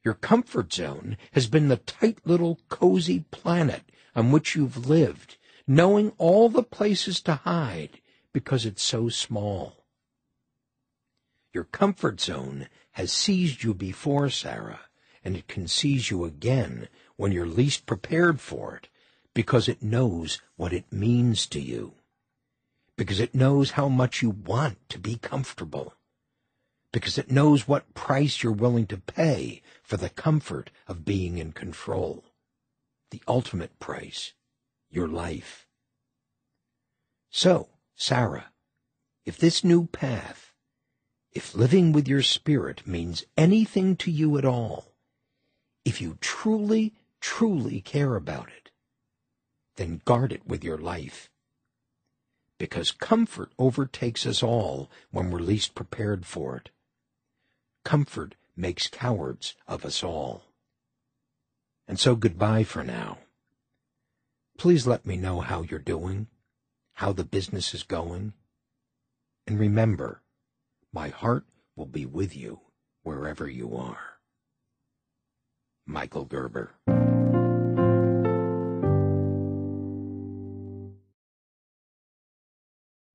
[0.03, 3.83] Your comfort zone has been the tight little cozy planet
[4.17, 5.36] on which you've lived,
[5.67, 7.99] knowing all the places to hide
[8.31, 9.83] because it's so small.
[11.53, 14.81] Your comfort zone has seized you before, Sarah,
[15.23, 16.87] and it can seize you again
[17.17, 18.87] when you're least prepared for it
[19.33, 21.93] because it knows what it means to you.
[22.95, 25.93] Because it knows how much you want to be comfortable.
[26.91, 31.51] Because it knows what price you're willing to pay for the comfort of being in
[31.51, 32.23] control.
[33.11, 34.33] The ultimate price,
[34.97, 35.67] your life.
[37.29, 38.51] So, Sarah,
[39.25, 40.55] if this new path,
[41.31, 44.95] if living with your spirit means anything to you at all,
[45.85, 48.71] if you truly, truly care about it,
[49.75, 51.29] then guard it with your life.
[52.57, 56.71] Because comfort overtakes us all when we're least prepared for it.
[57.85, 60.45] Comfort makes cowards of us all.
[61.87, 63.19] And so goodbye for now.
[64.57, 66.27] Please let me know how you're doing
[66.97, 68.33] how the business is going.
[69.45, 70.23] And remember,
[70.91, 72.61] my heart will be with you
[73.03, 74.17] wherever you are.
[75.85, 76.71] Michael Gerber.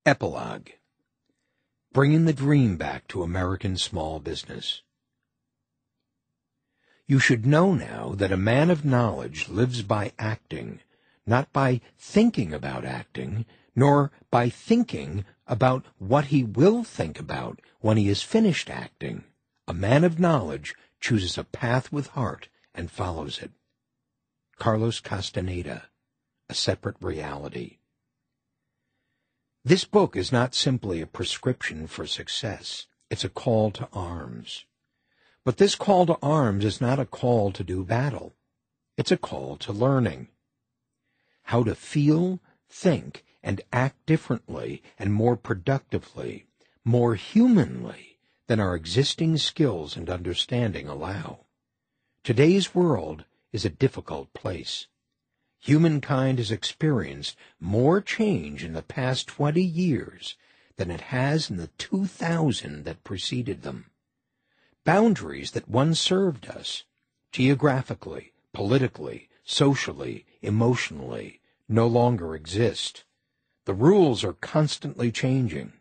[0.06, 0.69] Epilogue
[1.93, 4.82] Bringing the Dream Back to American Small Business.
[7.09, 10.78] You should know now that a man of knowledge lives by acting,
[11.27, 13.44] not by thinking about acting,
[13.74, 19.24] nor by thinking about what he will think about when he has finished acting.
[19.66, 23.51] A man of knowledge chooses a path with heart and follows it.
[24.59, 25.89] Carlos Castaneda,
[26.49, 27.78] A Separate Reality.
[29.65, 32.86] This book is not simply a prescription for success.
[33.11, 34.65] It's a call to arms.
[35.44, 38.35] But this call to arms is not a call to do battle.
[38.97, 40.28] It's a call to learning.
[41.44, 46.47] How to feel, think, and act differently and more productively,
[46.85, 51.47] more humanly than our existing skills and understanding allow.
[52.24, 54.86] Today's world is a difficult place.
[55.60, 60.36] Humankind has experienced more change in the past 20 years
[60.77, 63.90] than it has in the 2000 that preceded them.
[64.85, 66.85] Boundaries that once served us,
[67.31, 73.05] geographically, politically, socially, emotionally, no longer exist.
[73.64, 75.73] The rules are constantly changing.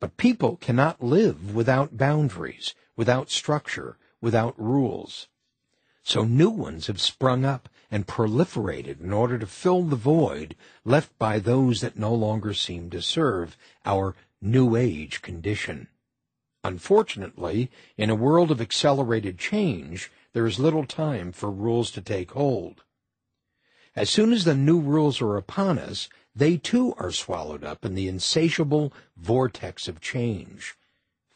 [0.00, 5.28] But people cannot live without boundaries, without structure, without rules.
[6.02, 10.54] So new ones have sprung up and proliferated in order to fill the void
[10.84, 15.88] left by those that no longer seem to serve our new age condition.
[16.64, 22.30] Unfortunately, in a world of accelerated change, there is little time for rules to take
[22.30, 22.84] hold.
[23.96, 27.96] As soon as the new rules are upon us, they too are swallowed up in
[27.96, 30.76] the insatiable vortex of change,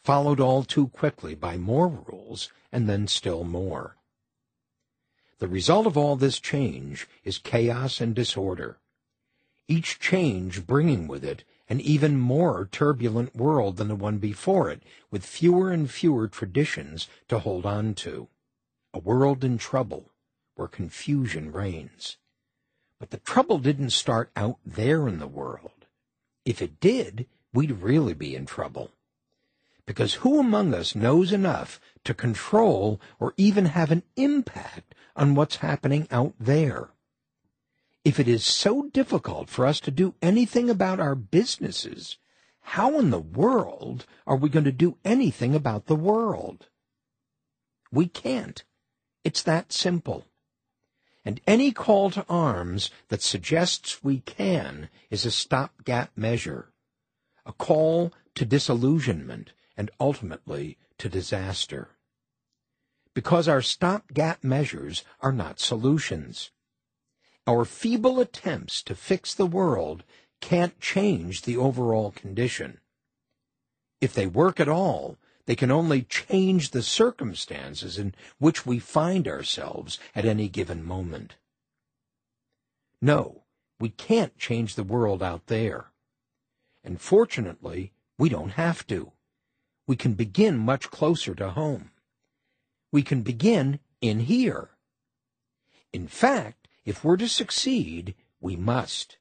[0.01, 3.97] followed all too quickly by more rules and then still more.
[5.39, 8.79] The result of all this change is chaos and disorder,
[9.67, 14.81] each change bringing with it an even more turbulent world than the one before it,
[15.11, 18.29] with fewer and fewer traditions to hold on to.
[18.93, 20.11] A world in trouble,
[20.55, 22.17] where confusion reigns.
[22.99, 25.87] But the trouble didn't start out there in the world.
[26.45, 28.91] If it did, we'd really be in trouble.
[29.85, 35.57] Because who among us knows enough to control or even have an impact on what's
[35.57, 36.91] happening out there?
[38.05, 42.17] If it is so difficult for us to do anything about our businesses,
[42.61, 46.67] how in the world are we going to do anything about the world?
[47.91, 48.63] We can't.
[49.23, 50.25] It's that simple
[51.25, 56.71] and any call to arms that suggests we can is a stopgap measure,
[57.45, 61.89] a call to disillusionment and ultimately to disaster.
[63.13, 66.51] Because our stopgap measures are not solutions.
[67.47, 70.03] Our feeble attempts to fix the world
[70.41, 72.79] can't change the overall condition.
[74.01, 79.27] If they work at all, they can only change the circumstances in which we find
[79.27, 81.35] ourselves at any given moment.
[83.01, 83.43] No,
[83.79, 85.91] we can't change the world out there.
[86.83, 89.11] And fortunately, we don't have to.
[89.87, 91.91] We can begin much closer to home.
[92.91, 94.69] We can begin in here.
[95.91, 99.17] In fact, if we're to succeed, we must.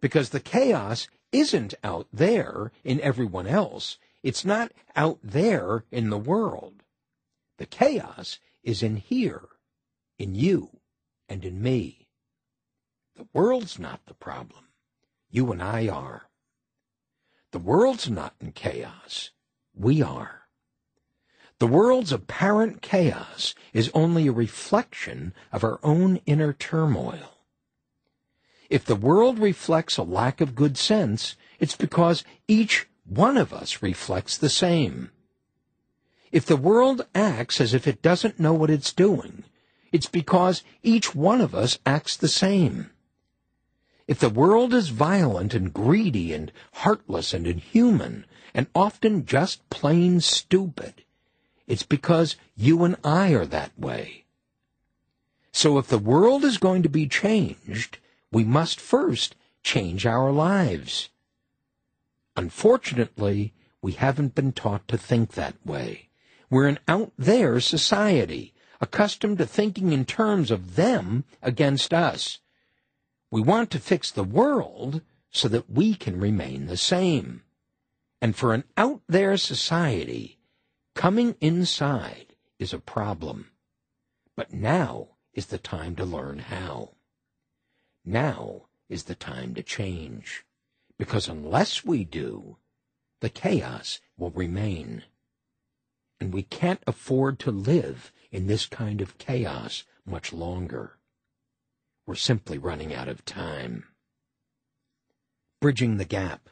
[0.00, 3.98] Because the chaos isn't out there in everyone else.
[4.26, 6.82] It's not out there in the world.
[7.58, 9.44] The chaos is in here,
[10.18, 10.80] in you,
[11.28, 12.08] and in me.
[13.14, 14.64] The world's not the problem.
[15.30, 16.28] You and I are.
[17.52, 19.30] The world's not in chaos.
[19.72, 20.48] We are.
[21.60, 27.44] The world's apparent chaos is only a reflection of our own inner turmoil.
[28.68, 33.82] If the world reflects a lack of good sense, it's because each one of us
[33.82, 35.10] reflects the same.
[36.32, 39.44] If the world acts as if it doesn't know what it's doing,
[39.92, 42.90] it's because each one of us acts the same.
[44.06, 50.20] If the world is violent and greedy and heartless and inhuman and often just plain
[50.20, 51.04] stupid,
[51.66, 54.24] it's because you and I are that way.
[55.52, 57.98] So if the world is going to be changed,
[58.30, 61.08] we must first change our lives.
[62.36, 66.08] Unfortunately, we haven't been taught to think that way.
[66.50, 72.38] We're an out there society, accustomed to thinking in terms of them against us.
[73.30, 77.42] We want to fix the world so that we can remain the same.
[78.20, 80.36] And for an out there society,
[80.96, 83.50] Coming inside is a problem.
[84.34, 86.94] But now is the time to learn how.
[88.02, 90.46] Now is the time to change.
[90.98, 92.56] Because unless we do,
[93.20, 95.04] the chaos will remain.
[96.20, 100.98] And we can't afford to live in this kind of chaos much longer.
[102.06, 103.84] We're simply running out of time.
[105.60, 106.48] Bridging the gap.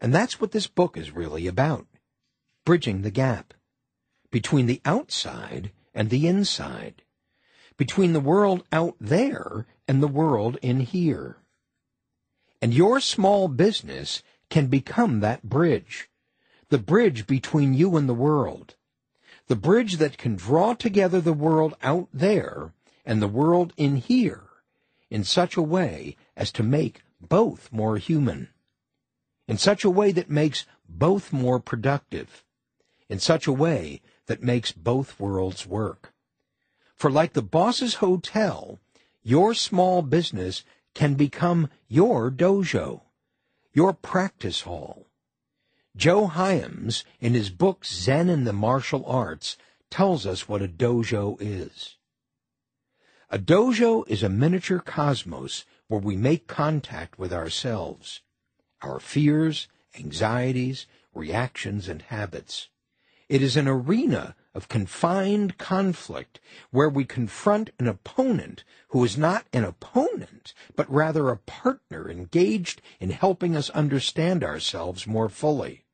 [0.00, 1.86] And that's what this book is really about
[2.66, 3.54] bridging the gap
[4.30, 7.00] between the outside and the inside,
[7.78, 11.38] between the world out there and the world in here.
[12.66, 16.10] And your small business can become that bridge,
[16.68, 18.74] the bridge between you and the world,
[19.46, 22.72] the bridge that can draw together the world out there
[23.04, 24.48] and the world in here
[25.10, 28.48] in such a way as to make both more human,
[29.46, 32.42] in such a way that makes both more productive,
[33.08, 36.12] in such a way that makes both worlds work.
[36.96, 38.80] For like the boss's hotel,
[39.22, 40.64] your small business
[40.96, 43.02] can become your dojo,
[43.74, 45.06] your practice hall.
[45.94, 49.58] Joe Hyams, in his book Zen and the Martial Arts,
[49.90, 51.96] tells us what a dojo is.
[53.28, 58.22] A dojo is a miniature cosmos where we make contact with ourselves,
[58.80, 59.68] our fears,
[59.98, 62.70] anxieties, reactions, and habits.
[63.28, 66.38] It is an arena of confined conflict
[66.70, 72.80] where we confront an opponent who is not an opponent, but rather a partner engaged
[73.00, 75.84] in helping us understand ourselves more fully.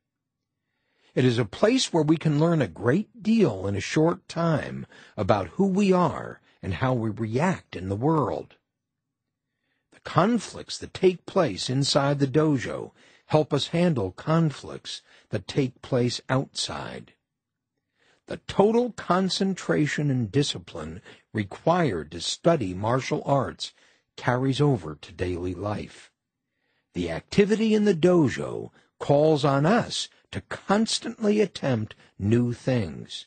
[1.15, 4.87] It is a place where we can learn a great deal in a short time
[5.17, 8.57] about who we are and how we react in the world.
[9.93, 12.93] The conflicts that take place inside the dojo
[13.27, 15.01] help us handle conflicts
[15.31, 17.15] that take place outside.
[18.33, 21.03] The total concentration and discipline
[21.35, 23.75] required to study martial arts
[24.17, 26.11] carries over to daily life.
[26.95, 33.27] The activity in the dojo calls on us to constantly attempt new things.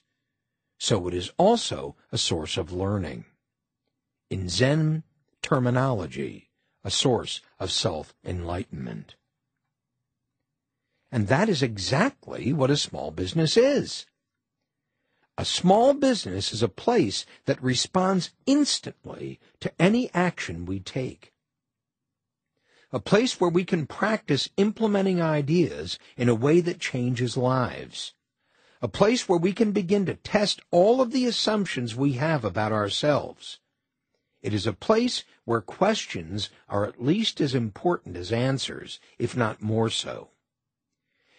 [0.80, 3.26] So it is also a source of learning.
[4.32, 5.04] In Zen
[5.44, 6.50] terminology,
[6.84, 9.18] a source of self-enlightenment.
[11.12, 14.08] And that is exactly what a small business is.
[15.46, 21.34] A small business is a place that responds instantly to any action we take.
[22.92, 28.16] A place where we can practice implementing ideas in a way that changes lives.
[28.82, 32.72] A place where we can begin to test all of the assumptions we have about
[32.72, 33.60] ourselves.
[34.42, 39.62] It is a place where questions are at least as important as answers, if not
[39.62, 40.32] more so.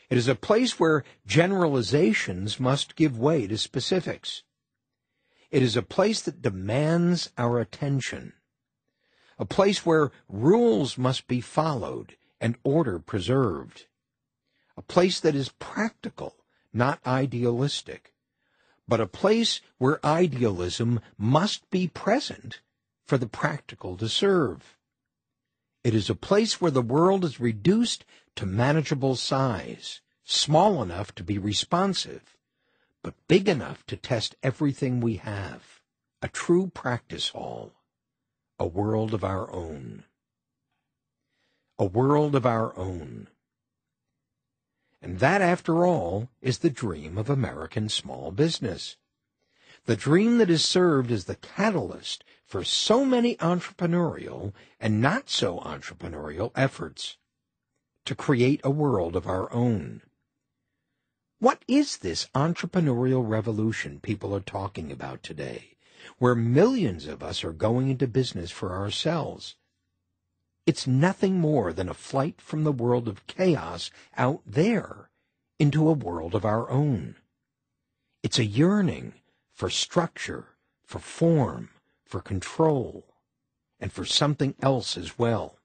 [0.09, 4.43] It is a place where generalizations must give way to specifics.
[5.51, 8.35] It is a place that demands our attention.
[9.39, 13.87] A place where rules must be followed and order preserved.
[14.77, 16.37] A place that is practical,
[16.73, 18.15] not idealistic.
[18.87, 22.61] But a place where idealism must be present
[23.05, 24.77] for the practical to serve.
[25.83, 28.05] It is a place where the world is reduced
[28.37, 32.37] to manageable size, small enough to be responsive,
[33.03, 35.81] but big enough to test everything we have.
[36.23, 37.73] A true practice hall.
[38.59, 40.05] A world of our own.
[41.79, 43.29] A world of our own.
[45.01, 48.97] And that, after all, is the dream of American small business.
[49.85, 55.59] The dream that has served as the catalyst for so many entrepreneurial and not so
[55.61, 57.19] entrepreneurial efforts
[58.07, 60.01] to create a world of our own.
[61.39, 65.77] What is this entrepreneurial revolution people are talking about today,
[66.19, 69.57] where millions of us are going into business for ourselves?
[70.65, 75.11] It's nothing more than a flight from the world of chaos out there
[75.59, 77.17] into a world of our own.
[78.23, 79.15] It's a yearning
[79.53, 81.71] for structure, for form,
[82.05, 83.05] for control,
[83.79, 85.56] and for something else as well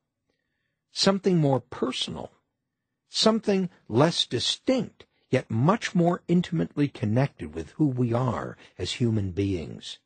[0.92, 2.32] something more personal,
[3.10, 10.00] something less distinct, yet much more intimately connected with who we are as human beings.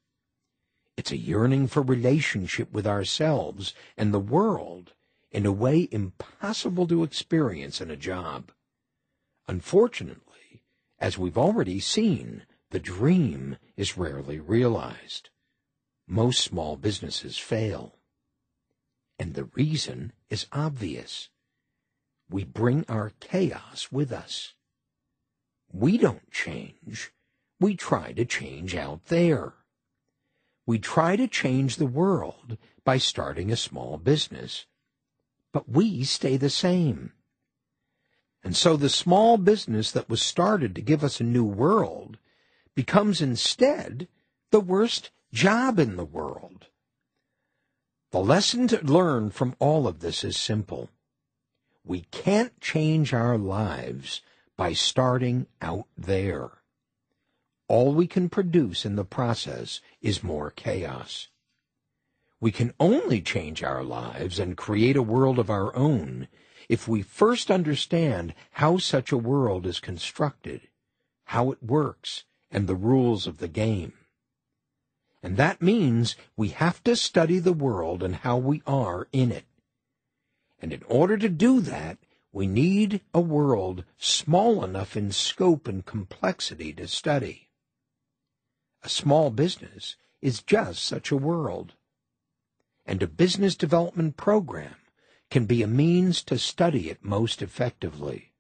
[0.98, 4.94] It's a yearning for relationship with ourselves and the world
[5.32, 8.52] in a way impossible to experience in a job.
[9.48, 10.64] Unfortunately,
[11.00, 15.30] as we've already seen, the dream is rarely realized.
[16.08, 17.95] Most small businesses fail.
[19.18, 21.30] And the reason is obvious.
[22.30, 24.54] We bring our chaos with us.
[25.72, 27.12] We don't change.
[27.60, 29.54] We try to change out there.
[30.66, 34.66] We try to change the world by starting a small business.
[35.54, 37.14] But we stay the same.
[38.44, 42.18] And so the small business that was started to give us a new world
[42.76, 44.08] becomes instead
[44.52, 46.68] the worst job in the world.
[48.16, 50.90] The lesson to learn from all of this is simple.
[51.84, 54.22] We can't change our lives
[54.56, 56.62] by starting out there.
[57.68, 61.28] All we can produce in the process is more chaos.
[62.40, 66.30] We can only change our lives and create a world of our own
[66.70, 70.70] if we first understand how such a world is constructed,
[71.26, 73.92] how it works, and the rules of the game.
[75.26, 79.46] And that means we have to study the world and how we are in it.
[80.62, 81.98] And in order to do that,
[82.32, 87.50] we need a world small enough in scope and complexity to study.
[88.84, 91.74] A small business is just such a world.
[92.86, 94.76] And a business development program
[95.32, 98.32] can be a means to study it most effectively.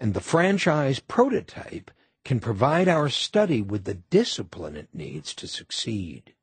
[0.00, 1.90] And the franchise prototype
[2.26, 6.34] can provide our study with the discipline it needs to succeed.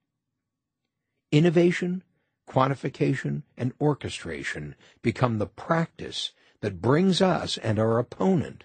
[1.29, 2.01] Innovation,
[2.49, 6.31] quantification, and orchestration become the practice
[6.61, 8.63] that brings us and our opponent,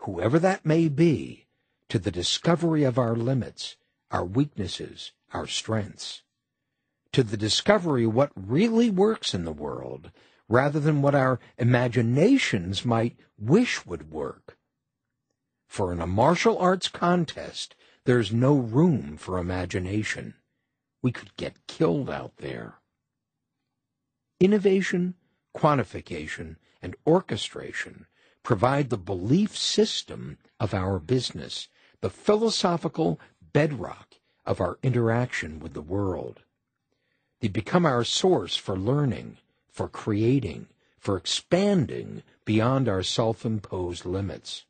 [0.00, 1.46] whoever that may be,
[1.88, 3.78] to the discovery of our limits,
[4.10, 6.20] our weaknesses, our strengths,
[7.12, 10.10] to the discovery what really works in the world,
[10.50, 14.58] rather than what our imaginations might wish would work
[15.72, 17.74] for in a martial arts contest,
[18.04, 20.34] there's no room for imagination.
[21.00, 22.74] We could get killed out there.
[24.38, 25.14] Innovation,
[25.56, 28.04] quantification, and orchestration
[28.42, 31.68] provide the belief system of our business,
[32.02, 33.18] the philosophical
[33.54, 36.42] bedrock of our interaction with the world.
[37.40, 39.38] They become our source for learning,
[39.70, 40.66] for creating,
[40.98, 44.66] for expanding beyond our self-imposed limits.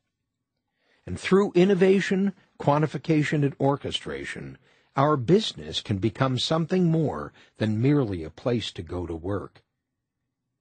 [1.05, 4.57] And through innovation, quantification, and orchestration,
[4.95, 9.63] our business can become something more than merely a place to go to work.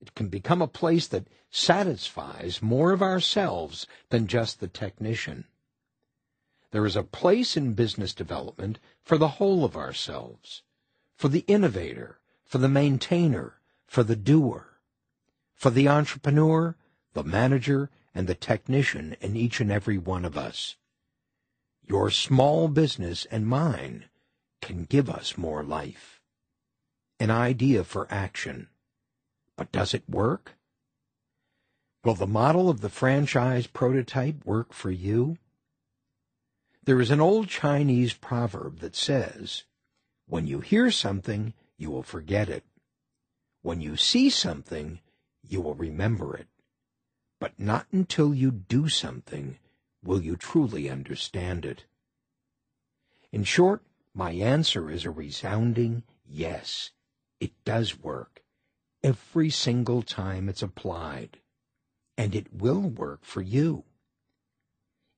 [0.01, 5.44] It can become a place that satisfies more of ourselves than just the technician.
[6.73, 10.62] There is a place in business development for the whole of ourselves,
[11.14, 14.81] for the innovator, for the maintainer, for the doer,
[15.55, 16.77] for the entrepreneur,
[17.12, 20.76] the manager, and the technician in each and every one of us.
[21.86, 24.05] Your small business and mine
[24.60, 26.20] can give us more life.
[27.18, 28.68] An idea for action.
[29.56, 30.56] But does it work?
[32.05, 35.39] Will the model of the franchise prototype work for you?
[36.84, 39.64] There is an old Chinese proverb that says,
[40.26, 42.64] when you hear something, you will forget it.
[43.62, 45.01] When you see something,
[45.47, 46.48] you will remember it.
[47.43, 49.59] But not until you do something
[50.05, 51.86] will you truly understand it.
[53.32, 53.82] In short,
[54.14, 56.93] my answer is a resounding yes.
[57.40, 58.44] It does work.
[59.02, 61.39] Every single time it's applied.
[62.16, 63.82] And it will work for you.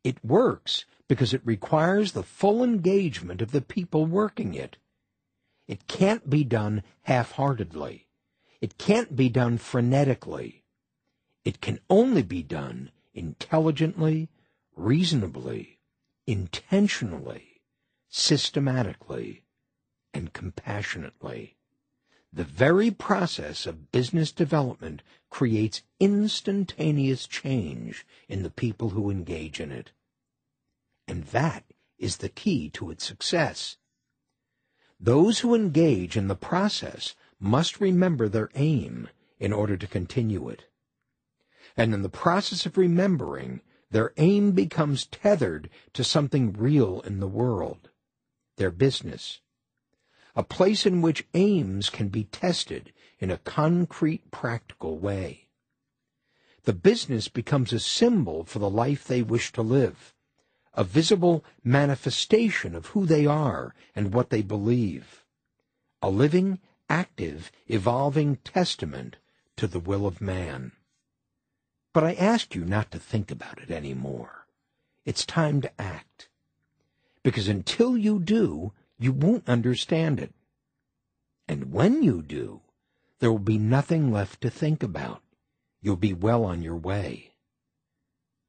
[0.02, 4.78] It works because it requires the full engagement of the people working it.
[5.68, 8.06] It can't be done half-heartedly.
[8.62, 10.62] It can't be done frenetically.
[11.44, 14.30] It can only be done intelligently,
[14.74, 15.78] reasonably,
[16.26, 17.60] intentionally,
[18.08, 19.44] systematically,
[20.14, 21.56] and compassionately.
[22.32, 29.70] The very process of business development creates instantaneous change in the people who engage in
[29.70, 29.92] it.
[31.06, 31.64] And that
[31.98, 33.76] is the key to its success.
[34.98, 39.08] Those who engage in the process must remember their aim
[39.38, 40.66] in order to continue it.
[41.76, 43.60] And in the process of remembering,
[43.90, 47.90] their aim becomes tethered to something real in the world,
[48.56, 49.40] their business.
[50.36, 55.48] A place in which aims can be tested in a concrete, practical way.
[56.64, 60.14] The business becomes a symbol for the life they wish to live,
[60.72, 65.24] a visible manifestation of who they are and what they believe,
[66.02, 69.16] a living, active, evolving testament
[69.56, 70.72] to the will of man.
[71.94, 74.46] But I ask you not to think about it any more.
[75.06, 76.28] It's time to act.
[77.22, 80.34] Because until you do, you won't understand it.
[81.46, 82.62] And when you do,
[83.20, 85.22] there will be nothing left to think about.
[85.80, 87.34] You'll be well on your way.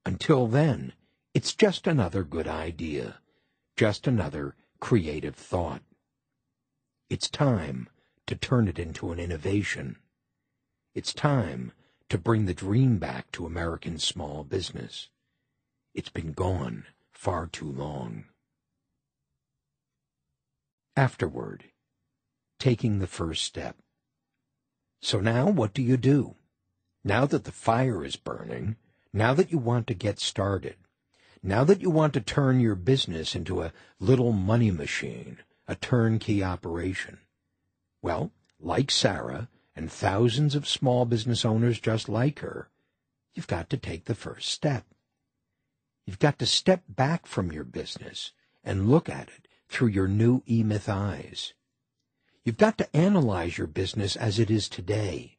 [0.05, 0.93] Until then,
[1.35, 3.19] it's just another good idea,
[3.77, 5.84] just another creative thought.
[7.11, 7.89] It's time
[8.26, 9.97] to turn it into an innovation.
[10.95, 11.73] It's time
[12.10, 15.10] to bring the dream back to American small business.
[15.94, 18.26] It's been gone far too long.
[20.95, 21.65] Afterward,
[22.60, 23.77] taking the first step.
[25.02, 26.36] So now what do you do?
[27.03, 28.77] Now that the fire is burning,
[29.14, 30.76] now that you want to get started,
[31.44, 35.38] now that you want to turn your business into a little money machine,
[35.68, 37.19] a turnkey operation,
[38.02, 42.69] well, like Sarah and thousands of small business owners just like her,
[43.34, 44.85] you've got to take the first step.
[46.06, 48.31] You've got to step back from your business
[48.64, 51.53] and look at it through your new E-Myth eyes.
[52.43, 55.38] You've got to analyze your business as it is today.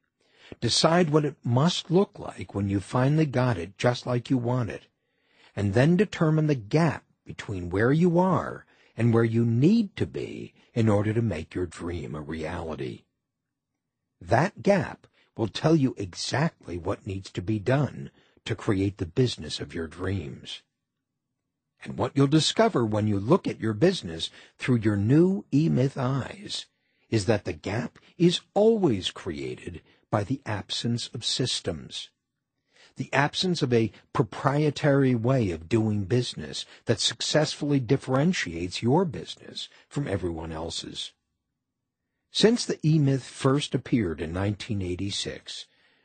[0.60, 4.70] Decide what it must look like when you finally got it just like you want
[4.70, 4.86] it
[5.56, 10.54] and then determine the gap between where you are and where you need to be
[10.74, 13.04] in order to make your dream a reality.
[14.20, 15.06] That gap
[15.36, 18.10] will tell you exactly what needs to be done
[18.44, 20.62] to create the business of your dreams.
[21.82, 26.66] And what you'll discover when you look at your business through your new E-Myth eyes
[27.10, 32.10] is that the gap is always created by the absence of systems
[32.96, 40.08] the absence of a proprietary way of doing business that successfully differentiates your business from
[40.08, 41.12] everyone else's.
[42.36, 45.64] Since the E-Myth first appeared in 1986,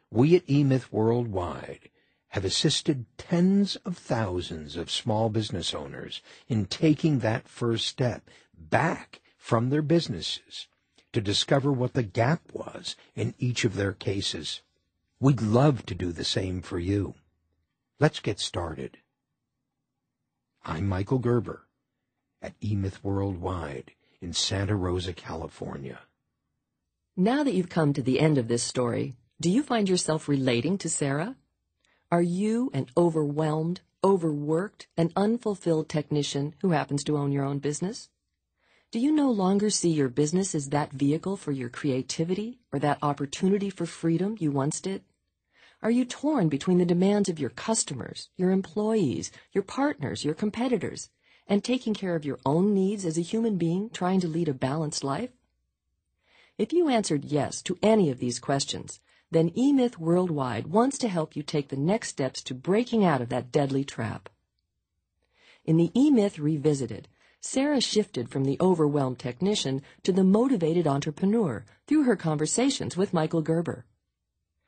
[0.10, 1.90] we at E-Myth Worldwide
[2.30, 9.20] have assisted tens of thousands of small business owners in taking that first step back
[9.38, 10.70] from their businesses
[11.12, 14.62] to discover what the gap was in each of their cases.
[15.20, 17.16] We'd love to do the same for you.
[18.00, 19.00] Let's get started.
[20.64, 21.68] I'm Michael Gerber
[22.42, 23.92] at E-Myth Worldwide
[24.22, 26.00] in Santa Rosa, California.
[27.22, 30.80] Now that you've come to the end of this story, do you find yourself relating
[30.80, 31.36] to Sarah?
[32.12, 38.10] Are you an overwhelmed, overworked, and unfulfilled technician who happens to own your own business?
[38.90, 42.98] Do you no longer see your business as that vehicle for your creativity or that
[43.04, 45.04] opportunity for freedom you once did?
[45.84, 51.12] Are you torn between the demands of your customers, your employees, your partners, your competitors,
[51.46, 54.56] and taking care of your own needs as a human being trying to lead a
[54.56, 55.30] balanced life?
[56.62, 59.00] If you answered yes to any of these questions,
[59.32, 63.30] then E-Myth Worldwide wants to help you take the next steps to breaking out of
[63.30, 64.30] that deadly trap.
[65.66, 67.08] In the E-Myth Revisited,
[67.40, 73.42] Sarah shifted from the overwhelmed technician to the motivated entrepreneur through her conversations with Michael
[73.42, 73.88] Gerber.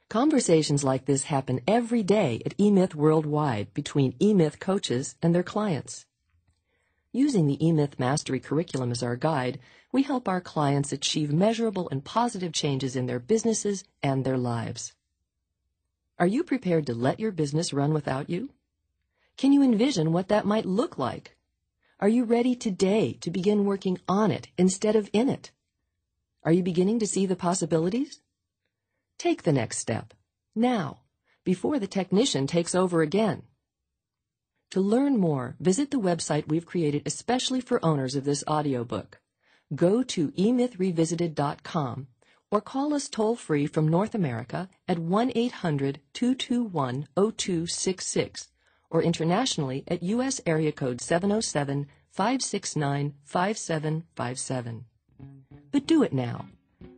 [0.10, 6.08] Conversations like this happen every day at E-Myth Worldwide between E-Myth coaches and their clients.
[7.12, 9.60] Using the E-Myth Mastery curriculum as our guide,
[9.94, 14.94] we help our clients achieve measurable and positive changes in their businesses and their lives.
[16.18, 18.50] Are you prepared to let your business run without you?
[19.38, 21.38] Can you envision what that might look like?
[22.00, 25.52] Are you ready today to begin working on it instead of in it?
[26.44, 28.20] Are you beginning to see the possibilities?
[29.20, 30.16] Take the next step,
[30.56, 31.02] now,
[31.44, 33.44] before the technician takes over again.
[34.72, 39.20] To learn more, visit the website we've created especially for owners of this audiobook.
[39.76, 42.08] Go to emythrevisited.com
[42.52, 48.50] or call us toll free from North America at 1 800 221 0266
[48.90, 50.40] or internationally at U.S.
[50.46, 54.86] area code 707 569 5757.
[55.72, 56.46] But do it now.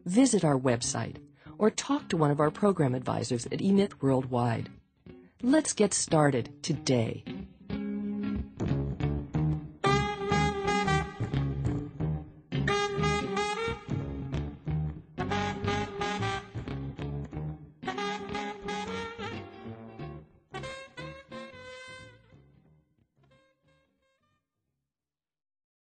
[0.05, 1.17] Visit our website
[1.57, 4.69] or talk to one of our program advisors at E-Myth Worldwide.
[5.41, 7.23] Let's get started today.